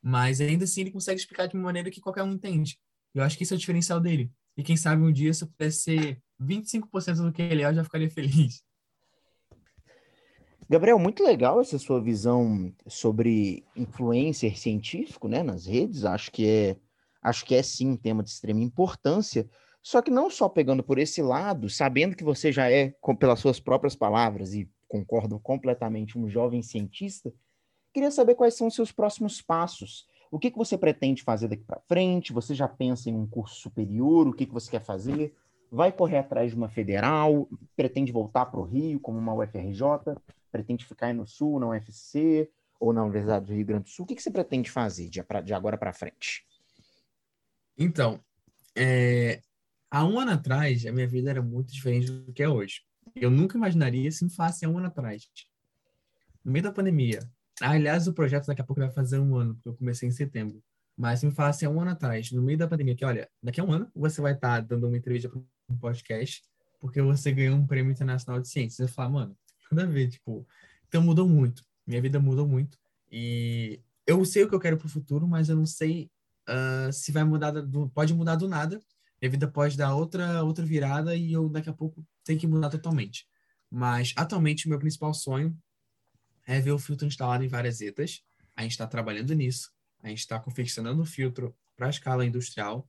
mas 0.03 0.41
ainda 0.41 0.65
assim 0.65 0.81
ele 0.81 0.91
consegue 0.91 1.21
explicar 1.21 1.47
de 1.47 1.55
uma 1.55 1.65
maneira 1.65 1.91
que 1.91 2.01
qualquer 2.01 2.23
um 2.23 2.33
entende. 2.33 2.79
Eu 3.15 3.23
acho 3.23 3.37
que 3.37 3.43
isso 3.43 3.53
é 3.53 3.57
o 3.57 3.61
diferencial 3.61 4.01
dele. 4.01 4.33
E 4.57 4.63
quem 4.63 4.75
sabe 4.75 5.03
um 5.03 5.13
dia, 5.13 5.35
se 5.35 5.45
eu 5.45 5.49
pudesse 5.49 5.81
ser 5.83 6.23
25% 6.41 7.17
do 7.17 7.31
que 7.31 7.43
ele 7.43 7.63
é, 7.63 7.67
eu 7.67 7.75
já 7.75 7.85
ficaria 7.85 8.09
feliz. 8.09 8.63
Gabriel, 10.67 10.99
muito 10.99 11.23
legal 11.23 11.61
essa 11.61 11.79
sua 11.79 12.01
visão 12.01 12.75
sobre 12.87 13.67
influencer 13.77 14.59
científico, 14.59 15.29
né, 15.29 15.43
nas 15.43 15.67
redes. 15.67 16.07
Acho 16.07 16.33
que 16.33 16.49
é, 16.49 16.77
acho 17.21 17.45
que 17.45 17.55
é 17.55 17.63
sim 17.63 17.91
um 17.91 17.97
tema 17.99 18.23
de 18.23 18.31
extrema 18.31 18.61
importância. 18.61 19.47
Só 19.83 20.01
que 20.01 20.11
não 20.11 20.31
só 20.31 20.49
pegando 20.49 20.83
por 20.83 20.99
esse 20.99 21.21
lado, 21.21 21.69
sabendo 21.69 22.17
que 22.17 22.25
você 22.25 22.51
já 22.51 22.71
é, 22.71 22.95
pelas 23.19 23.41
suas 23.41 23.61
próprias 23.61 23.95
palavras 23.95 24.55
e 24.55 24.71
concordo 24.89 25.39
completamente, 25.39 26.19
um 26.19 26.29
jovem 26.29 26.63
cientista, 26.63 27.33
queria 27.93 28.11
saber 28.11 28.35
quais 28.35 28.55
são 28.55 28.67
os 28.67 28.75
seus 28.75 28.91
próximos 28.91 29.43
passos. 29.43 30.07
O 30.31 30.39
que, 30.39 30.51
que 30.51 30.59
você 30.59 30.77
pretende 30.77 31.23
fazer 31.23 31.49
daqui 31.49 31.65
para 31.65 31.81
frente? 31.81 32.33
Você 32.33 32.55
já 32.55 32.69
pensa 32.69 33.09
em 33.09 33.15
um 33.15 33.27
curso 33.27 33.57
superior? 33.57 34.29
O 34.29 34.33
que, 34.33 34.47
que 34.47 34.53
você 34.53 34.71
quer 34.71 34.83
fazer? 34.83 35.35
Vai 35.71 35.93
correr 35.93 36.19
atrás 36.19 36.51
de 36.51 36.57
uma 36.57 36.69
federal? 36.69 37.49
Pretende 37.77 38.13
voltar 38.13 38.47
para 38.47 38.61
o 38.61 38.65
Rio, 38.65 39.01
como 39.01 39.19
uma 39.19 39.35
UFRJ? 39.35 39.83
Pretende 40.51 40.85
ficar 40.85 41.09
aí 41.09 41.13
no 41.13 41.27
Sul, 41.27 41.61
na 41.61 41.69
UFC? 41.69 42.51
Ou 42.81 42.93
na 42.93 43.03
Universidade 43.03 43.47
do 43.47 43.55
Rio 43.55 43.67
Grande 43.67 43.85
do 43.85 43.91
Sul? 43.91 44.05
O 44.05 44.09
que, 44.09 44.15
que 44.15 44.23
você 44.23 44.31
pretende 44.31 44.71
fazer 44.71 45.09
de, 45.09 45.21
agora 45.53 45.77
para 45.77 45.93
frente? 45.93 46.47
Então, 47.77 48.21
é, 48.77 49.41
há 49.91 50.05
um 50.05 50.19
ano 50.19 50.33
atrás, 50.33 50.87
a 50.87 50.93
minha 50.93 51.07
vida 51.07 51.31
era 51.31 51.43
muito 51.43 51.73
diferente 51.73 52.11
do 52.11 52.33
que 52.33 52.43
é 52.43 52.49
hoje. 52.49 52.83
Eu 53.15 53.31
nunca 53.31 53.57
imaginaria 53.57 54.11
se 54.11 54.25
me 54.25 54.31
falasse 54.31 54.65
há 54.65 54.69
um 54.69 54.79
ano 54.79 54.89
atrás. 54.89 55.29
No 56.45 56.53
meio 56.53 56.63
da 56.63 56.73
pandemia. 56.73 57.21
Ah, 57.61 57.73
aliás, 57.73 58.07
o 58.07 58.13
projeto 58.13 58.47
daqui 58.47 58.61
a 58.61 58.65
pouco 58.65 58.81
vai 58.81 58.91
fazer 58.91 59.19
um 59.19 59.37
ano, 59.37 59.55
porque 59.55 59.69
eu 59.69 59.75
comecei 59.75 60.09
em 60.09 60.13
setembro. 60.13 60.63
Mas 60.97 61.21
se 61.21 61.27
me 61.27 61.33
falasse 61.33 61.65
há 61.65 61.71
um 61.71 61.81
ano 61.81 61.91
atrás, 61.91 62.31
no 62.33 62.43
meio 62.43 62.59
da 62.59 62.69
pandemia, 62.69 62.95
que 62.95 63.05
olha, 63.05 63.29
daqui 63.43 63.61
a 63.61 63.65
um 63.65 63.73
ano 63.73 63.91
você 63.95 64.21
vai 64.21 64.33
estar 64.33 64.61
dando 64.61 64.87
uma 64.87 64.97
entrevista 64.97 65.29
para 65.29 65.41
um 65.69 65.79
podcast, 65.79 66.43
porque 66.81 67.01
você 67.03 67.33
ganhou 67.33 67.57
um 67.57 67.67
prêmio 67.67 67.93
internacional 67.93 68.41
de 68.41 68.49
ciências. 68.49 68.79
Eu 68.79 68.89
falar, 68.89 69.11
mano, 69.11 69.37
nada 69.71 69.89
a 69.89 69.91
ver, 69.91 70.09
tipo. 70.09 70.47
Então 70.87 71.03
mudou 71.03 71.29
muito. 71.29 71.63
Minha 71.87 72.01
vida 72.01 72.19
mudou 72.19 72.47
muito. 72.47 72.79
E 73.11 73.81
eu 74.07 74.25
sei 74.25 74.45
o 74.45 74.49
que 74.49 74.55
eu 74.55 74.61
quero 74.61 74.77
para 74.77 74.87
o 74.87 74.91
futuro, 74.91 75.27
mas 75.27 75.49
eu 75.49 75.57
não 75.57 75.67
sei 75.67 76.11
uh, 76.49 76.93
se 76.93 77.13
vai 77.13 77.25
mudar, 77.25 77.51
do, 77.51 77.89
pode 77.91 78.15
mudar 78.15 78.37
do 78.37 78.49
nada 78.49 78.83
minha 79.21 79.31
vida 79.31 79.49
pode 79.49 79.77
dar 79.77 79.95
outra, 79.95 80.43
outra 80.45 80.65
virada 80.65 81.15
e 81.17 81.33
eu 81.33 81.49
daqui 81.49 81.69
a 81.69 81.73
pouco 81.73 82.07
tenho 82.25 82.39
que 82.39 82.47
mudar 82.47 82.71
totalmente. 82.71 83.27
Mas 83.71 84.13
atualmente 84.17 84.69
meu 84.69 84.79
principal 84.79 85.13
sonho 85.13 85.57
é 86.47 86.61
ver 86.61 86.73
o 86.73 86.79
filtro 86.79 87.07
instalado 87.07 87.45
em 87.45 87.49
várias 87.49 87.81
etas. 87.81 88.23
A 88.57 88.63
gente 88.63 88.73
está 88.73 88.87
trabalhando 88.87 89.35
nisso. 89.35 89.71
A 90.03 90.09
gente 90.09 90.21
está 90.21 90.39
confeccionando 90.39 91.03
o 91.03 91.07
filtro 91.07 91.55
para 91.77 91.87
a 91.87 91.91
escala 91.91 92.25
industrial. 92.25 92.89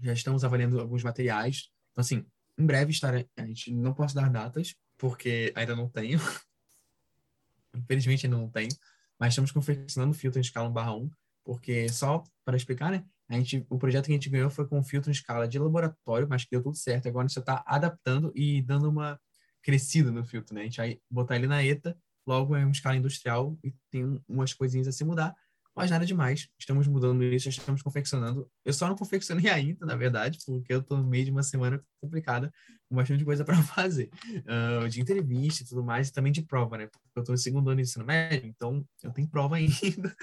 Já 0.00 0.12
estamos 0.12 0.44
avaliando 0.44 0.80
alguns 0.80 1.02
materiais. 1.02 1.70
Então, 1.92 2.02
assim, 2.02 2.26
em 2.58 2.66
breve 2.66 2.90
estará. 2.90 3.24
A 3.36 3.46
gente 3.46 3.72
não 3.72 3.94
posso 3.94 4.14
dar 4.14 4.30
datas, 4.30 4.74
porque 4.96 5.52
ainda 5.54 5.76
não 5.76 5.88
tenho. 5.88 6.18
Infelizmente 7.74 8.26
ainda 8.26 8.38
não 8.38 8.48
tenho. 8.48 8.74
Mas 9.18 9.30
estamos 9.30 9.52
confeccionando 9.52 10.12
o 10.12 10.18
filtro 10.18 10.38
em 10.38 10.42
escala 10.42 10.68
1/1, 10.68 11.10
porque 11.44 11.88
só 11.88 12.24
para 12.44 12.56
explicar, 12.56 12.90
né? 12.90 13.04
A 13.28 13.34
gente, 13.34 13.64
o 13.70 13.78
projeto 13.78 14.06
que 14.06 14.12
a 14.12 14.14
gente 14.14 14.28
ganhou 14.28 14.50
foi 14.50 14.66
com 14.66 14.82
filtro 14.82 15.10
em 15.10 15.12
escala 15.12 15.48
de 15.48 15.58
laboratório, 15.58 16.28
mas 16.28 16.44
que 16.44 16.50
deu 16.50 16.62
tudo 16.62 16.76
certo. 16.76 17.08
Agora 17.08 17.24
a 17.24 17.28
gente 17.28 17.38
está 17.38 17.64
adaptando 17.66 18.32
e 18.34 18.60
dando 18.62 18.88
uma 18.88 19.18
crescida 19.62 20.10
no 20.10 20.24
filtro, 20.24 20.54
né? 20.54 20.62
A 20.62 20.64
gente 20.64 20.76
vai 20.76 20.98
botar 21.10 21.36
ele 21.36 21.46
na 21.46 21.64
ETA, 21.64 21.96
logo 22.26 22.54
é 22.54 22.64
uma 22.64 22.70
escala 22.70 22.96
industrial 22.96 23.58
e 23.64 23.74
tem 23.90 24.20
umas 24.28 24.52
coisinhas 24.52 24.86
a 24.86 24.92
se 24.92 25.04
mudar, 25.04 25.34
mas 25.74 25.90
nada 25.90 26.06
demais. 26.06 26.48
Estamos 26.58 26.86
mudando 26.86 27.22
isso, 27.24 27.48
estamos 27.48 27.82
confeccionando. 27.82 28.48
Eu 28.64 28.72
só 28.72 28.86
não 28.88 28.94
confeccionei 28.94 29.48
ainda, 29.50 29.84
na 29.84 29.96
verdade, 29.96 30.38
porque 30.46 30.72
eu 30.72 30.80
estou 30.80 30.98
no 30.98 31.04
meio 31.04 31.24
de 31.24 31.30
uma 31.30 31.42
semana 31.42 31.82
complicada, 32.00 32.52
com 32.88 32.94
bastante 32.94 33.24
coisa 33.24 33.44
para 33.44 33.56
fazer. 33.62 34.10
Uh, 34.26 34.88
de 34.88 35.00
entrevista 35.00 35.62
e 35.62 35.66
tudo 35.66 35.82
mais, 35.82 36.08
e 36.08 36.12
também 36.12 36.32
de 36.32 36.42
prova, 36.42 36.78
né? 36.78 36.86
Porque 36.86 37.08
eu 37.16 37.20
estou 37.20 37.32
no 37.32 37.38
segundo 37.38 37.68
ano 37.68 37.76
de 37.76 37.82
ensino 37.82 38.04
médio, 38.04 38.48
então 38.48 38.86
eu 39.02 39.10
tenho 39.10 39.28
prova 39.28 39.56
ainda. 39.56 40.14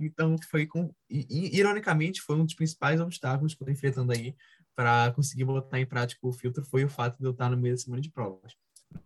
então 0.00 0.36
foi 0.50 0.66
com. 0.66 0.94
E, 1.10 1.56
ironicamente, 1.56 2.22
foi 2.22 2.36
um 2.36 2.44
dos 2.44 2.54
principais 2.54 3.00
obstáculos 3.00 3.54
que 3.54 3.62
eu 3.62 3.66
estou 3.66 3.72
enfrentando 3.72 4.12
aí 4.12 4.34
para 4.74 5.12
conseguir 5.12 5.44
botar 5.44 5.78
em 5.78 5.86
prática 5.86 6.26
o 6.26 6.32
filtro 6.32 6.64
foi 6.64 6.84
o 6.84 6.88
fato 6.88 7.18
de 7.18 7.24
eu 7.24 7.30
estar 7.30 7.48
no 7.48 7.56
meio 7.56 7.74
da 7.74 7.80
semana 7.80 8.02
de 8.02 8.10
provas, 8.10 8.54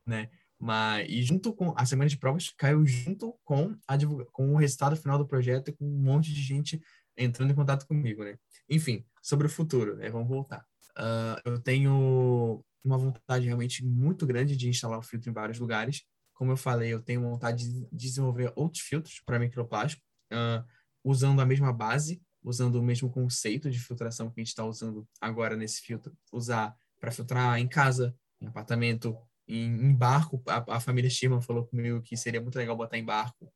né? 0.06 0.30
Mas, 0.58 1.06
e 1.08 1.22
junto 1.22 1.52
com 1.54 1.72
a 1.76 1.86
semana 1.86 2.10
de 2.10 2.18
provas, 2.18 2.50
caiu 2.56 2.84
junto 2.84 3.38
com, 3.44 3.76
a, 3.86 3.96
com 4.32 4.54
o 4.54 4.56
resultado 4.56 4.96
final 4.96 5.16
do 5.16 5.26
projeto 5.26 5.68
e 5.68 5.72
com 5.72 5.84
um 5.84 6.02
monte 6.02 6.32
de 6.32 6.42
gente 6.42 6.80
entrando 7.16 7.52
em 7.52 7.54
contato 7.54 7.86
comigo, 7.86 8.24
né? 8.24 8.36
Enfim, 8.68 9.04
sobre 9.22 9.46
o 9.46 9.50
futuro, 9.50 9.96
né? 9.96 10.10
Vamos 10.10 10.28
voltar. 10.28 10.64
Uh, 10.96 11.40
eu 11.44 11.60
tenho 11.60 12.64
uma 12.84 12.98
vontade 12.98 13.46
realmente 13.46 13.84
muito 13.84 14.26
grande 14.26 14.56
de 14.56 14.68
instalar 14.68 14.98
o 14.98 15.02
filtro 15.02 15.30
em 15.30 15.32
vários 15.32 15.58
lugares. 15.58 16.02
Como 16.34 16.52
eu 16.52 16.56
falei, 16.56 16.92
eu 16.92 17.02
tenho 17.02 17.20
vontade 17.20 17.68
de 17.68 17.88
desenvolver 17.92 18.52
outros 18.56 18.82
filtros 18.82 19.20
para 19.24 19.38
microplástico, 19.38 20.02
uh, 20.32 20.64
usando 21.04 21.40
a 21.40 21.46
mesma 21.46 21.72
base, 21.72 22.20
usando 22.42 22.76
o 22.76 22.82
mesmo 22.82 23.10
conceito 23.10 23.70
de 23.70 23.78
filtração 23.78 24.30
que 24.30 24.40
a 24.40 24.44
gente 24.44 24.48
está 24.48 24.64
usando 24.64 25.06
agora 25.20 25.56
nesse 25.56 25.80
filtro. 25.82 26.12
Usar 26.32 26.74
para 27.00 27.10
filtrar 27.10 27.58
em 27.58 27.68
casa, 27.68 28.14
em 28.40 28.46
apartamento, 28.46 29.16
em, 29.48 29.94
barco. 29.94 30.42
A, 30.46 30.76
a, 30.76 30.80
família 30.80 31.08
Sherman 31.08 31.40
falou 31.40 31.66
comigo 31.66 32.02
que 32.02 32.16
seria 32.16 32.40
muito 32.40 32.56
legal 32.56 32.76
botar 32.76 32.98
em 32.98 33.04
barco. 33.04 33.50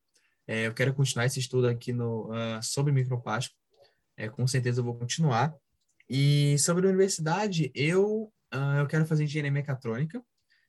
É, 0.47 0.67
eu 0.67 0.75
quero 0.75 0.95
continuar 0.95 1.27
esse 1.27 1.39
estudo 1.39 1.69
aqui 1.69 1.93
no, 1.93 2.31
uh, 2.31 2.63
sobre 2.63 2.93
microplástico. 2.93 3.57
É, 4.17 4.29
com 4.29 4.47
certeza 4.47 4.81
eu 4.81 4.85
vou 4.85 4.97
continuar. 4.97 5.55
E 6.09 6.59
sobre 6.59 6.87
a 6.87 6.91
universidade, 6.91 7.71
eu, 7.75 8.33
uh, 8.55 8.79
eu 8.81 8.87
quero 8.87 9.07
fazer 9.07 9.25
engenharia 9.25 9.53
mecatrônica. 9.53 10.23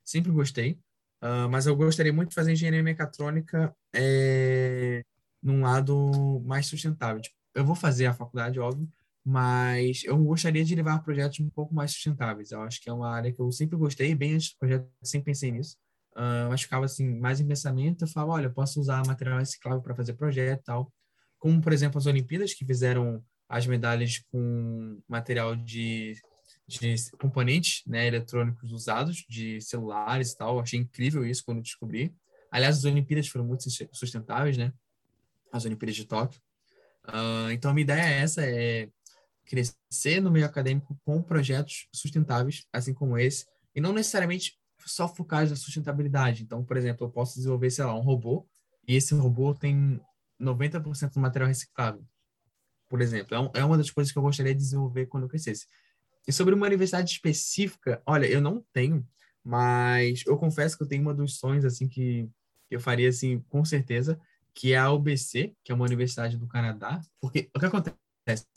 Sempre 0.03 0.31
gostei. 0.31 0.79
Uh, 1.21 1.49
mas 1.49 1.65
eu 1.65 1.75
gostaria 1.75 2.11
muito 2.11 2.29
de 2.29 2.35
fazer 2.35 2.51
engenharia 2.51 2.83
mecatrônica 2.83 3.73
é, 3.95 5.03
num 5.41 5.61
lado 5.61 6.41
mais 6.45 6.65
sustentável. 6.65 7.21
Tipo, 7.21 7.35
eu 7.55 7.65
vou 7.65 7.75
fazer 7.75 8.07
a 8.07 8.13
faculdade, 8.13 8.59
óbvio, 8.59 8.89
mas 9.25 10.03
eu 10.03 10.17
gostaria 10.17 10.65
de 10.65 10.75
levar 10.75 10.99
projetos 11.03 11.39
um 11.39 11.49
pouco 11.49 11.73
mais 11.73 11.91
sustentáveis. 11.91 12.51
Eu 12.51 12.61
acho 12.61 12.81
que 12.81 12.89
é 12.89 12.93
uma 12.93 13.09
área 13.09 13.31
que 13.31 13.39
eu 13.39 13.51
sempre 13.51 13.77
gostei, 13.77 14.13
bem 14.13 14.35
antes 14.35 14.51
do 14.51 14.57
projeto, 14.59 14.87
sempre 15.01 15.25
pensei 15.25 15.51
nisso. 15.51 15.77
Uh, 16.15 16.49
mas 16.49 16.61
ficava 16.61 16.85
assim, 16.85 17.19
mais 17.19 17.39
em 17.39 17.47
pensamento, 17.47 18.03
eu 18.03 18.07
falava, 18.07 18.33
olha, 18.33 18.45
eu 18.47 18.53
posso 18.53 18.79
usar 18.79 19.05
material 19.07 19.39
reciclável 19.39 19.81
para 19.81 19.95
fazer 19.95 20.13
projeto 20.13 20.59
e 20.59 20.63
tal. 20.63 20.93
Como, 21.39 21.61
por 21.61 21.73
exemplo, 21.73 21.97
as 21.97 22.05
Olimpíadas, 22.05 22.53
que 22.53 22.65
fizeram 22.65 23.23
as 23.49 23.65
medalhas 23.65 24.19
com 24.31 25.01
material 25.07 25.55
de, 25.55 26.15
de 26.67 26.95
componentes 27.19 27.81
né, 27.87 28.07
eletrônicos 28.07 28.71
usados, 28.71 29.25
de 29.29 29.61
celulares 29.61 30.31
e 30.31 30.37
tal. 30.37 30.55
Eu 30.55 30.61
achei 30.61 30.79
incrível 30.79 31.25
isso 31.25 31.43
quando 31.45 31.61
descobri. 31.61 32.13
Aliás, 32.51 32.77
as 32.77 32.85
Olimpíadas 32.85 33.27
foram 33.27 33.45
muito 33.45 33.63
sustentáveis, 33.91 34.57
né? 34.57 34.71
As 35.51 35.65
Olimpíadas 35.65 35.95
de 35.95 36.05
Tóquio. 36.05 36.39
Uh, 37.07 37.51
então, 37.51 37.71
a 37.71 37.73
minha 37.73 37.83
ideia 37.83 38.01
é 38.01 38.19
essa, 38.19 38.41
é 38.45 38.87
crescer 39.45 40.19
no 40.21 40.31
meio 40.31 40.45
acadêmico 40.45 40.97
com 41.03 41.21
projetos 41.21 41.87
sustentáveis, 41.93 42.65
assim 42.71 42.93
como 42.93 43.17
esse, 43.17 43.45
e 43.75 43.81
não 43.81 43.93
necessariamente 43.93 44.57
só 44.85 45.07
focar 45.07 45.47
na 45.47 45.55
sustentabilidade. 45.55 46.43
Então, 46.43 46.63
por 46.63 46.77
exemplo, 46.77 47.05
eu 47.05 47.11
posso 47.11 47.35
desenvolver, 47.35 47.69
sei 47.69 47.85
lá, 47.85 47.95
um 47.95 48.01
robô, 48.01 48.47
e 48.87 48.95
esse 48.95 49.13
robô 49.13 49.53
tem 49.53 49.99
90% 50.39 51.13
do 51.13 51.19
material 51.19 51.47
reciclável, 51.47 52.03
por 52.89 53.01
exemplo. 53.01 53.35
É, 53.35 53.59
é 53.59 53.65
uma 53.65 53.77
das 53.77 53.89
coisas 53.89 54.11
que 54.11 54.17
eu 54.17 54.23
gostaria 54.23 54.53
de 54.53 54.59
desenvolver 54.59 55.05
quando 55.05 55.23
eu 55.23 55.29
crescesse. 55.29 55.67
E 56.27 56.31
sobre 56.31 56.53
uma 56.53 56.65
universidade 56.65 57.11
específica, 57.11 58.01
olha, 58.05 58.25
eu 58.25 58.41
não 58.41 58.63
tenho, 58.71 59.05
mas 59.43 60.23
eu 60.25 60.37
confesso 60.37 60.77
que 60.77 60.83
eu 60.83 60.87
tenho 60.87 61.01
uma 61.01 61.13
dos 61.13 61.37
sonhos, 61.37 61.65
assim, 61.65 61.87
que 61.87 62.29
eu 62.69 62.79
faria, 62.79 63.09
assim, 63.09 63.39
com 63.49 63.63
certeza, 63.65 64.19
que 64.53 64.73
é 64.73 64.77
a 64.77 64.91
UBC, 64.91 65.53
que 65.63 65.71
é 65.71 65.75
uma 65.75 65.85
universidade 65.85 66.37
do 66.37 66.47
Canadá, 66.47 67.01
porque 67.19 67.49
o 67.55 67.59
que 67.59 67.65
acontece? 67.65 68.02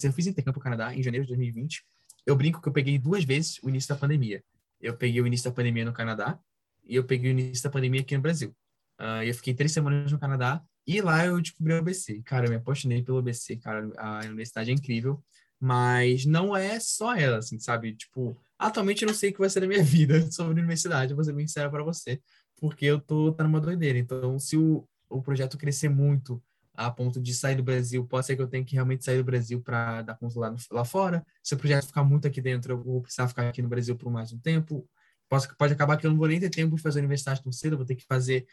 Eu 0.02 0.12
fiz 0.12 0.26
intercâmbio 0.26 0.58
no 0.58 0.62
Canadá 0.62 0.94
em 0.94 1.02
janeiro 1.02 1.24
de 1.26 1.30
2020. 1.30 1.84
Eu 2.24 2.36
brinco 2.36 2.60
que 2.60 2.68
eu 2.68 2.72
peguei 2.72 2.98
duas 2.98 3.24
vezes 3.24 3.58
o 3.62 3.68
início 3.68 3.88
da 3.88 3.96
pandemia. 3.96 4.42
Eu 4.80 4.96
peguei 4.96 5.20
o 5.20 5.26
início 5.26 5.50
da 5.50 5.54
pandemia 5.54 5.84
no 5.84 5.92
Canadá 5.92 6.38
e 6.84 6.94
eu 6.94 7.04
peguei 7.04 7.30
o 7.30 7.32
início 7.32 7.64
da 7.64 7.70
pandemia 7.70 8.00
aqui 8.00 8.16
no 8.16 8.22
Brasil. 8.22 8.54
Uh, 9.00 9.22
eu 9.24 9.34
fiquei 9.34 9.54
três 9.54 9.72
semanas 9.72 10.10
no 10.10 10.18
Canadá 10.18 10.62
e 10.86 11.00
lá 11.00 11.26
eu 11.26 11.40
descobri 11.40 11.72
o 11.72 11.78
ABC. 11.78 12.22
Cara, 12.22 12.46
eu 12.46 12.50
me 12.50 12.56
apaixonei 12.56 13.02
pelo 13.02 13.18
ABC, 13.18 13.56
cara. 13.56 13.90
A 13.98 14.20
universidade 14.20 14.70
é 14.70 14.74
incrível, 14.74 15.22
mas 15.60 16.24
não 16.24 16.56
é 16.56 16.78
só 16.78 17.14
ela, 17.14 17.38
assim, 17.38 17.58
sabe? 17.58 17.94
Tipo, 17.94 18.36
atualmente 18.58 19.02
eu 19.02 19.08
não 19.08 19.14
sei 19.14 19.30
o 19.30 19.32
que 19.32 19.40
vai 19.40 19.50
ser 19.50 19.60
da 19.60 19.66
minha 19.66 19.82
vida 19.84 20.30
sobre 20.30 20.52
universidade, 20.52 21.14
vou 21.14 21.24
ser 21.24 21.32
bem 21.32 21.46
sincero 21.46 21.70
para 21.70 21.82
você, 21.82 22.20
porque 22.56 22.86
eu 22.86 23.00
tô 23.00 23.32
tá 23.32 23.44
numa 23.44 23.60
doideira. 23.60 23.98
Então, 23.98 24.38
se 24.38 24.56
o, 24.56 24.86
o 25.08 25.20
projeto 25.20 25.58
crescer 25.58 25.88
muito 25.88 26.42
a 26.76 26.90
ponto 26.90 27.20
de 27.20 27.34
sair 27.34 27.56
do 27.56 27.62
Brasil, 27.62 28.04
pode 28.06 28.26
ser 28.26 28.36
que 28.36 28.42
eu 28.42 28.48
tenha 28.48 28.64
que 28.64 28.74
realmente 28.74 29.04
sair 29.04 29.18
do 29.18 29.24
Brasil 29.24 29.60
para 29.60 30.02
dar 30.02 30.14
conta 30.16 30.56
lá, 30.70 30.84
fora. 30.84 31.24
Se 31.42 31.54
o 31.54 31.56
projeto 31.56 31.86
ficar 31.86 32.04
muito 32.04 32.26
aqui 32.26 32.40
dentro, 32.40 32.72
eu 32.72 32.82
vou 32.82 33.02
precisar 33.02 33.28
ficar 33.28 33.48
aqui 33.48 33.62
no 33.62 33.68
Brasil 33.68 33.96
por 33.96 34.10
mais 34.10 34.32
um 34.32 34.38
tempo. 34.38 34.88
Pode, 35.28 35.48
pode 35.56 35.72
acabar 35.72 35.96
que 35.96 36.06
eu 36.06 36.10
não 36.10 36.18
vou 36.18 36.28
nem 36.28 36.38
ter 36.38 36.50
tempo 36.50 36.76
de 36.76 36.82
fazer 36.82 37.00
a 37.00 37.02
universidade 37.02 37.42
tão 37.42 37.50
cedo, 37.50 37.76
vou 37.76 37.86
ter 37.86 37.96
que 37.96 38.04
fazer, 38.06 38.46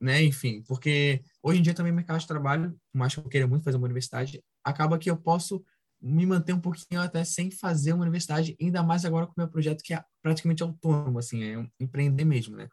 né, 0.00 0.22
enfim, 0.22 0.62
porque 0.66 1.22
hoje 1.42 1.60
em 1.60 1.62
dia 1.62 1.74
também 1.74 1.92
o 1.92 1.94
mercado 1.94 2.18
de 2.18 2.26
trabalho, 2.26 2.76
mais 2.92 3.14
que 3.14 3.20
eu 3.20 3.24
queira 3.24 3.46
muito 3.46 3.62
fazer 3.62 3.76
uma 3.76 3.86
universidade, 3.86 4.42
acaba 4.64 4.98
que 4.98 5.10
eu 5.10 5.16
posso 5.16 5.64
me 6.00 6.24
manter 6.26 6.52
um 6.52 6.60
pouquinho 6.60 7.00
até 7.00 7.24
sem 7.24 7.50
fazer 7.50 7.92
uma 7.92 8.02
universidade, 8.02 8.56
ainda 8.60 8.82
mais 8.82 9.04
agora 9.04 9.26
com 9.26 9.32
o 9.32 9.34
meu 9.38 9.48
projeto 9.48 9.82
que 9.82 9.94
é 9.94 10.02
praticamente 10.22 10.62
autônomo, 10.62 11.18
assim, 11.18 11.42
é 11.44 11.58
um 11.58 11.68
empreender 11.80 12.24
mesmo, 12.24 12.56
né? 12.56 12.68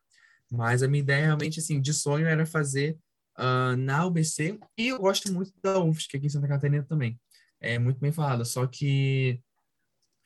Mas 0.51 0.83
a 0.83 0.87
minha 0.87 1.01
ideia 1.01 1.25
realmente, 1.25 1.59
assim, 1.59 1.81
de 1.81 1.93
sonho 1.93 2.27
era 2.27 2.45
fazer 2.45 2.97
uh, 3.37 3.75
na 3.77 4.05
UBC 4.05 4.59
e 4.77 4.87
eu 4.87 4.99
gosto 4.99 5.31
muito 5.33 5.51
da 5.61 5.79
UFSC 5.79 6.17
aqui 6.17 6.25
em 6.27 6.29
Santa 6.29 6.47
Catarina 6.47 6.83
também. 6.83 7.19
É 7.59 7.79
muito 7.79 7.99
bem 7.99 8.11
falada, 8.11 8.45
só 8.45 8.67
que 8.67 9.41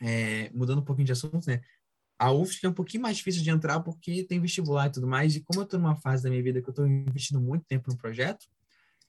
é, 0.01 0.49
mudando 0.51 0.79
um 0.79 0.85
pouquinho 0.85 1.05
de 1.05 1.11
assunto, 1.11 1.45
né? 1.47 1.61
A 2.17 2.31
UFSC 2.31 2.65
é 2.65 2.69
um 2.69 2.73
pouquinho 2.73 3.03
mais 3.03 3.17
difícil 3.17 3.43
de 3.43 3.49
entrar 3.49 3.79
porque 3.79 4.25
tem 4.25 4.41
vestibular 4.41 4.87
e 4.87 4.91
tudo 4.91 5.07
mais, 5.07 5.35
e 5.35 5.41
como 5.41 5.61
eu 5.61 5.63
estou 5.63 5.79
numa 5.79 5.95
fase 5.95 6.23
da 6.23 6.29
minha 6.29 6.43
vida 6.43 6.61
que 6.61 6.67
eu 6.67 6.71
estou 6.71 6.85
investindo 6.85 7.39
muito 7.39 7.65
tempo 7.65 7.89
no 7.89 7.97
projeto, 7.97 8.45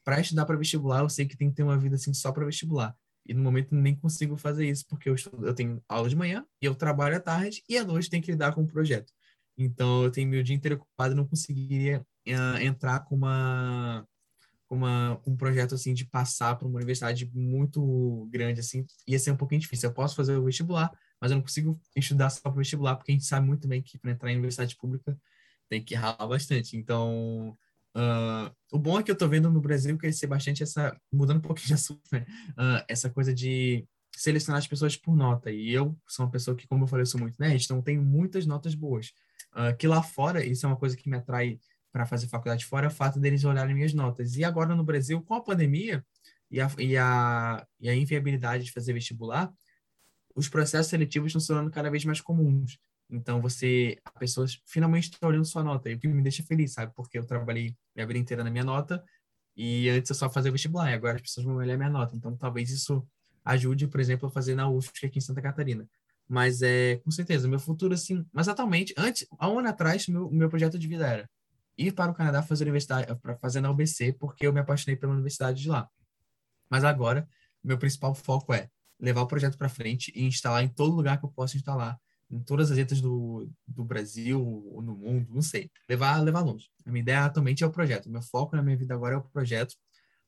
para 0.04 0.20
estudar 0.20 0.46
para 0.46 0.56
vestibular, 0.56 1.00
eu 1.00 1.08
sei 1.08 1.26
que 1.26 1.36
tem 1.36 1.50
que 1.50 1.56
ter 1.56 1.62
uma 1.62 1.78
vida 1.78 1.96
assim 1.96 2.14
só 2.14 2.32
para 2.32 2.44
vestibular. 2.44 2.94
E 3.26 3.34
no 3.34 3.42
momento 3.42 3.74
nem 3.74 3.94
consigo 3.94 4.36
fazer 4.36 4.68
isso, 4.68 4.86
porque 4.88 5.08
eu, 5.08 5.14
estudo, 5.14 5.46
eu 5.46 5.54
tenho 5.54 5.82
aula 5.88 6.08
de 6.08 6.16
manhã, 6.16 6.44
e 6.62 6.66
eu 6.66 6.74
trabalho 6.74 7.16
à 7.16 7.20
tarde, 7.20 7.62
e 7.68 7.76
à 7.76 7.84
noite 7.84 8.08
tenho 8.08 8.22
que 8.22 8.30
lidar 8.30 8.54
com 8.54 8.62
o 8.62 8.66
projeto. 8.66 9.12
Então, 9.58 10.04
eu 10.04 10.10
tenho 10.10 10.28
meu 10.28 10.42
dia 10.42 10.56
inteiro 10.56 10.76
ocupado 10.76 11.14
não 11.14 11.26
conseguiria 11.26 12.04
uh, 12.28 12.58
entrar 12.60 13.00
com 13.00 13.16
uma, 13.16 14.06
com 14.68 15.30
um 15.32 15.36
projeto 15.36 15.74
assim 15.74 15.92
de 15.92 16.04
passar 16.04 16.56
para 16.56 16.66
uma 16.66 16.76
universidade 16.76 17.30
muito 17.34 18.28
grande 18.30 18.60
assim 18.60 18.86
ia 19.06 19.18
ser 19.18 19.32
um 19.32 19.36
pouquinho 19.36 19.60
difícil. 19.60 19.88
Eu 19.88 19.94
posso 19.94 20.14
fazer 20.14 20.36
o 20.36 20.44
vestibular 20.44 20.90
mas 21.20 21.30
eu 21.30 21.36
não 21.36 21.42
consigo 21.42 21.78
estudar 21.94 22.30
só 22.30 22.40
para 22.40 22.52
vestibular 22.52 22.96
porque 22.96 23.12
a 23.12 23.14
gente 23.14 23.26
sabe 23.26 23.46
muito 23.46 23.68
bem 23.68 23.82
que 23.82 23.98
para 23.98 24.12
entrar 24.12 24.30
em 24.30 24.36
universidade 24.36 24.76
pública 24.76 25.16
tem 25.68 25.82
que 25.84 25.94
ralar 25.94 26.26
bastante. 26.26 26.76
Então 26.76 27.56
uh, 27.96 28.50
o 28.72 28.78
bom 28.78 28.98
é 28.98 29.02
que 29.02 29.10
eu 29.10 29.14
estou 29.14 29.28
vendo 29.28 29.50
no 29.50 29.60
Brasil 29.60 29.96
crescer 29.98 30.26
bastante 30.26 30.62
essa 30.62 30.96
mudando 31.12 31.38
um 31.38 31.42
pouquinho 31.42 31.68
de 31.68 31.74
assunto 31.74 32.02
né? 32.10 32.24
Uh, 32.52 32.84
essa 32.88 33.10
coisa 33.10 33.34
de 33.34 33.86
selecionar 34.16 34.58
as 34.58 34.66
pessoas 34.66 34.96
por 34.96 35.16
nota. 35.16 35.50
E 35.50 35.70
eu 35.70 35.96
sou 36.08 36.24
uma 36.24 36.32
pessoa 36.32 36.56
que 36.56 36.66
como 36.66 36.84
eu 36.84 36.88
falei 36.88 37.02
eu 37.02 37.06
sou 37.06 37.20
muito 37.20 37.36
nerd 37.38 37.62
então 37.62 37.82
tenho 37.82 38.02
muitas 38.02 38.46
notas 38.46 38.74
boas. 38.74 39.12
Uh, 39.52 39.76
que 39.76 39.86
lá 39.86 40.02
fora 40.02 40.44
isso 40.44 40.64
é 40.64 40.68
uma 40.68 40.76
coisa 40.76 40.96
que 40.96 41.10
me 41.10 41.16
atrai 41.16 41.58
para 41.92 42.06
fazer 42.06 42.28
faculdade 42.28 42.64
fora 42.64 42.86
é 42.86 42.88
o 42.88 42.92
fato 42.92 43.18
deles 43.18 43.44
olharem 43.44 43.74
minhas 43.74 43.92
notas. 43.92 44.36
E 44.36 44.44
agora 44.44 44.74
no 44.74 44.84
Brasil, 44.84 45.20
com 45.22 45.34
a 45.34 45.40
pandemia 45.40 46.04
e 46.50 46.60
a, 46.60 46.70
e 46.78 46.96
a, 46.96 47.66
e 47.80 47.88
a 47.88 47.94
inviabilidade 47.94 48.64
de 48.64 48.72
fazer 48.72 48.92
vestibular, 48.92 49.52
os 50.34 50.48
processos 50.48 50.88
seletivos 50.88 51.28
estão 51.28 51.40
se 51.40 51.48
tornando 51.48 51.70
cada 51.70 51.90
vez 51.90 52.04
mais 52.04 52.20
comuns. 52.20 52.78
Então, 53.10 53.40
você, 53.40 53.98
as 54.04 54.12
pessoas 54.12 54.62
finalmente 54.64 55.04
estão 55.04 55.28
olhando 55.28 55.44
sua 55.44 55.64
nota, 55.64 55.90
e 55.90 55.94
o 55.94 55.98
que 55.98 56.06
me 56.06 56.22
deixa 56.22 56.42
feliz, 56.44 56.72
sabe? 56.72 56.92
Porque 56.94 57.18
eu 57.18 57.24
trabalhei 57.24 57.74
minha 57.94 58.06
vida 58.06 58.18
inteira 58.18 58.44
na 58.44 58.50
minha 58.50 58.64
nota, 58.64 59.02
e 59.56 59.88
antes 59.88 60.08
eu 60.10 60.14
só 60.14 60.30
fazia 60.30 60.52
vestibular, 60.52 60.90
e 60.90 60.94
agora 60.94 61.16
as 61.16 61.22
pessoas 61.22 61.44
vão 61.44 61.56
olhar 61.56 61.76
minha 61.76 61.90
nota. 61.90 62.14
Então, 62.14 62.36
talvez 62.36 62.70
isso 62.70 63.04
ajude, 63.44 63.88
por 63.88 64.00
exemplo, 64.00 64.28
a 64.28 64.30
fazer 64.30 64.54
na 64.54 64.68
UFSC 64.68 65.06
aqui 65.06 65.18
em 65.18 65.22
Santa 65.22 65.42
Catarina. 65.42 65.88
Mas, 66.28 66.62
é, 66.62 66.96
com 66.98 67.10
certeza, 67.10 67.48
meu 67.48 67.58
futuro, 67.58 67.92
assim... 67.94 68.24
Mas, 68.32 68.46
atualmente, 68.46 68.94
antes, 68.96 69.26
há 69.36 69.50
um 69.50 69.58
ano 69.58 69.68
atrás, 69.68 70.06
meu, 70.06 70.30
meu 70.30 70.48
projeto 70.48 70.78
de 70.78 70.86
vida 70.86 71.06
era 71.06 71.30
ir 71.80 71.92
para 71.92 72.12
o 72.12 72.14
Canadá 72.14 72.42
fazer 72.42 72.64
universidade, 72.64 73.14
para 73.20 73.36
fazer 73.36 73.60
na 73.60 73.70
UBC, 73.70 74.12
porque 74.12 74.46
eu 74.46 74.52
me 74.52 74.60
apaixonei 74.60 74.96
pela 74.96 75.12
universidade 75.12 75.62
de 75.62 75.68
lá. 75.68 75.88
Mas 76.68 76.84
agora, 76.84 77.28
meu 77.62 77.78
principal 77.78 78.14
foco 78.14 78.52
é 78.52 78.68
levar 78.98 79.22
o 79.22 79.26
projeto 79.26 79.56
para 79.56 79.68
frente 79.68 80.12
e 80.14 80.24
instalar 80.24 80.62
em 80.62 80.68
todo 80.68 80.94
lugar 80.94 81.18
que 81.18 81.24
eu 81.24 81.30
possa 81.30 81.56
instalar, 81.56 81.98
em 82.30 82.40
todas 82.40 82.70
as 82.70 82.76
letras 82.76 83.00
do, 83.00 83.50
do 83.66 83.84
Brasil 83.84 84.40
ou 84.40 84.82
no 84.82 84.94
mundo, 84.94 85.34
não 85.34 85.42
sei. 85.42 85.70
Levar, 85.88 86.20
levar 86.22 86.40
longe. 86.40 86.68
A 86.86 86.90
minha 86.90 87.02
ideia 87.02 87.24
atualmente 87.24 87.64
é 87.64 87.66
o 87.66 87.72
projeto. 87.72 88.06
O 88.06 88.10
meu 88.10 88.22
foco 88.22 88.54
na 88.54 88.62
minha 88.62 88.76
vida 88.76 88.94
agora 88.94 89.14
é 89.14 89.18
o 89.18 89.22
projeto 89.22 89.74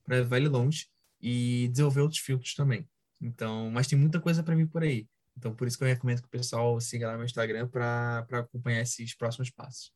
para 0.03 0.17
levar 0.17 0.37
ele 0.37 0.49
longe 0.49 0.87
e 1.21 1.69
desenvolver 1.71 2.01
outros 2.01 2.19
filtros 2.19 2.53
também. 2.55 2.85
Então, 3.21 3.69
mas 3.71 3.87
tem 3.87 3.97
muita 3.97 4.19
coisa 4.19 4.43
para 4.43 4.55
vir 4.55 4.67
por 4.67 4.83
aí. 4.83 5.07
Então, 5.37 5.55
por 5.55 5.67
isso 5.67 5.77
que 5.77 5.83
eu 5.83 5.87
recomendo 5.87 6.21
que 6.21 6.27
o 6.27 6.31
pessoal 6.31 6.79
siga 6.81 7.07
lá 7.07 7.13
no 7.13 7.19
meu 7.19 7.25
Instagram 7.25 7.67
para 7.67 8.25
acompanhar 8.31 8.81
esses 8.81 9.15
próximos 9.15 9.49
passos. 9.49 9.91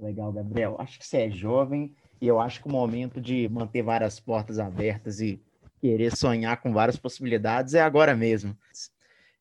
Legal, 0.00 0.32
Gabriel. 0.32 0.76
Acho 0.78 0.98
que 0.98 1.06
você 1.06 1.18
é 1.18 1.30
jovem 1.30 1.94
e 2.20 2.26
eu 2.26 2.40
acho 2.40 2.60
que 2.62 2.68
o 2.68 2.72
momento 2.72 3.20
de 3.20 3.48
manter 3.48 3.82
várias 3.82 4.18
portas 4.18 4.58
abertas 4.58 5.20
e 5.20 5.40
querer 5.80 6.16
sonhar 6.16 6.60
com 6.60 6.72
várias 6.72 6.96
possibilidades 6.96 7.74
é 7.74 7.80
agora 7.80 8.14
mesmo. 8.16 8.56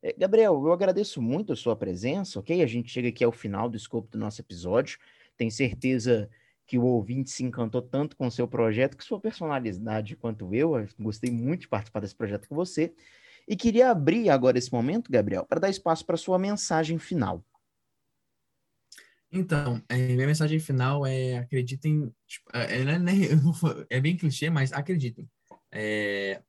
É, 0.01 0.13
Gabriel, 0.17 0.53
eu 0.65 0.71
agradeço 0.71 1.21
muito 1.21 1.53
a 1.53 1.55
sua 1.55 1.75
presença, 1.75 2.39
ok? 2.39 2.61
A 2.61 2.67
gente 2.67 2.89
chega 2.89 3.09
aqui 3.09 3.23
ao 3.23 3.31
final 3.31 3.69
do 3.69 3.77
escopo 3.77 4.09
do 4.09 4.17
nosso 4.17 4.41
episódio. 4.41 4.99
Tenho 5.37 5.51
certeza 5.51 6.29
que 6.65 6.77
o 6.77 6.85
ouvinte 6.85 7.31
se 7.31 7.43
encantou 7.43 7.81
tanto 7.81 8.15
com 8.15 8.27
o 8.27 8.31
seu 8.31 8.47
projeto, 8.47 8.95
que 8.95 9.03
sua 9.03 9.19
personalidade 9.19 10.15
quanto 10.15 10.53
eu. 10.53 10.77
eu 10.77 10.87
gostei 10.99 11.31
muito 11.31 11.61
de 11.61 11.67
participar 11.67 11.99
desse 11.99 12.15
projeto 12.15 12.47
com 12.47 12.55
você. 12.55 12.93
E 13.47 13.55
queria 13.55 13.89
abrir 13.89 14.29
agora 14.29 14.57
esse 14.57 14.71
momento, 14.71 15.11
Gabriel, 15.11 15.45
para 15.45 15.59
dar 15.59 15.69
espaço 15.69 16.05
para 16.05 16.15
sua 16.15 16.37
mensagem 16.37 16.99
final. 16.99 17.43
Então, 19.31 19.81
é, 19.87 19.95
minha 19.95 20.27
mensagem 20.27 20.59
final 20.59 21.05
é 21.05 21.37
acreditem, 21.37 22.11
tipo, 22.27 22.49
é, 22.53 22.81
é, 22.81 22.99
né, 22.99 23.13
é, 23.89 23.99
bem 24.01 24.17
clichê, 24.17 24.49
mas 24.49 24.73
acreditem. 24.73 25.29
É, 25.71 26.41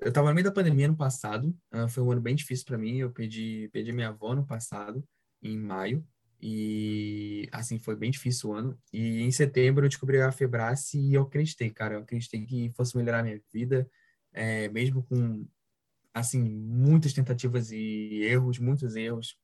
eu 0.00 0.08
estava 0.08 0.28
no 0.28 0.34
meio 0.34 0.44
da 0.44 0.52
pandemia 0.52 0.88
no 0.88 0.96
passado, 0.96 1.56
uh, 1.74 1.88
foi 1.88 2.02
um 2.02 2.10
ano 2.12 2.20
bem 2.20 2.34
difícil 2.34 2.66
para 2.66 2.78
mim, 2.78 2.98
eu 2.98 3.10
perdi, 3.12 3.68
perdi 3.72 3.92
minha 3.92 4.08
avó 4.08 4.34
no 4.34 4.46
passado, 4.46 5.04
em 5.42 5.58
maio, 5.58 6.04
E, 6.40 7.48
assim, 7.52 7.78
foi 7.78 7.94
bem 7.96 8.10
difícil 8.10 8.50
o 8.50 8.54
ano. 8.54 8.78
E 8.92 9.22
em 9.22 9.30
setembro 9.30 9.84
eu 9.84 9.88
descobri 9.88 10.20
a 10.20 10.32
Febrace 10.32 10.98
e 10.98 11.14
eu 11.14 11.22
acreditei, 11.22 11.70
cara. 11.70 11.94
Eu 11.94 12.00
acreditei 12.00 12.44
que 12.44 12.72
fosse 12.76 12.96
melhorar 12.96 13.20
a 13.20 13.22
minha 13.22 13.40
vida, 13.52 13.88
é, 14.32 14.68
mesmo 14.68 15.04
com, 15.04 15.46
assim, 16.14 16.42
muitas 16.42 17.12
tentativas 17.12 17.70
e 17.72 18.22
erros, 18.24 18.58
muitos 18.58 18.96
erros, 18.96 19.36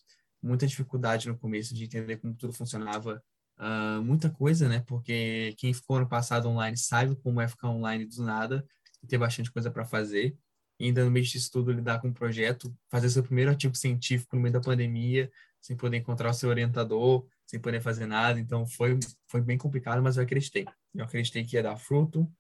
muita 0.43 0.67
dificuldade 0.67 1.29
no 1.29 1.39
começo 1.39 1.75
de 1.75 1.85
entender 1.85 2.17
como 2.19 2.35
tudo 2.35 2.53
funcionava. 2.53 3.23
Uh, 3.59 4.03
muita 4.03 4.31
coisa, 4.31 4.69
né? 4.69 4.81
Porque 4.87 5.55
quem 5.59 5.73
ficou 5.73 5.97
ano 5.97 6.09
passado 6.09 6.49
online 6.49 6.77
sabe 6.77 7.17
como 7.17 7.41
é 7.41 7.49
ficar 7.49 7.69
online 7.69 8.07
do 8.07 8.23
nada 8.23 8.65
e 9.03 9.07
ter 9.07 9.19
bastante 9.19 9.51
coisa 9.51 9.71
para 9.71 9.85
fazer. 9.85 10.37
E 10.79 10.87
ainda 10.87 11.05
no 11.05 11.11
meio 11.11 11.27
disso 11.27 11.51
tudo 11.51 11.73
lidar 11.73 12.01
com 12.01 12.09
um 12.09 12.13
projeto, 12.13 12.73
fazer 12.89 13.11
seu 13.11 13.23
primeiro 13.23 13.51
artigo 13.51 13.75
científico 13.77 14.37
no 14.37 14.43
meio 14.43 14.53
da 14.53 14.61
pandemia, 14.61 15.31
sem 15.61 15.77
poder 15.77 15.97
encontrar 15.97 16.31
o 16.31 16.35
seu 16.35 16.49
orientador, 16.49 17.27
sem 17.45 17.59
poder 17.59 17.81
fazer 17.81 18.07
nada. 18.07 18.39
Então 18.39 18.67
foi, 18.67 18.99
foi 19.27 19.41
bem 19.41 19.59
complicado, 19.59 20.03
mas 20.03 20.17
eu 20.17 20.23
acreditei. 20.23 20.67
Eu 20.95 21.05
acreditei 21.05 21.45
que 21.45 21.57
ia 21.57 21.63
dar 21.63 21.77
fruto. 21.77 22.31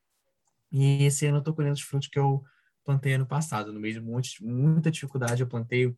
E 0.70 1.04
esse 1.04 1.26
ano 1.26 1.38
eu 1.38 1.42
tô 1.42 1.52
colhendo 1.52 1.74
os 1.74 1.80
frutos 1.80 2.08
que 2.08 2.18
eu 2.18 2.44
plantei 2.84 3.14
ano 3.14 3.26
passado. 3.26 3.72
No 3.72 3.80
meio 3.80 3.94
de 3.94 4.00
muita 4.40 4.90
dificuldade, 4.90 5.42
eu 5.42 5.48
plantei, 5.48 5.94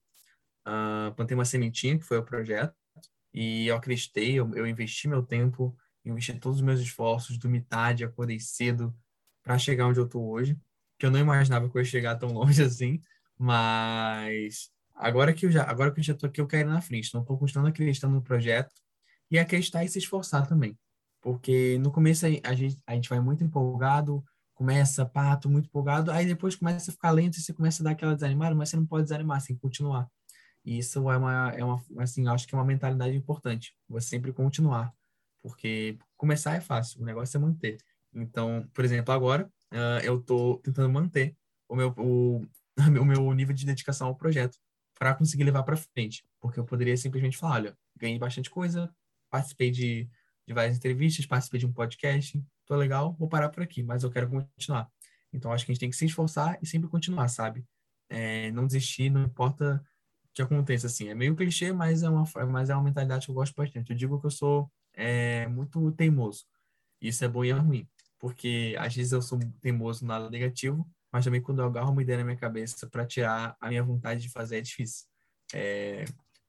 uh, 0.66 1.14
plantei 1.14 1.34
uma 1.34 1.44
sementinha, 1.44 1.98
que 1.98 2.04
foi 2.04 2.18
o 2.18 2.24
projeto. 2.24 2.74
E 3.32 3.66
eu 3.68 3.76
acreditei, 3.76 4.34
eu, 4.34 4.52
eu 4.54 4.66
investi 4.66 5.08
meu 5.08 5.22
tempo, 5.22 5.76
investi 6.04 6.34
todos 6.38 6.58
os 6.58 6.64
meus 6.64 6.80
esforços, 6.80 7.38
dormi 7.38 7.60
tarde, 7.60 8.04
acordei 8.04 8.40
cedo 8.40 8.94
para 9.42 9.58
chegar 9.58 9.86
onde 9.86 10.00
eu 10.00 10.08
tô 10.08 10.20
hoje. 10.20 10.58
Que 10.98 11.06
eu 11.06 11.10
não 11.10 11.20
imaginava 11.20 11.68
que 11.68 11.76
eu 11.76 11.80
ia 11.80 11.84
chegar 11.84 12.16
tão 12.16 12.32
longe 12.32 12.62
assim, 12.62 13.02
mas 13.38 14.70
Agora 15.00 15.32
que 15.32 15.46
eu 15.46 15.50
já, 15.50 15.62
agora 15.64 15.90
que 15.90 16.00
eu 16.00 16.04
já 16.04 16.14
tô 16.14 16.26
aqui, 16.26 16.42
eu 16.42 16.46
quero 16.46 16.68
ir 16.68 16.72
na 16.72 16.82
frente. 16.82 17.08
Então, 17.08 17.22
estou 17.22 17.38
continuando 17.38 17.70
acreditando 17.70 18.14
no 18.14 18.22
projeto 18.22 18.74
e 19.30 19.38
acreditar 19.38 19.82
e 19.82 19.88
se 19.88 19.98
esforçar 19.98 20.46
também. 20.46 20.78
Porque 21.22 21.78
no 21.78 21.90
começo 21.90 22.26
a 22.26 22.54
gente, 22.54 22.78
a 22.86 22.94
gente 22.94 23.08
vai 23.08 23.18
muito 23.18 23.42
empolgado, 23.42 24.22
começa, 24.54 25.06
pá, 25.06 25.34
tô 25.36 25.48
muito 25.48 25.66
empolgado, 25.66 26.10
aí 26.10 26.26
depois 26.26 26.54
começa 26.54 26.90
a 26.90 26.92
ficar 26.92 27.12
lento 27.12 27.38
e 27.38 27.40
você 27.40 27.52
começa 27.52 27.82
a 27.82 27.84
dar 27.84 27.90
aquela 27.92 28.14
desanimada, 28.14 28.54
mas 28.54 28.68
você 28.68 28.76
não 28.76 28.84
pode 28.84 29.04
desanimar, 29.04 29.40
você 29.40 29.48
tem 29.48 29.56
que 29.56 29.62
continuar. 29.62 30.06
E 30.64 30.78
isso 30.78 31.10
é 31.10 31.16
uma, 31.16 31.50
é 31.50 31.64
uma, 31.64 31.82
assim, 31.98 32.26
acho 32.28 32.46
que 32.46 32.54
é 32.54 32.58
uma 32.58 32.64
mentalidade 32.64 33.16
importante, 33.16 33.74
você 33.88 34.08
sempre 34.08 34.32
continuar. 34.32 34.92
Porque 35.42 35.98
começar 36.16 36.54
é 36.54 36.60
fácil, 36.60 37.00
o 37.00 37.04
negócio 37.04 37.36
é 37.36 37.40
manter. 37.40 37.78
Então, 38.12 38.68
por 38.74 38.84
exemplo, 38.84 39.12
agora 39.12 39.50
uh, 39.72 40.04
eu 40.04 40.20
tô 40.20 40.58
tentando 40.58 40.90
manter 40.90 41.34
o 41.68 41.74
meu, 41.74 41.94
o, 41.96 42.46
o 43.00 43.04
meu 43.04 43.32
nível 43.32 43.54
de 43.54 43.64
dedicação 43.64 44.08
ao 44.08 44.16
projeto 44.16 44.58
para 44.98 45.14
conseguir 45.14 45.44
levar 45.44 45.62
para 45.62 45.76
frente. 45.76 46.24
Porque 46.40 46.60
eu 46.60 46.64
poderia 46.64 46.96
simplesmente 46.96 47.38
falar: 47.38 47.54
olha, 47.54 47.78
ganhei 47.96 48.18
bastante 48.18 48.50
coisa, 48.50 48.94
participei 49.30 49.70
de, 49.70 50.08
de 50.46 50.54
várias 50.54 50.76
entrevistas, 50.76 51.24
participei 51.24 51.60
de 51.60 51.66
um 51.66 51.72
podcast, 51.72 52.42
tô 52.66 52.76
legal, 52.76 53.14
vou 53.18 53.28
parar 53.28 53.48
por 53.48 53.62
aqui, 53.62 53.82
mas 53.82 54.02
eu 54.02 54.10
quero 54.10 54.28
continuar. 54.28 54.90
Então, 55.32 55.52
acho 55.52 55.64
que 55.64 55.72
a 55.72 55.74
gente 55.74 55.80
tem 55.80 55.90
que 55.90 55.96
se 55.96 56.04
esforçar 56.04 56.58
e 56.60 56.66
sempre 56.66 56.88
continuar, 56.88 57.28
sabe? 57.28 57.64
É, 58.08 58.50
não 58.50 58.66
desistir, 58.66 59.08
não 59.08 59.22
importa 59.22 59.82
que 60.34 60.42
aconteça, 60.42 60.86
assim. 60.86 61.08
É 61.08 61.14
meio 61.14 61.36
clichê, 61.36 61.72
mas 61.72 62.02
é 62.02 62.08
uma, 62.08 62.24
mas 62.48 62.70
é 62.70 62.74
uma 62.74 62.84
mentalidade 62.84 63.26
que 63.26 63.30
eu 63.30 63.34
gosto 63.34 63.54
bastante. 63.54 63.90
Eu 63.90 63.96
digo 63.96 64.20
que 64.20 64.26
eu 64.26 64.30
sou 64.30 64.70
é, 64.94 65.46
muito 65.48 65.92
teimoso. 65.92 66.44
Isso 67.00 67.24
é 67.24 67.28
bom 67.28 67.44
e 67.44 67.50
é 67.50 67.54
ruim, 67.54 67.88
porque 68.18 68.76
às 68.78 68.94
vezes 68.94 69.12
eu 69.12 69.22
sou 69.22 69.38
teimoso 69.60 70.04
no 70.04 70.10
lado 70.10 70.30
negativo, 70.30 70.86
mas 71.12 71.24
também 71.24 71.40
quando 71.40 71.60
eu 71.60 71.66
agarro 71.66 71.92
uma 71.92 72.02
ideia 72.02 72.18
na 72.18 72.24
minha 72.24 72.36
cabeça 72.36 72.86
para 72.86 73.06
tirar 73.06 73.56
a 73.60 73.68
minha 73.68 73.82
vontade 73.82 74.20
de 74.20 74.28
fazer 74.28 74.58
é 74.58 74.60
difícil. 74.60 75.06
É, 75.54 76.04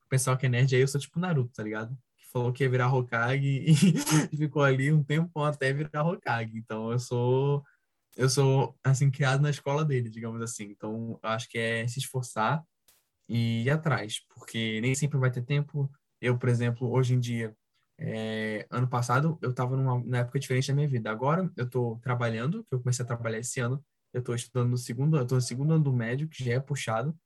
o 0.06 0.10
pessoal 0.10 0.38
que 0.38 0.46
é 0.46 0.50
nerd 0.50 0.76
aí, 0.76 0.82
eu 0.82 0.88
sou 0.88 1.00
tipo 1.00 1.20
Naruto, 1.20 1.54
tá 1.54 1.64
ligado? 1.64 1.98
Que 2.18 2.28
falou 2.32 2.52
que 2.52 2.64
ia 2.64 2.70
virar 2.70 2.94
Hokage 2.94 3.66
e 4.32 4.38
ficou 4.38 4.64
ali 4.64 4.92
um 4.92 5.04
tempo 5.04 5.44
até 5.44 5.74
virar 5.74 6.06
Hokage. 6.06 6.58
Então 6.58 6.92
eu 6.92 7.00
sou 7.00 7.64
eu 8.18 8.30
sou 8.30 8.78
assim 8.84 9.10
criado 9.10 9.42
na 9.42 9.50
escola 9.50 9.86
dele, 9.86 10.10
digamos 10.10 10.42
assim. 10.42 10.66
Então 10.66 11.18
acho 11.24 11.50
que 11.50 11.58
é 11.58 11.88
se 11.88 12.00
esforçar 12.00 12.64
e 13.32 13.64
ir 13.64 13.70
atrás, 13.70 14.20
porque 14.36 14.82
nem 14.82 14.94
sempre 14.94 15.18
vai 15.18 15.32
ter 15.32 15.42
tempo. 15.42 15.90
Eu, 16.20 16.38
por 16.38 16.50
exemplo, 16.50 16.92
hoje 16.92 17.14
em 17.14 17.20
dia, 17.20 17.56
é, 17.98 18.68
ano 18.70 18.90
passado 18.90 19.40
eu 19.42 19.52
estava 19.52 19.78
numa, 19.78 20.18
época 20.18 20.38
diferente 20.38 20.68
da 20.68 20.74
minha 20.76 20.88
vida. 20.88 21.10
Agora 21.10 21.50
eu 21.56 21.66
estou 21.66 21.98
trabalhando, 22.00 22.62
que 22.66 22.76
eu 22.76 22.80
comecei 22.82 23.04
a 23.04 23.08
trabalhar 23.08 23.40
esse 23.40 23.62
ano, 23.62 23.82
eu 24.14 24.20
estou 24.20 24.36
estudando 24.36 24.70
no 24.72 24.78
segundo, 24.78 25.18
eu 25.18 25.26
tô 25.26 25.36
no 25.36 25.42
segundo 25.42 25.74
ano 25.74 25.84
do 25.84 25.94
médio, 25.94 26.28
que 26.28 26.44
já 26.44 26.56
é 26.56 26.60
puxado, 26.60 27.18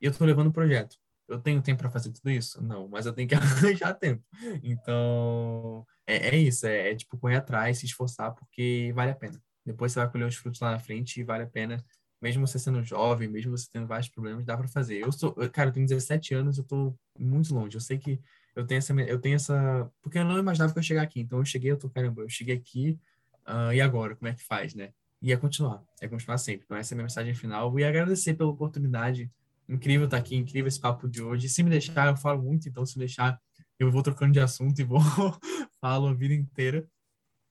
e 0.00 0.06
eu 0.06 0.12
estou 0.12 0.26
levando 0.26 0.48
o 0.48 0.52
projeto. 0.52 0.96
Eu 1.28 1.40
tenho 1.40 1.60
tempo 1.60 1.80
para 1.80 1.90
fazer 1.90 2.12
tudo 2.12 2.30
isso? 2.30 2.62
Não, 2.62 2.88
mas 2.88 3.06
eu 3.06 3.12
tenho 3.12 3.28
que 3.28 3.34
arranjar 3.82 3.94
tempo. 3.94 4.24
Então, 4.62 5.84
é, 6.06 6.28
é 6.28 6.36
isso, 6.36 6.66
é, 6.68 6.92
é, 6.92 6.94
tipo 6.94 7.18
correr 7.18 7.36
atrás, 7.36 7.78
se 7.78 7.86
esforçar, 7.86 8.32
porque 8.34 8.92
vale 8.94 9.10
a 9.10 9.16
pena. 9.16 9.42
Depois 9.66 9.92
você 9.92 9.98
vai 9.98 10.10
colher 10.10 10.28
os 10.28 10.36
frutos 10.36 10.60
lá 10.60 10.70
na 10.70 10.78
frente 10.78 11.20
e 11.20 11.24
vale 11.24 11.44
a 11.44 11.48
pena. 11.48 11.84
Mesmo 12.20 12.46
você 12.46 12.58
sendo 12.58 12.82
jovem, 12.82 13.28
mesmo 13.28 13.56
você 13.56 13.68
tendo 13.72 13.86
vários 13.86 14.08
problemas, 14.08 14.44
dá 14.44 14.56
para 14.56 14.68
fazer. 14.68 14.98
Eu 15.04 15.12
sou, 15.12 15.32
cara, 15.50 15.70
eu 15.70 15.72
tenho 15.72 15.86
17 15.86 16.34
anos, 16.34 16.58
eu 16.58 16.62
estou 16.62 16.98
muito 17.18 17.54
longe. 17.54 17.76
Eu 17.76 17.80
sei 17.80 17.98
que 17.98 18.20
eu 18.56 18.66
tenho 18.66 18.78
essa, 18.78 18.92
eu 18.92 19.20
tenho 19.20 19.36
essa, 19.36 19.90
porque 20.02 20.18
eu 20.18 20.24
não 20.24 20.38
imaginava 20.38 20.72
que 20.72 20.78
eu 20.78 20.82
ia 20.82 20.86
chegar 20.86 21.02
aqui. 21.02 21.20
Então 21.20 21.38
eu 21.38 21.44
cheguei, 21.44 21.70
eu 21.70 21.76
tô, 21.76 21.88
caramba, 21.88 22.22
eu 22.22 22.28
cheguei 22.28 22.56
aqui, 22.56 22.98
uh, 23.46 23.72
e 23.72 23.80
agora, 23.80 24.16
como 24.16 24.28
é 24.28 24.34
que 24.34 24.42
faz, 24.42 24.74
né? 24.74 24.92
e 25.20 25.32
é 25.32 25.36
continuar, 25.36 25.82
é 26.00 26.08
continuar 26.08 26.38
sempre. 26.38 26.64
Então, 26.64 26.76
essa 26.76 26.92
é 26.92 26.94
a 26.94 26.96
minha 26.96 27.04
mensagem 27.04 27.34
final. 27.34 27.76
E 27.78 27.84
agradecer 27.84 28.34
pela 28.34 28.50
oportunidade. 28.50 29.30
Incrível 29.68 30.06
estar 30.06 30.16
aqui, 30.16 30.36
incrível 30.36 30.68
esse 30.68 30.80
papo 30.80 31.08
de 31.08 31.22
hoje. 31.22 31.48
Se 31.48 31.62
me 31.62 31.70
deixar, 31.70 32.06
eu 32.08 32.16
falo 32.16 32.42
muito, 32.42 32.68
então 32.68 32.86
se 32.86 32.96
me 32.96 33.04
deixar, 33.04 33.38
eu 33.78 33.90
vou 33.90 34.02
trocando 34.02 34.32
de 34.32 34.40
assunto 34.40 34.78
e 34.80 34.84
vou 34.84 35.00
falo 35.80 36.06
a 36.06 36.14
vida 36.14 36.34
inteira. 36.34 36.86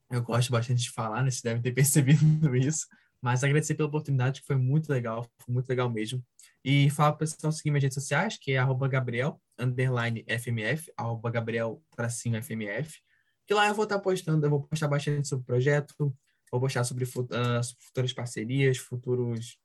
Eu 0.09 0.23
gosto 0.23 0.51
bastante 0.51 0.81
de 0.81 0.91
falar, 0.91 1.23
né? 1.23 1.29
Você 1.29 1.41
deve 1.43 1.61
ter 1.61 1.71
percebido 1.73 2.55
isso. 2.55 2.87
Mas 3.21 3.43
agradecer 3.43 3.75
pela 3.75 3.89
oportunidade, 3.89 4.41
que 4.41 4.47
foi 4.47 4.55
muito 4.55 4.89
legal, 4.89 5.23
foi 5.39 5.53
muito 5.53 5.67
legal 5.67 5.89
mesmo. 5.89 6.23
E 6.63 6.89
fala 6.89 7.11
para 7.11 7.15
o 7.15 7.19
pessoal 7.19 7.51
seguir 7.51 7.71
minhas 7.71 7.83
redes 7.83 7.95
sociais, 7.95 8.37
que 8.39 8.51
é 8.51 8.65
Gabriel, 8.89 9.41
underline 9.57 10.23
FMF, 10.27 10.91
arroba 10.95 11.31
Gabriel, 11.31 11.81
tracinho 11.95 12.41
FMF. 12.41 12.99
Que 13.47 13.53
lá 13.53 13.67
eu 13.67 13.73
vou 13.73 13.83
estar 13.83 13.99
postando, 13.99 14.45
eu 14.45 14.49
vou 14.49 14.63
postar 14.63 14.87
bastante 14.87 15.27
sobre 15.27 15.43
o 15.43 15.45
projeto, 15.45 16.13
Vou 16.51 16.61
postar 16.61 16.83
sobre 16.83 17.03
uh, 17.03 17.63
futuras 17.79 18.13
parcerias, 18.13 18.77
futuros 18.77 19.57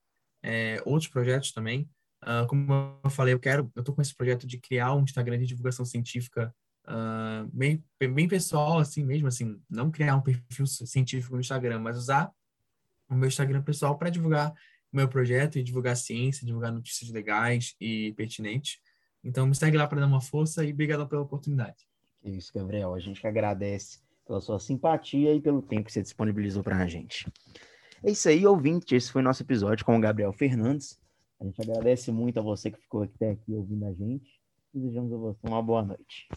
é, 0.42 0.82
outros 0.84 1.08
projetos 1.08 1.52
também. 1.52 1.88
Uh, 2.22 2.46
como 2.46 2.98
eu 3.02 3.10
falei, 3.10 3.34
eu 3.34 3.38
quero, 3.38 3.70
eu 3.74 3.82
tô 3.82 3.92
com 3.92 4.02
esse 4.02 4.14
projeto 4.14 4.46
de 4.46 4.58
criar 4.58 4.94
um 4.94 5.02
Instagram 5.02 5.38
de 5.38 5.46
divulgação 5.46 5.84
científica 5.84 6.54
uh, 6.86 7.48
bem, 7.52 7.84
bem 7.98 8.28
pessoal, 8.28 8.78
assim 8.78 9.04
mesmo, 9.04 9.28
assim, 9.28 9.60
não 9.68 9.90
criar 9.90 10.16
um 10.16 10.20
perfil 10.20 10.66
científico 10.66 11.34
no 11.34 11.40
Instagram, 11.40 11.78
mas 11.78 11.96
usar 11.96 12.30
o 13.12 13.18
meu 13.18 13.28
Instagram 13.28 13.62
pessoal 13.62 13.96
para 13.96 14.10
divulgar 14.10 14.52
o 14.92 14.96
meu 14.96 15.08
projeto 15.08 15.58
e 15.58 15.62
divulgar 15.62 15.96
ciência, 15.96 16.46
divulgar 16.46 16.72
notícias 16.72 17.10
legais 17.10 17.74
e 17.80 18.12
pertinentes. 18.12 18.78
Então, 19.24 19.46
me 19.46 19.54
segue 19.54 19.76
lá 19.76 19.86
para 19.86 20.00
dar 20.00 20.06
uma 20.06 20.20
força 20.20 20.64
e 20.64 20.72
obrigado 20.72 21.06
pela 21.06 21.22
oportunidade. 21.22 21.86
Isso, 22.24 22.52
Gabriel. 22.54 22.94
A 22.94 23.00
gente 23.00 23.20
que 23.20 23.26
agradece 23.26 24.00
pela 24.26 24.40
sua 24.40 24.58
simpatia 24.58 25.34
e 25.34 25.40
pelo 25.40 25.62
tempo 25.62 25.84
que 25.84 25.92
você 25.92 26.02
disponibilizou 26.02 26.62
para 26.62 26.78
a 26.78 26.86
gente. 26.86 27.26
É 28.02 28.10
isso 28.10 28.28
aí, 28.28 28.46
ouvinte. 28.46 28.94
Esse 28.94 29.12
foi 29.12 29.22
nosso 29.22 29.42
episódio 29.42 29.84
com 29.84 29.96
o 29.96 30.00
Gabriel 30.00 30.32
Fernandes. 30.32 30.98
A 31.40 31.44
gente 31.44 31.60
agradece 31.62 32.12
muito 32.12 32.38
a 32.38 32.42
você 32.42 32.70
que 32.70 32.80
ficou 32.80 33.02
até 33.02 33.30
aqui 33.30 33.52
ouvindo 33.52 33.86
a 33.86 33.92
gente. 33.92 34.40
Desejamos 34.72 35.12
a 35.12 35.16
você 35.16 35.40
uma 35.46 35.62
boa 35.62 35.82
noite. 35.82 36.28